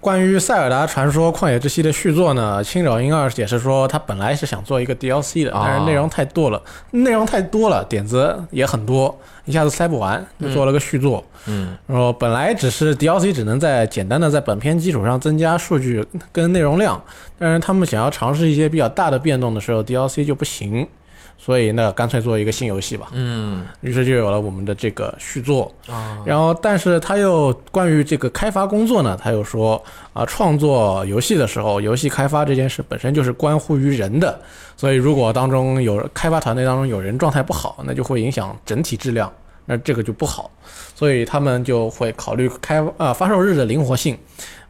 [0.09, 6.63] 关于《塞尔达传说：旷野之息》的续作呢，青沼英二解释说，他本来是想做一个 DLC 的，哦但是内容太多了，
[6.93, 9.15] 内容太多了，点子也很多，
[9.45, 11.23] 一下子塞不完，就做了个续作。
[11.45, 11.77] 嗯。
[11.87, 16.03] 然后本来只是 DLC 只能在简单的在本片基础上增加数据
[16.33, 16.99] 跟内容量，
[17.39, 20.89] 但是他们想要尝试一些比较大的变动的时候，DLC 就不行，
[21.39, 23.09] 所以那干脆做一个新游戏吧。
[23.13, 25.73] 嗯于是就有了我们的这个续作。
[25.89, 29.83] 啊然后，但是他又关于这个开发工作呢，他又说
[30.13, 34.39] 啊，创作游戏的时候，游戏开发这件事本身就是关乎于人的，
[34.77, 39.33] 所以如果当中有开发团队当中有人状态不好，那就会影响整体质量，
[39.65, 40.51] 那这个就不好，
[40.95, 44.19] 所以他们就会考虑开啊发售日的灵活性。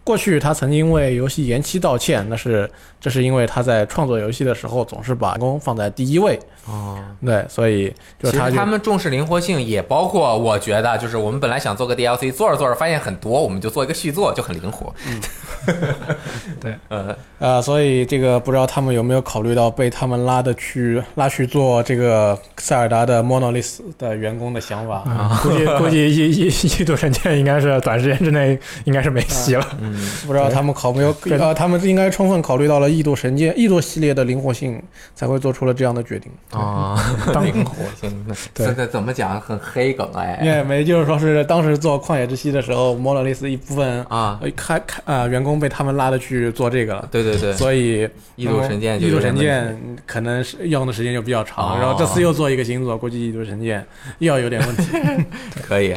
[0.08, 2.68] 过去他曾经为游戏延期道歉，那是
[2.98, 14.94] 这是因为他在创作游戏的时候总是把员工放在第一位，哦，对，所以就其实他就他们重视灵活性，也包括我觉得，就是我们本来想做个 DLC，做着做着发现很多，我们就做一个续作，就很灵活。
[15.06, 15.20] 嗯
[16.58, 25.00] 对， 呃，呃，所以这个不知道他们有没有考虑到被他们拉的去拉去做这个塞尔达的 Monolith 的员工的想法。
[25.00, 29.66] 啊，估计估计一一一度神剑应该是短时间之内应该是没戏了。
[29.80, 34.82] 嗯，不知道他们考没有呃，他们应该充分考虑到了异度神剑、异度系列的灵活性，
[35.14, 36.30] 才会做出了这样的决定。
[36.50, 36.96] 啊，
[37.32, 39.40] 当灵活性，对这这怎么讲？
[39.40, 40.58] 很黑梗因哎。
[40.58, 47.08] 为没就是说是当时做旷野之息的时候，Monolith 一部分啊，呃开开呃员工被他们拉的去做这个了。
[47.10, 53.84] 对对对，所以异度神剑异度神剑可能是用的时间就比较长，哦然后这次又做一个新作，估计异度神剑
[54.18, 54.84] 又要有点问题。
[55.62, 55.94] 可以。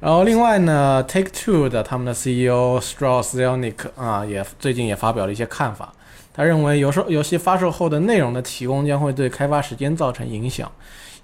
[0.00, 5.92] 然后另外呢，Take Two 的他们的 CEO Strauss Zelnick 啊，也最近也发表了一些看法。
[6.32, 10.70] 他认为游售游戏发售后的内容的提供将会对开发时间造成影响，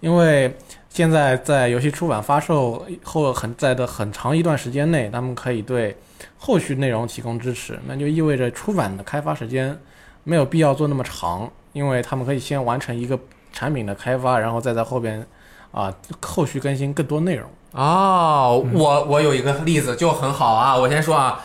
[0.00, 0.56] 因为
[0.88, 5.96] 现在在游戏出版发售后很在的很长一段时间内，他们可以对
[6.36, 9.78] 后续内容提供支持，那就意味着出版的开发时间
[10.24, 13.16] 没有必要做那么长，因为他们可以先完成一个
[13.52, 15.24] 产品的开发，然后再在后边
[15.70, 17.48] 啊后续更新更多内容。
[17.74, 21.40] 哦，我我有一个例子就很好啊，我先说啊，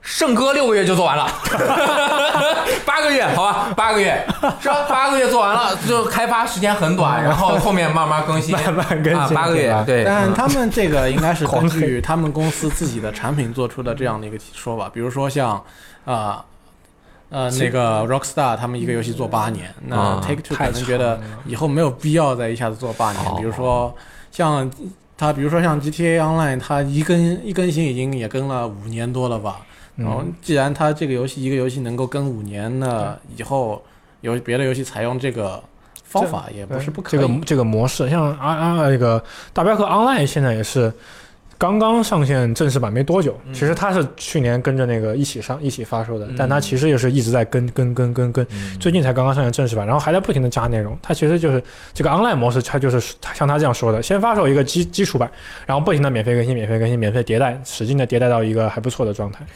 [0.00, 1.28] 圣歌六个月就做完了，
[2.86, 4.26] 八个月好吧，八个月。
[4.60, 4.86] 是吧？
[4.88, 15.62] 八个月做完了，就开发时间很短， 然后后面慢慢更新，慢慢更新啊，八个，月对，嗯但他们这个应该是根据 他们公司自己的产品做出的这样的一个说法，比如说像
[16.04, 16.44] 啊。
[17.34, 20.20] 呃，那个 Rockstar 他们一个游戏做八年，那啊。
[20.22, 23.24] Take Two 可太能觉得以后没有必要再一下子做八年。
[23.24, 23.36] 哦。
[23.38, 23.94] 比如说
[24.32, 24.68] 像
[25.16, 29.60] 它，比如说像 GTA Online，它一更一更新已经也更了五年多了吧。
[29.94, 33.80] 然后嗯，既然它这个游戏一个游戏能够更五年，的以后
[34.22, 35.62] 有别的游戏采用这个
[36.02, 37.20] 方法也不是不可以。
[37.20, 39.22] 这个这个模式，像啊啊那个
[39.52, 40.90] 大镖客 Online 现在也是
[41.62, 50.98] 刚刚上线正式版没多久，嗯其实它是去年跟着那个一起上一起发售的，嗯但它其实也是一直在跟跟跟跟跟，嗯最近才刚刚上线正式版，然后还在不停的加内容。
[51.00, 51.62] 它其实就是
[51.94, 55.30] 这个 online 模式，它就是它像他这样说的，先发售一个基基础版，
[55.64, 59.46] 然后不停的免费更新、免费更新、免费迭代，使劲的迭代到一个还不错的状态，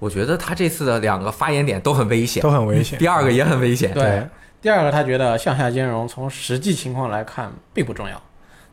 [0.00, 2.98] 我觉得他这次的两个发言点都很危险都，很危险。
[2.98, 4.26] 第二个也很危险，对，
[4.60, 8.20] 第二个他觉得向下兼容从实际情况来看并不重要。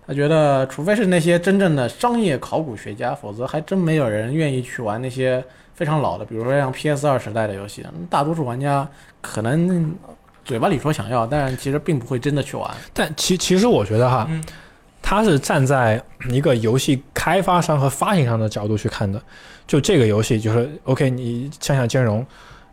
[0.09, 5.43] 他觉得，除非是那些真正的商业考古学家，否则还真没有人愿意去玩那些
[5.75, 7.85] 非常老的，比如说像 PS 二时代的游戏。
[8.09, 8.89] 大多数玩家
[9.21, 9.95] 可能
[10.43, 12.67] 嘴巴里说想要，但其实并不会真的去玩。
[12.91, 14.43] 但其其实我觉得哈，嗯
[14.99, 19.21] 他是站在一个游戏开发商和发行商的角度去看的。
[19.67, 22.25] 就这个游戏，就是 OK，你向下兼容，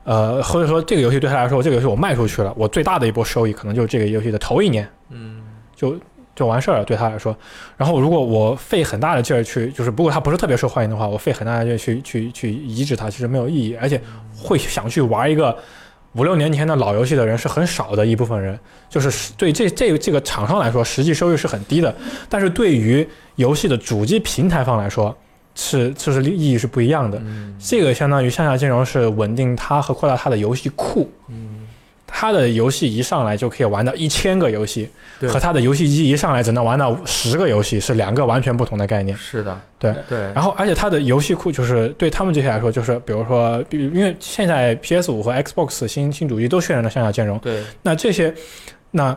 [0.05, 5.43] 呃，或者说这个游戏对他来说，这个游戏我卖出去了，我最大的一波收益可能就是这个游戏的头一年嗯
[5.75, 5.95] 就
[6.37, 7.37] 就完事儿了，对他来说。
[7.77, 14.01] 然后如果我费很大的劲儿去，就是如果他不是特别受欢迎的话，我费很大的劲儿去去去移植它，其实没有意义，而且
[14.37, 15.57] 会想去玩一个。
[16.13, 18.59] 五六年前的老游戏的人是很少的一部分人，
[18.89, 21.95] 就是对这这这个厂商来说，实际收益是很低的，
[22.31, 25.15] 但是对于游戏的主机平台方来说，
[25.55, 27.19] 是就是意义是不一样的。
[27.19, 31.66] 嗯这个相当于向下兼容是稳定它和扩大它的游戏库，嗯，
[32.19, 34.89] 它的游戏一上来就可以玩到一千个游戏，
[35.29, 39.15] 和他的游戏机一上来只能玩到十个游戏，是两个完全不同的概念。
[39.19, 39.95] 是的，对。
[40.09, 48.35] 对，然后，而且他的游戏库就是对他们这些来说，就是比如说，比因为现在 PS 五和 Xbox 新新主机都渲染了向下兼容，对，那这些，
[48.93, 49.15] 那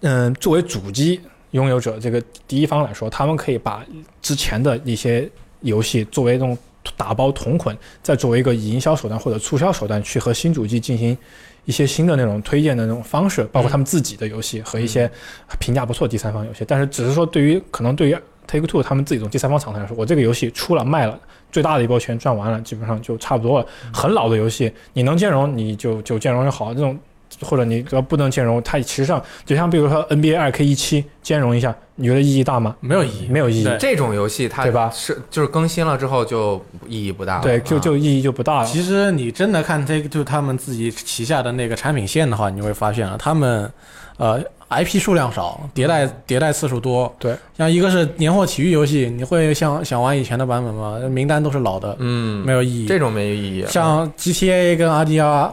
[0.00, 1.20] 嗯，作为主机
[1.52, 3.86] 拥有者这个第一方来说，他们可以把
[4.20, 5.30] 之前的一些
[5.60, 6.58] 游戏作为这种
[6.96, 11.16] 打包同捆，再作为一个营销手段或者促销手段去和新主机进行
[11.64, 15.10] 一些新的那种推荐的那种方式，包括他们自己的游戏和一些
[15.58, 16.64] 评价不错的第三方游戏。
[16.66, 21.18] 但是只是说对于可能对于 Take Two 他们自己这种第三方厂商来说，我这个游戏出了卖了。
[21.52, 23.66] 最大的一波钱赚完了，基本上就差不多了。
[23.92, 26.74] 很老的游戏，你能兼容你就就兼容就好。
[26.74, 26.98] 这种
[27.40, 32.76] 或者你只要不能兼容，它其实上就像比如说 NBA 二 K 一七兼容一下，你觉得意义大吗？
[32.80, 33.68] 没有意义，没有意义。
[33.80, 38.66] 这种游戏它对吧是就是更新了之后就意义不大了，对，就啊就意义就不大了。
[38.66, 43.70] 其实你真的看 Take Two 他们自己旗下的那个产品线的话，你会发现啊，他们
[44.18, 47.14] 呃 IP 数量少，迭代迭代次数多。
[47.18, 50.98] 对，像一个是年货体育游戏，你会想想玩以前的版本吗？
[51.08, 52.86] 名单都是老的，嗯，没有意义。
[52.86, 55.50] 这种没有意义，像 GTA 跟 RDR，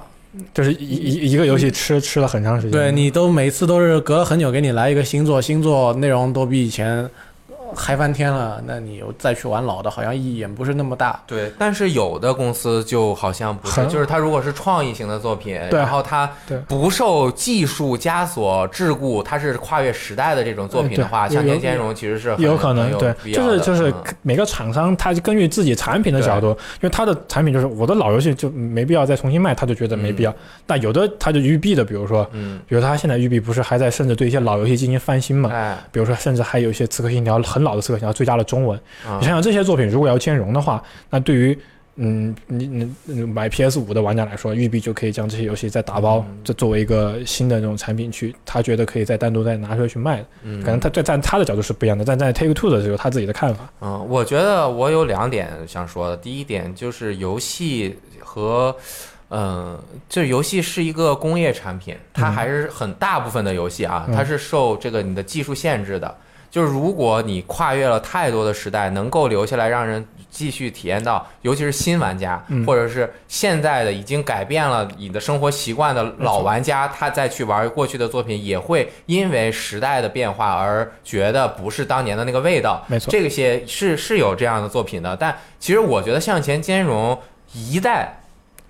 [0.54, 2.72] 就是一一一个游戏吃吃了很长时间。
[2.72, 7.10] 对你都每次都是隔了很久给你来一个星座，星座内容都比以前
[7.76, 11.22] 嗨翻天了，那你又再去玩老的，好像意义也不是那么大。
[11.28, 15.80] 对，但是有的公司就好像不是，很就是它如果是创意型的作品，对。
[15.80, 16.30] 然后它
[16.68, 24.16] 不受技术枷锁桎梏，它是跨越时代的这种作品的话，向前兼容其实是很有可能有对，就是就是嗯。
[24.22, 30.34] 每个厂商他根据自己产品的角度，因为他的产品就是我的老游戏就没必要再重新卖，他就觉得没必要。
[30.66, 35.50] 但有的他就育碧的，比如说，嗯，比如他现在育碧不是还在甚至对一些老游戏进行翻新嘛？
[35.52, 38.78] 哎，比如说，甚至还有一些《刺客信条》很老的《刺客信条》追加的中文。
[39.08, 41.58] 啊你想想这些作品如果要兼容的话，那对于
[41.96, 50.26] 嗯你你你买 PS 五的玩家来说，育碧就可以将这些游戏再打包，嗯这作为一个新的这种产品去，他觉得可以再单独再拿出来去卖的。
[50.42, 53.70] 嗯可能他在站他的角度是不一样的，但在 Take Two 的时候，他自己的看法。
[53.82, 56.18] 嗯，我觉得我有两点想说的。
[56.18, 58.76] 第一点就是游戏和，
[59.30, 59.80] 嗯、
[60.10, 66.18] 这游戏是一个工业产品，它嗯还是很大部分的游戏啊，嗯它是受这个你的技术限制的。
[66.54, 82.86] 就是如果你跨越了太多的时代，能够留下来让人继续体验到，尤其是新玩家，嗯或者是现在的已经改变了你的生活习惯的老玩家，他再去玩过去的作品，也会因为时代的变化而觉得不是当年的那个味道。
[82.86, 87.20] 没错这些是是有这样的作品的，但其实我觉得向前兼容
[87.52, 88.16] 一代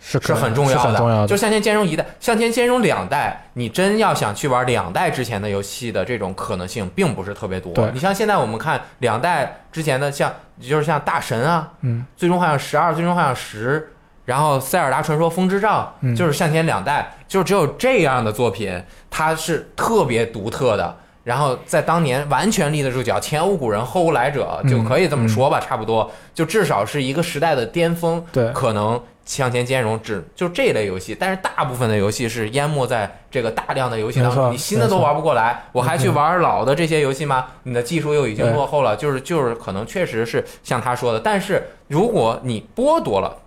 [0.06, 1.28] 是是很重要的，很重要的。
[1.28, 7.90] 就向前兼容一代，向前兼容两代，你真要想去玩两代之前的游戏的这种可能性，并不是特别多对。
[7.94, 10.32] 你像现在我们看两代之前的像，
[10.62, 13.94] 就是像大神啊，嗯，最终幻想十二、最终幻想十，
[14.26, 20.98] 然后塞尔达传说风之杖，嗯就是向前两代，就是只有这样的作品，它是特别独特的。
[21.24, 28.22] 然后在当年完全立得住脚，前无古人后无来者，嗯就可以这么说吧，差不多，就至少是一个时代的巅峰。
[28.34, 37.48] 对可能向前兼容只就这类游戏，但是大部分的游戏是淹没在这个大量的游戏当中，你新的都玩不过来，我还去玩老的这些游戏吗？
[37.64, 43.38] 你的技术又已经落后了，就是就是可能确实是像他说的，但是如果你剥夺了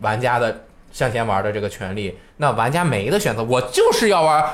[0.00, 4.44] 玩家的向前玩的这个权利，那玩家没得选择，我就是要玩。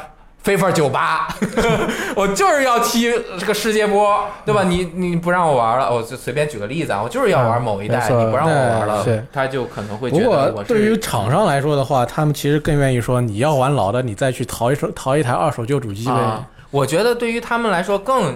[0.44, 1.28] FIFA 九八，
[2.16, 4.62] 我就是要踢这个世界波，对吧？
[4.64, 16.12] 你你不让我玩了，我就随便举个例子啊，我就是要玩某一代，嗯你不让我玩了是，他就可能会觉得对于厂商来说的话，他们其实更愿意说你要玩老的，你再去淘一手淘一台二手旧主机呗。
[16.12, 18.34] 啊，我觉得对于他们来说更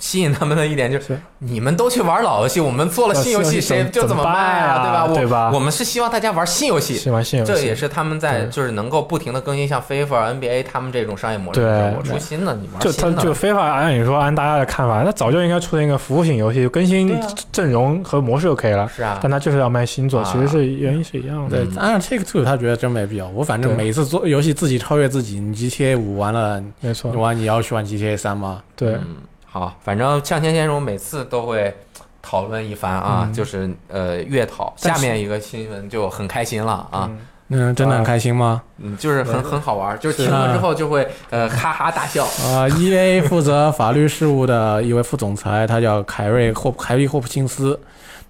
[0.00, 5.14] 吸引他们的一点就是，你们都去玩老游戏，我们做了新游戏，谁就怎么卖啊对吧？
[5.14, 5.50] 对吧？
[5.50, 17.14] 我我们是希望大家玩新游戏，喜欢新游戏，这也是他们在就是能够不停的更新，像 FIFA、NBA 他们这种商业模式，对我出新的，你玩就他新的，就非法按你说按大家的看法，那早就应该出现一个服务型游戏，更新
[17.52, 18.90] 阵容和模式就可以了。
[18.96, 19.18] 是啊。
[19.22, 21.58] 但，他就是要卖新作，啊其实是原因是一样的。
[21.58, 23.28] 对嗯，按照 Take Two 他觉得真没必要。
[23.28, 27.10] 我反正每一次做游戏自己超越自己，你 GTA 五完了，没错。
[27.10, 28.62] 你，玩你要去玩 GTA 三吗？
[28.76, 29.16] 对，嗯，
[29.50, 31.74] 好，反正向前先生每次都会
[32.22, 37.10] 讨论一番啊，嗯就是呃月讨，下面一个新闻就很开心了啊。
[37.10, 37.18] 嗯
[37.52, 38.62] 嗯，真的很开心吗？
[38.78, 42.24] 嗯，就是很很好玩，就听了之后就会 呃哈哈大笑。
[42.24, 47.76] 啊、e a 负责法律事务的一位副总裁，他叫凯瑞霍凯利霍普金斯，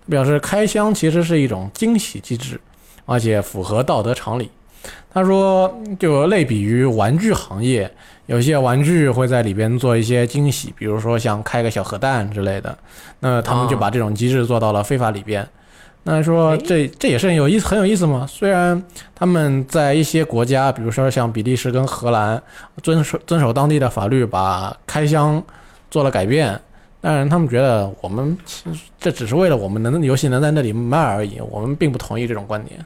[0.09, 2.59] 表示开箱其实是一种惊喜机制，
[3.05, 4.51] 而且符合道德常理。
[5.13, 7.93] 他说，就类比于玩具行业，
[8.31, 12.79] 有些玩具会在里边做一些惊喜，比如说像开个小核弹之类的，
[13.19, 15.45] 那他们就把这种机制做到了非法里边。
[16.05, 18.25] 那说这这也是很有意思，很有意思嘛。
[18.29, 18.81] 虽然
[19.17, 22.41] 他们在一些国家，比如说像比利时跟荷兰，
[22.85, 25.43] 遵守遵守当地的法律，把开箱
[25.91, 26.59] 做了改变，
[27.01, 32.79] 但是他们觉得我们其实这只是为了我们能游戏能在那里卖而已，我们并不同意这种观点。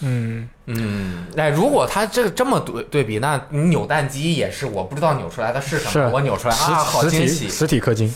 [0.00, 7.48] 嗯，嗯，哎，如果他这这么对对比，那你扭蛋机也是，我不知道扭出来的是什么，我扭出来啊，好惊喜。
[7.48, 8.12] 实体氪金，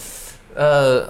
[0.55, 1.09] 呃，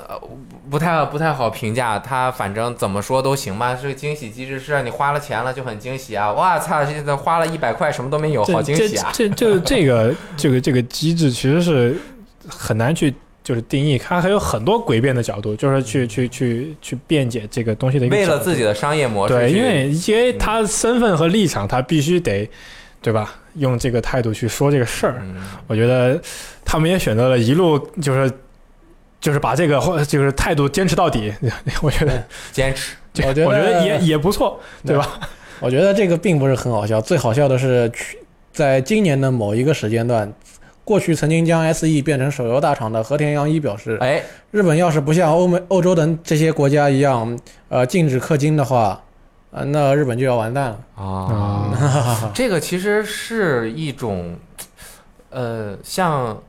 [0.71, 6.31] 不太不太好评价，它反正怎么说都行吧，这个惊喜机制，是让你花了钱了就很惊喜啊！
[6.33, 9.11] 哇操，现在花了一百块什么都没有，好惊喜啊！
[9.13, 11.97] 这这这这个这个这个机制其实是
[12.47, 13.15] 很难去
[13.49, 22.47] 就是定义，它还有很多诡辩的角度，就是去去去去辩解这个东西的一个为了自己的商业模式对，因为因为他身份和立场，他必须得
[23.01, 23.35] 对吧？
[23.55, 25.23] 用这个态度去说这个事儿。
[25.23, 26.21] 嗯我觉得
[26.63, 28.31] 他们也选择了一路就是
[29.19, 31.33] 就是把这个或就是态度坚持到底。
[31.81, 32.23] 我觉得
[32.53, 32.97] 坚持，
[33.27, 35.19] 我觉得我觉得也也不错，对吧？
[35.61, 38.19] 我觉得这个并不是很好笑，最好笑的是去
[38.53, 40.31] 在今年的某一个时间段。
[40.89, 47.39] 过去曾经将 SE 变成手游大厂的和田洋一表示，哎，日本要是不像欧美、欧洲等这些国家一样，
[47.69, 48.99] 呃，禁止氪金的话，
[49.51, 50.79] 呃，那日本就要完蛋了。
[50.97, 54.35] 啊，啊， 这个其实是一种，
[55.29, 56.43] 呃，像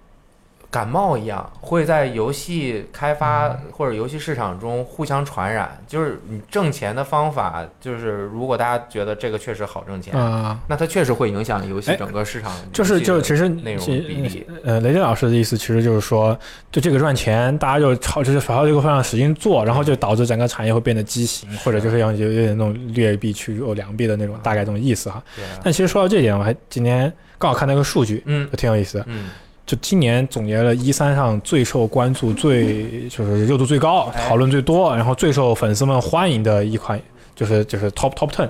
[0.72, 5.76] 感冒一样，会在游戏开发或者游戏市场中互相传染。
[5.88, 12.52] 就是你挣钱的方法，就是如果大家觉得这个确实好挣钱，啊、那它确实会影响游戏哎整个市场。
[12.72, 16.38] 就是就是其实内容其比例呃，雷震老师的意思其实就是说，
[16.72, 25.24] 就这个赚钱，大家就朝就是朝这个方向使劲做，然后就导致整个产业会变得畸形，或者就是像有有点那种劣币驱逐良币的那种大概这种意思哈。
[25.64, 29.06] 但其实说到这点，我还今天刚好看到一个数据，嗯就挺有意思的。
[29.08, 29.30] 嗯
[29.70, 37.00] 就今年总结了一三上最受关注、最就是热度最高、哎讨论最多，然后最受粉丝们欢迎的一款，
[37.36, 38.50] 就是就是 Top Top Ten，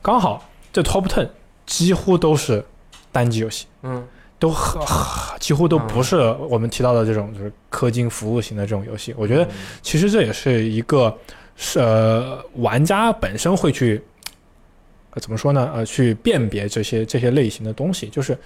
[0.00, 0.42] 刚好
[0.72, 1.28] 这 Top Ten
[1.66, 2.64] 几乎都是
[3.12, 3.66] 单机游戏。
[3.82, 4.02] 嗯
[4.38, 4.80] 都很
[5.38, 6.16] 几乎都不是
[6.48, 9.14] 我们提到的这种就是氪金服务型的这种游戏。
[9.18, 9.46] 我觉得
[9.82, 11.14] 其实这也是一个
[11.56, 14.00] 是呃玩家本身会去
[15.10, 15.70] 呃怎么说呢？
[15.74, 18.38] 呃，去辨别这些这些类型的东西，就是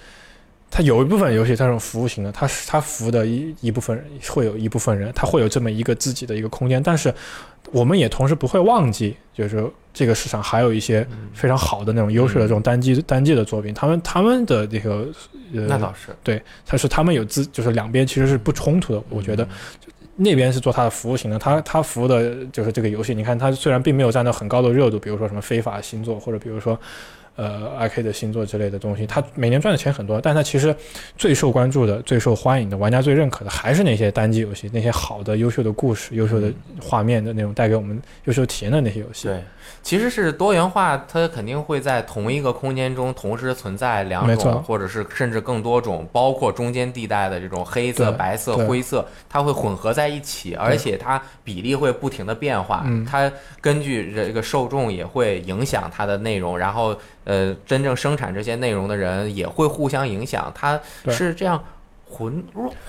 [0.75, 7.13] 它有一部分游戏它是服务型的，它是它服务的一一部分人会有一部分人，他会有这么一个自己的一个空间，但是
[7.71, 9.63] 我们也同时不会忘记，就是
[9.93, 15.07] 这个市场还有一些嗯非常好的那种优秀的这种单机、单机的作品，他们他们的这个
[15.53, 19.03] 呃那倒是，对，它是他们有自，就是两边其实是不冲突的。
[19.09, 19.47] 我觉得
[20.15, 23.13] 那边是做它的服务型的，它它服务的就是这个游戏。
[23.13, 26.79] 你看，它虽然并没有占到很高的热度，比如说什么非法星座，或者比如说
[27.35, 30.75] 呃 RK 的星座之类的东西，它每年赚的钱很多，但它其实
[31.17, 36.51] 最受关注的、最受欢迎的、玩家最认可的，还是那些单机游戏，那些好的、优秀的故事、优秀的
[36.81, 39.27] 画面的那种带给我们优秀体验的那些游戏。
[39.27, 39.41] 对，
[39.81, 53.05] 其实是多元化，它肯定会在同一个空间中同时存在两种，或者是甚至更多种，包括中间地带的这种黑色、白色、灰色，它会混合在一起，而且它比例会不停的变化，嗯。
[53.05, 53.31] 它
[53.61, 61.63] 根据这个受众也会影响它的内容，然后呃，真正生产这些内容的人也会互相影响，它是这样。
[62.15, 62.43] 混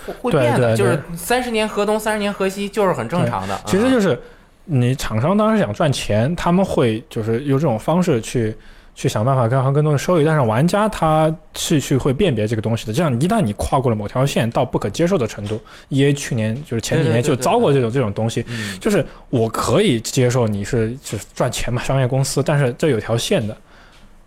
[0.05, 3.55] 会会变的，就是三十年河东，三十年河西，就是很正常的。
[3.55, 3.61] 嗯。
[3.65, 4.21] 其实就是
[4.65, 8.57] 你厂商当时想赚钱，他们会就是用这种方式去
[8.95, 12.93] 去想办法更更多的收益，但是玩家他是去会辨别这个东西的。
[12.93, 23.57] 这样一旦你跨过了某条线到不可接受的程度，E A 去年就是前几年就遭过这种这种东西，嗯就是我可以接受你是是赚钱嘛，商业公司，但是这有条线的。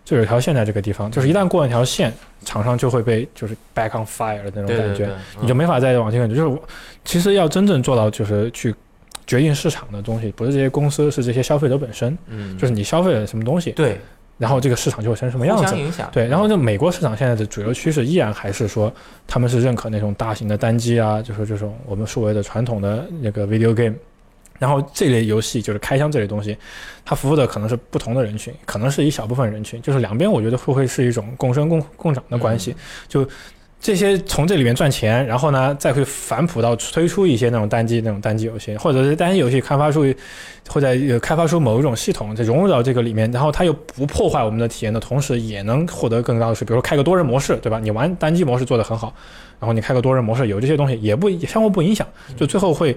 [0.04, 2.10] 就有条线在这个地方，就是一旦过那条线，
[2.42, 6.34] 厂商就会被就是 back on fire 的那种感觉，对对对，你就没法再往前走。
[6.34, 6.58] 就是
[7.04, 8.74] 其实要真正做到，就是去
[9.28, 12.18] 决定市场的东西，不是这些公司，是这些消费者本身。
[12.26, 14.00] 嗯，就是你消费了什么东西，对
[14.38, 15.74] 然后这个市场就会成什么样子。
[16.10, 18.92] 对，然后就美国市场现在的主流趋势依然还是说，
[19.26, 23.94] 他们是认可那种大型的单机啊，就是这种我们所谓的传统的那个 video game。
[24.58, 26.56] 然后这类游戏就是开箱这类东西，
[27.04, 32.74] 它服务的可能是不同的人群，可能是一小部分人群，就是两边我觉得会会是一种共生共共长的关系。
[33.06, 33.24] 就
[33.80, 40.04] 这些从这里面赚钱，然后呢再会反哺到推出一些那种单机那种单机游戏，或者是单机游戏开发出
[40.68, 47.78] 或者呃开发出某一种系统，再融入到这个里面，然后它又不破坏我们的体验的同时，也能获得更高的是，比如说开个多人模式，对吧？
[47.78, 49.14] 你玩单机模式做得很好，
[49.60, 52.06] 然后你开个多人模式，有这些东西也不也相互不影响，
[52.36, 52.94] 就最后会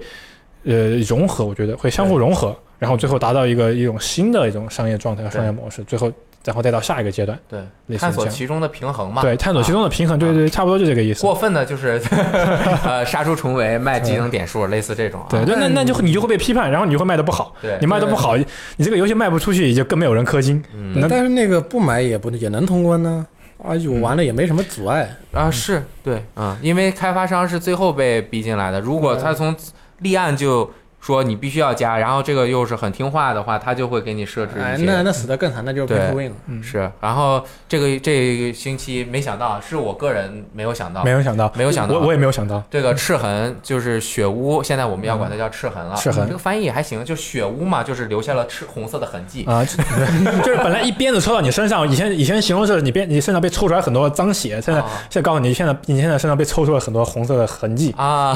[0.64, 6.12] 呃融合，我觉得会相互融合，然后最后达到一个一种新的一种商业状态和商业模式，最后
[6.44, 9.22] 然后再到下一个阶段，对类似探索其中的平衡嘛。
[9.22, 11.22] 对，探索其中的平衡，对对对，差不多就这个意思。
[11.22, 12.00] 过分的就是
[12.84, 15.26] 呃杀出重围卖技能点数， 类似这种啊。
[15.30, 20.62] 对对，那那就你就会被批判，然后你就会卖的不好，对你卖的不好，你这个游戏卖不出去，也就更没有人氪金。
[20.74, 23.26] 嗯但是那个不买也不也能通关呢，
[23.62, 25.08] 而且我玩了也没什么阻碍。
[25.32, 29.54] 啊是对啊，因为开发商是最后被逼进来的，如果他从
[30.00, 30.68] 立案就
[31.02, 34.84] 说你必须要加，然后这个又是很听话的话，他就会给你设置哎，一些。
[34.84, 36.36] 那那死的更惨，那就是对 pay to win 了。
[36.46, 42.62] 嗯，是，然后这个这个星期没想到，是我个人没有想到没，有想到，没有想到我我也没有想到。
[42.70, 45.96] 这个赤痕就是血污，现在我们要管它叫赤痕了。
[45.96, 49.42] 赤痕这个翻译也还行，就血污嘛，就是留下了赤红色的痕迹。
[49.48, 49.76] 啊，就
[50.44, 57.92] 就是本来一鞭子抽到你身上，以前以前形容是你鞭你身上被抽出来很多脏血，现在、啊现在告诉你，现在你现在身上被抽出了很多红色的痕迹。
[57.96, 58.32] 啊，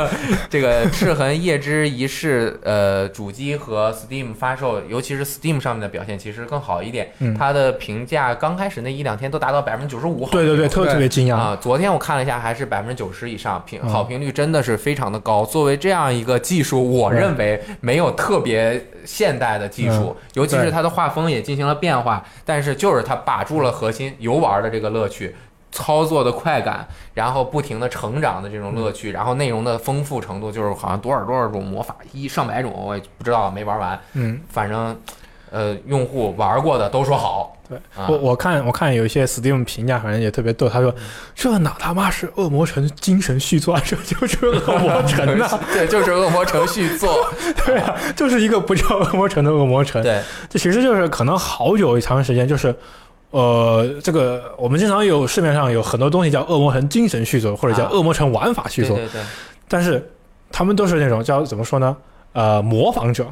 [0.50, 7.12] 这个赤痕夜之仪式，呃，主机和 Steam 发售，尤其是 Steam 上面的表现其实更好一点。
[7.20, 11.36] 嗯它的评价刚开始那一两天都达到百分之九十五，对对对，特对特别惊讶。
[11.36, 15.44] 啊，昨天我看了一下，还是百分之九十以上，评嗯好评率真的是非常的高。
[15.44, 25.34] 作为这样一个技术，我认为没有特别现代的技术，尤其是它的画风也进行了变化，但是就是它把住了核心游玩的这个乐趣。
[25.72, 33.98] 操作的快感，然后不停的成长的这种乐趣，然后内容的丰富程度，就是好像多少多少种魔法，一上百种，我也不知道，没玩完。
[34.14, 35.00] 嗯，反正，
[35.50, 37.56] 呃用户玩过的都说好。
[37.68, 40.68] 对啊我我看我看有一些 Steam 评价，反正也特别逗。
[40.68, 40.92] 他说
[41.36, 45.60] ：“这哪他妈是恶魔城精神续作啊，这就是恶魔城啊！
[45.72, 47.30] 对，就是恶魔城续作。
[47.64, 50.02] 对啊，就是一个不叫恶魔城的恶魔城。
[50.02, 52.74] 对，这其实就是可能好久一长时间就是。”
[53.30, 59.22] 呃，这个我们经常有市面上有很多东西叫恶魔城精神续作，或者叫啊恶魔城玩法续作，对对对，
[59.68, 60.10] 但是
[60.50, 61.96] 他们都是那种叫怎么说呢？
[62.32, 63.26] 呃，模仿者。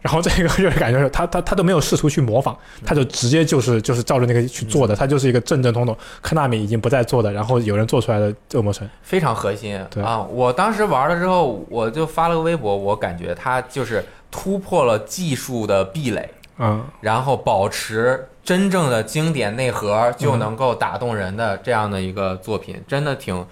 [0.00, 8.88] 然后这个就是感觉是他他他都没有试图去模仿，他就直接就是就是照着那个去做的，他就是一个正正统统，科纳米已经不再做的，然后有人做出来的恶魔城。
[9.02, 10.20] 非常核心对啊！
[10.20, 16.28] 我当时玩了之后，我就发了个微博，我感觉他就是突破了技术的壁垒，
[16.62, 23.44] 嗯，然后保持真正的经典内核，就能够打动人的这样的一个作品，真的挺。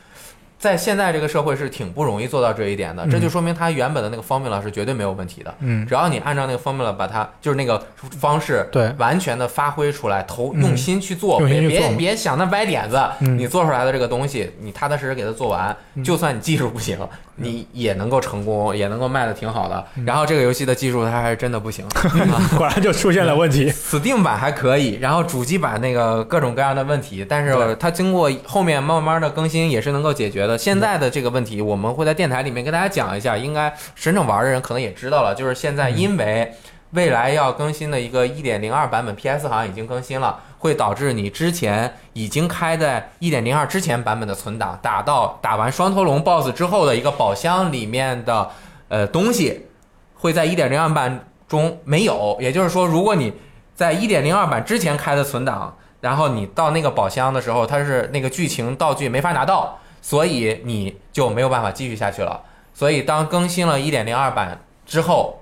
[0.61, 3.11] 在现在这个社会是挺不容易做到这一点的，嗯。
[3.11, 5.53] 这就说明它原本的那个 formula 是绝对没有问题的。
[5.61, 7.83] 嗯，只要你按照那个 formula 把它就是那个
[8.21, 8.93] 方式对。
[8.99, 10.61] 完全的发挥出来，投嗯。
[10.61, 13.39] 用心去做，别别别想那歪点子，嗯。
[13.39, 16.99] 你做出来的这个东西，你踏踏实实给它做完，嗯就算你技术不行，
[17.37, 19.83] 你也能够成功，也能够卖的挺好的。
[19.97, 20.05] 嗯。
[20.05, 21.87] 然后这个游戏的技术它还是真的不行。
[22.59, 23.73] 果然就出现了问题。
[23.73, 30.50] Steam 版还可以，然后主机版那个各种各样的问题，但是它经过后面慢慢的更新也是能够解决的。
[30.57, 36.53] 现在的这个问题，我们会在电台里面跟大家讲一下，应该真正玩的人可能也知道了，就是现在因为
[36.91, 48.51] 未来要更新的一个1.02版本，PS 好像已经更新了，会导致你之前已经开在1.02之前版本的存档，打到打完双头龙 BOSS 之后的一个宝箱里面的
[48.89, 49.67] 呃东西，
[50.15, 52.37] 会在1.02版中没有。
[52.41, 53.33] 也就是说，如果你
[53.75, 62.41] 在1.02版之前开的存档，然后你到那个宝箱的时候，它是那个剧情道具没法拿到，所以你就没有办法继续下去了。
[62.73, 65.39] 所以当更新了1.02版之后，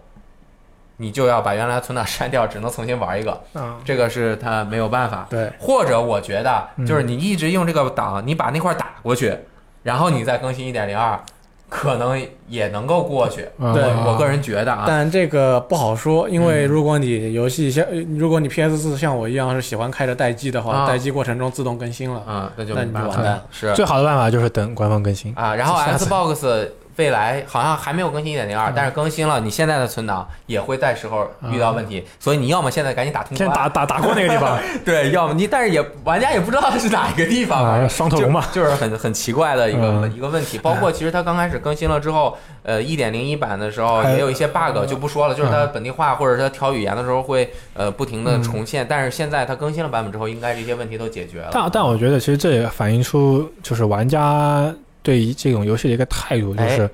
[0.96, 3.32] 你就要把原来存档删掉，只能重新玩一个。
[3.52, 5.26] 啊，这个是它没有办法。
[5.30, 9.36] 对，或者我觉得嗯就是你一直用这个档，你把那块打过去，
[9.84, 11.18] 然后你再更新1.02，
[11.68, 13.46] 可能也能够过去。
[13.58, 17.84] 嗯对我个人觉得啊，但这个不好说，因为嗯如果你游戏像，
[18.16, 23.44] 如果你 PS 四像我一样是喜欢开着待机的话，啊待机过程中自动更新了，嗯，那就那你就完蛋了。
[23.50, 25.32] 是最好的办法就是等官方更新。
[25.36, 26.68] 啊，然后 Xbox
[26.98, 38.44] 未来好像还没有更新一点零二但是更新了，你现在的存档也会在时候遇到问题，所以你要么现在赶紧打通先，打打打过那个地方 对，要么你但是也玩家也不知道是哪一个地方啊，双头龙嘛。
[38.52, 40.58] 就就是很很奇怪的一个、嗯一个问题。
[40.58, 48.84] 包括其实它刚开始更新了之后，呃，一点零一版的时候也有一些 bug，就不说了，就是它嗯本地化或者是它调语言的时候会呃不停的重现。
[48.88, 51.50] 但是现在它更新了版本之后，应该这些问题都解决了。
[51.52, 56.90] 但但我觉得其实这也反映出就是玩家对于这种游戏的一个态度，就哎是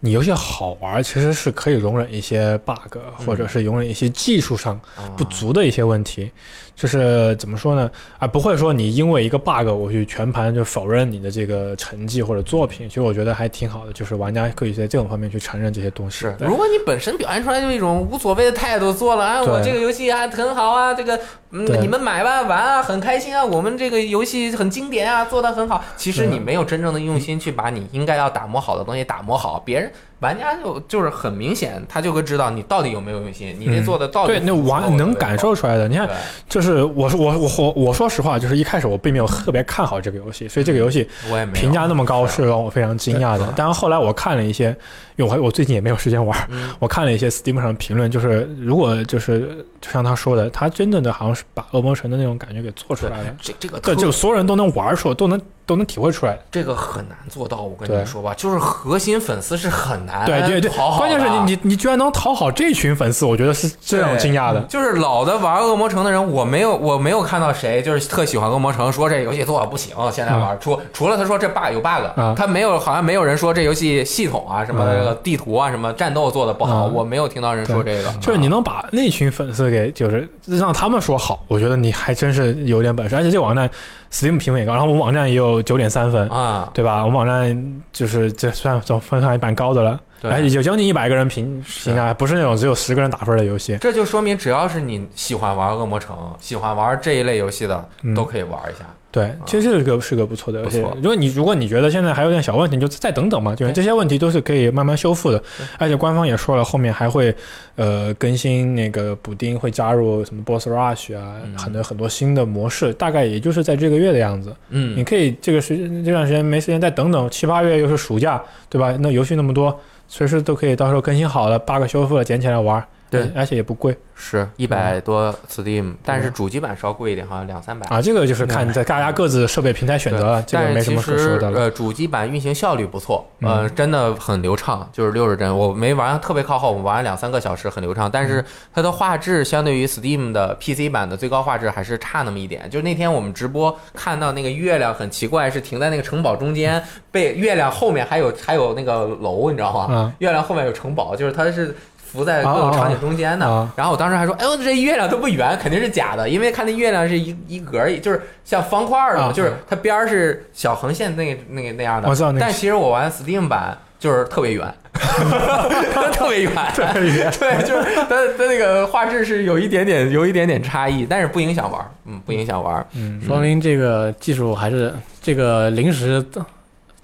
[0.00, 4.80] 你游戏好玩，其实是可以容忍一些 bug，或者是容忍一些技术上
[5.16, 6.30] 不足的一些问题。
[6.74, 7.90] 就是怎么说呢？
[8.18, 12.88] 啊，不会说你因为一个 bug 我去全盘就否认你的这个成绩或者作品。
[12.88, 16.18] 其实我觉得还挺好的，就是玩家可以在这种方面去承认这些东西。
[16.18, 21.18] 是，如果你本身表现出来就一种无所谓的态度，做了啊，我这个游戏啊很好啊，这个
[21.50, 25.84] 嗯你们买吧玩啊，很开心啊，我们这个游戏很经典啊，做的很好。
[25.96, 29.92] 其实你没有真正的用心去把你应该要打磨好的东西打磨好，别人
[30.22, 35.88] 玩家就就是很明显，他就会知道你到底有没有用心，你这嗯做的到底对，那玩能感受出来的。
[35.88, 36.08] 你看，
[36.48, 43.44] 就是我说我我我我说实话，就是一开始我并没有特别看好这个游戏，所以这个游戏我也没评价那么高是是让我非常惊讶的。
[43.46, 43.54] 对。
[43.56, 44.68] 但是后来我看了一些，
[45.16, 46.70] 因为我我最近也没有时间玩，嗯。
[46.78, 53.24] 我看了一些 Steam 上的评论，就是如果就是就像他说的，他真正的好像是把恶魔城的那种感觉给做出来了。
[53.42, 56.38] 这这个对，特就所有人都能玩出，都能都能体会出来。
[56.50, 64.60] 这个很难做到，我跟你说吧，就是核心粉丝是很难对对对，讨好的关键是你你你居然能讨好这群粉丝，我觉得是这让我惊讶的。
[64.68, 78.12] 就是老的玩恶魔城的人，我没有我没有看到谁就是特喜欢恶魔城，说这游戏做的不行，现在玩、除除了他说这 bug 有 bug，、啊他没有好像没有人说这游戏系统啊什么嗯这个地图啊什么战斗做的不好，嗯我没有听到人说这个。
[78.20, 83.16] 就是你能把那群粉丝给就是让他们说好，我觉得你还真是有点本事。
[83.16, 83.68] 而且这个网站
[84.12, 87.04] Steam 评分也高，然后我们网站也有九点三分，啊，对吧？
[87.04, 89.98] 我们网站就是这算总分算还蛮高的了，
[90.30, 93.76] 对有将近一百个人评评价，不是那种只有十个人打分的游戏。
[93.80, 98.86] 这就说明只要是你喜欢玩恶魔城、喜欢玩这一类游戏的，嗯都可以玩一下。
[99.10, 100.78] 对，其实这个是个不错的游戏。
[100.96, 105.42] 如果你如果你觉得现在还有点小问题，你就再等等嘛，就是这些问题都是可以慢慢修复的。
[105.76, 107.34] 而且官方也说了，后面还会
[107.76, 114.56] 呃更新那个补丁，会加入什么 Boss Rush 啊，嗯很多很多新的模式，大概也就是在这个月的样子。
[114.70, 118.96] 嗯你嗯，可以这个时这段时间没时间再等等，七八月又是暑假，对吧？
[118.98, 119.78] 那游戏那么多，
[120.14, 122.86] 随时都可以到时候更新好了，bug 修复了，捡起来玩。
[123.12, 127.86] 对，而且也不贵是一百多 Steam，但是主机版稍贵一点，好像两三百。
[127.94, 128.00] 啊。
[128.00, 131.60] 这个就是看在大家各自设备平台选择了，这个没什么可说实的了。
[131.60, 138.10] 呃，主机版运行效率不错，嗯呃，真的很流畅，就是六十帧，我没玩特别靠后，我玩了两三个小时，很流畅。
[138.10, 142.68] 但嗯是它的画质相对于 Steam 的 PC 版的最高画质还是差那么一点。
[142.70, 149.88] 就是那天我们直播看到那个月亮很奇怪，是停在那个城堡中间，被月亮后面还有还有那个楼，你知道吗？
[149.90, 151.76] 嗯月亮后面有城堡，就是它是。
[152.12, 162.08] 浮在各个场景中间的，啊啊啊然后我当时还说：“哎呦，这月亮都不圆，肯定是假的，因为看那月亮是一一格儿，就是像方块儿的嘛，啊就是它边儿是小横线那个那个那样的。
[162.08, 164.74] 我知道那个但其实我玩 Steam 版就是特别圆，
[166.12, 168.04] 特别圆， 特别圆对，就是它
[168.36, 172.84] 它那个画质是有一点点有一点点差异，但是不影响玩，嗯，不影响玩。
[172.94, 176.24] 嗯，说明这个技术还是这个临时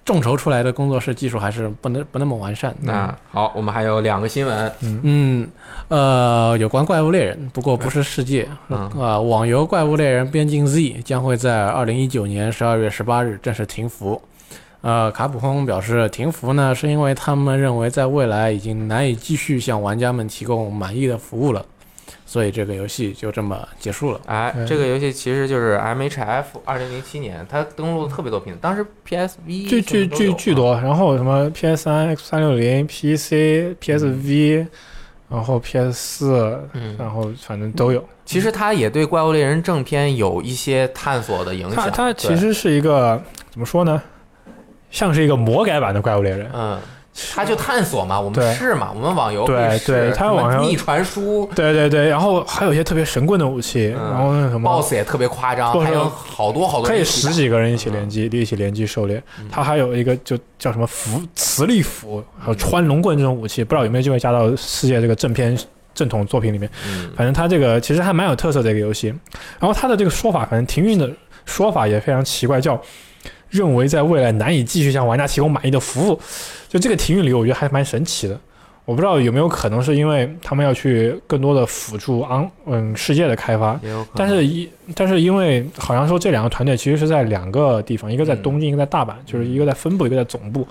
[0.08, 2.74] 众筹出来的工作室技术还是不能不那么完善。
[2.80, 4.72] 那好，我们还有两个新闻，
[5.02, 5.46] 嗯，
[5.88, 8.48] 呃，有关怪物猎人，不过不是世界。
[8.70, 14.18] 嗯啊，网游《怪物猎人：边境 Z》将会在二零一九年十二月十八日正式停服。
[14.80, 21.62] 呃，卡普空表示停服呢，是因为他们认为在未来已经难以继续向玩家们提供满意的服务了，
[22.30, 24.20] 所以这个游戏就这么结束了。
[24.26, 34.66] 哎，这个游戏其实就是 MHF 二零零七年，它登陆了特别多平台，当时 PSV 巨巨巨巨多，然后什么 PS 三、X 三六零、PC、PSV，
[35.30, 38.06] 然后 PS 四，嗯然后反正都有。
[38.26, 41.76] 其实它也对《怪物猎人》正片有一些探索的影响。
[41.76, 43.18] 它它其实是一个
[43.50, 44.02] 怎么说呢？
[44.90, 46.50] 像是一个魔改版的怪物猎人，。
[46.54, 46.78] 嗯，
[47.34, 48.54] 它就探索嘛，我们对。
[48.54, 54.10] 试嘛，我们网游对试对它什么网游逆传输对对对，然后还有一些特别神棍的武器，嗯。
[54.10, 59.22] 然后那什么，BOSS 也特别夸张，还有好多好多可以十几个人一起联机，一起联机狩猎。
[59.50, 65.56] 他还有一个就叫什么斧磁力符，还有穿龙棍这种武器，不知道有没有机会加到世界这个正片
[65.94, 66.70] 正统作品里面。
[66.88, 67.10] 嗯。
[67.16, 69.08] 反正它这个其实还蛮有特色的一个游戏。
[69.58, 71.08] 然后它的这个说法，反正停运的
[71.44, 72.80] 说法也非常奇怪，叫
[73.50, 76.20] 认为在未来难以继续向玩家提供满意的服务。
[76.68, 78.38] 就这个停运理由，我觉得还蛮神奇的。
[78.84, 83.78] 我不知道有没有可能是因为他们要去更多的辅助昂嗯世界的开发。
[84.14, 90.66] 但是一但是因为好像说这两个团队其实是在两个地方，一个在东京，一个在大阪，就是一个在分部，一个在总部。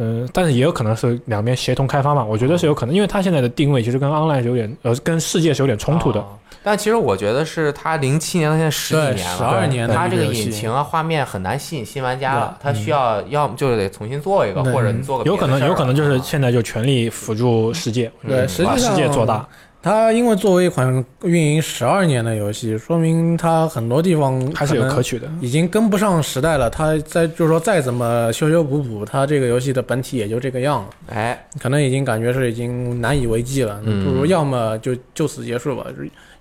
[0.00, 6.20] 嗯、但是也有可能是两边协同开发嘛，我觉得是有可能，因为它现在的定位其实跟 online 是有点呃跟世界是有点冲突的。
[6.20, 6.26] 哦
[6.62, 19.48] 但其实我觉得是它零七年到现在十对几年了，十二年的它这个引擎啊、画面很难吸引新玩家了，它需要要么就得重新做一个，或者你做个有可能有可能就是啊现在就全力辅助世界，对嗯把世实际上界做大，
[19.82, 25.26] 它因为作为一款运营十二年的游戏，说明它很多地方还是有可取的。
[25.40, 26.68] 已经跟不上时代了。
[26.68, 30.90] 它再就是说再怎么修修补补，它这个游戏的本体也就这个样了。
[31.08, 35.86] 哎，可能已经感觉是已经难以为继了，嗯不如要么就就此结束吧。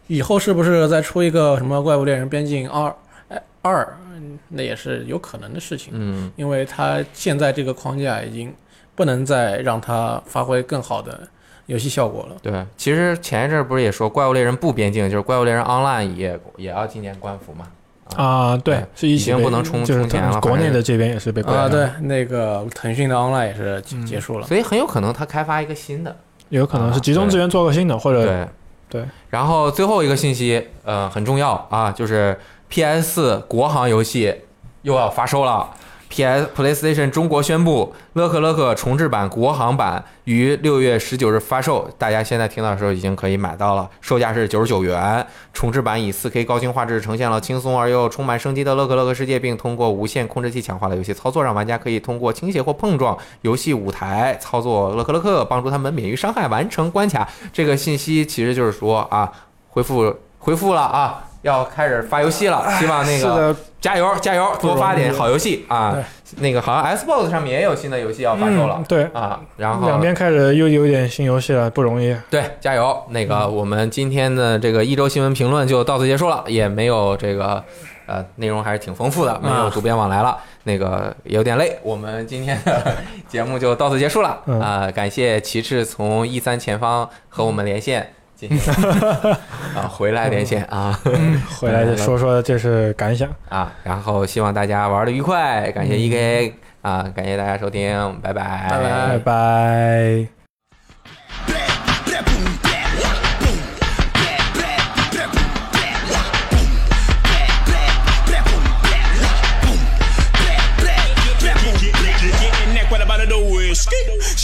[0.08, 2.90] 以后是不是再出一个什么《怪物猎人边境二》
[3.30, 8.54] 哎二，嗯那也是有可能的事情，嗯，因为它现在这个框架已经
[8.96, 11.22] 不能再让它发挥更好的
[11.70, 12.36] 游戏效果了。
[12.42, 17.68] 对，其实前一阵儿不是也说《怪物猎人不边境》，就是《怪物猎人 Online 也》也要今年关服嘛？
[18.16, 24.48] 啊，对对，是已经不能充就是充钱了国内的这边也是被关啊，了对，那个腾讯的 Online 也是结束了。
[24.48, 26.16] 所以很有可能他开发一个新的。
[26.50, 28.48] 有可能是集中资源做个新的，或者对
[28.90, 29.06] 对。
[29.30, 32.36] 然后最后一个信息，呃，很重要啊，就是
[32.70, 34.36] PS 四国行游戏
[34.82, 35.70] 又要发售了。
[36.10, 45.26] PS PlayStation 中国宣布，《乐克乐克》重置版国行版于六月十九日发售，大家现在听到的时候已经可以买到了，售价是九十九元。
[45.54, 57.30] 重置版以 4K 高清画质呈现了轻松而又充满生机的乐克乐克世界，并通过无线控制器强化了游戏操作，让玩家可以通过倾斜或碰撞游戏舞台操作乐克乐克，帮助他们免于伤害，完成关卡。
[57.54, 59.32] 这个信息其实就是说啊，
[59.70, 65.96] 恢复恢复了啊，要开始发游戏了，希望那个加油加油，多发点好游戏啊！
[66.38, 72.16] 那个好像 Xbox 上面也有新的游戏要发售了嗯，对，啊，然后两边开始又有点新游戏了，不容易。
[72.30, 73.02] 对，加油！
[73.10, 77.64] 那个，我们今天的这个一周新闻评论就到此结束了，也没有这个
[78.06, 81.80] 呃内容还是挺丰富的，没有主编往来了，那个有点累。
[81.82, 82.98] 我们今天的
[83.28, 88.14] 节目就到此结束了嗯啊、感谢骑士从一三前方和我们连线
[88.48, 88.74] 进行
[89.76, 90.98] 啊回来连线啊。
[91.60, 98.68] 回来就说说这是感想，啊，然后希望大家玩的愉快，感谢 EK 啊，感谢大家收听，拜拜。
[98.70, 99.08] 拜拜。
[99.10, 100.39] 拜拜。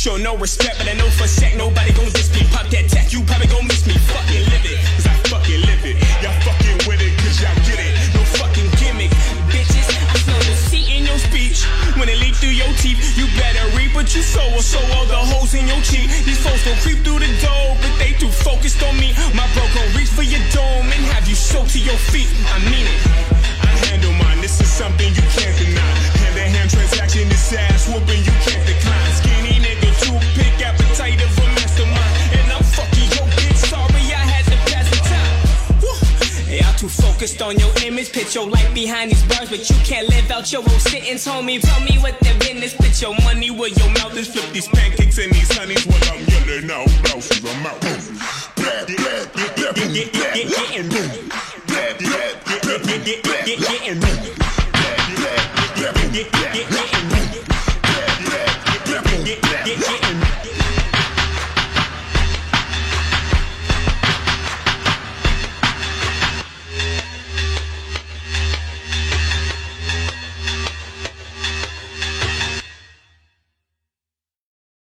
[0.05, 2.45] Show no respect, but I know for a sec nobody gon' diss me.
[2.53, 3.97] Pop that tech, you probably gon' miss me.
[3.97, 5.97] Fucking live it, cause I fucking live it.
[6.21, 7.89] Y'all fucking with it, cause y'all get it.
[8.13, 9.09] No fucking gimmick,
[9.49, 9.89] bitches.
[9.89, 11.65] I smell the seat in your speech.
[11.97, 15.09] When it leaks through your teeth, you better reap what you sow or sow all
[15.09, 16.05] the holes in your cheek.
[16.21, 19.09] These folks gon' creep through the door, but they too focused on me.
[19.33, 22.29] My bro gon' reach for your dome and have you soaked to your feet.
[22.53, 23.01] I mean it.
[23.65, 25.93] I handle mine, this is something you can't deny.
[26.21, 28.94] Hand to hand transaction, this ass whooping, you can't decline.
[36.85, 40.29] Too focused on your image, put your life behind these bars, but you can't live
[40.31, 41.59] out your own sentence, homie.
[41.59, 44.27] Tell me what the business, put your money where your mouth is.
[44.27, 47.43] Flip these pancakes and these honeys while I'm yelling out blouses.
[47.43, 47.83] I'm out.
[47.83, 48.19] Moved.
[48.55, 49.93] Blah, blah, blah, blah, blah,
[50.33, 51.25] Getting moved.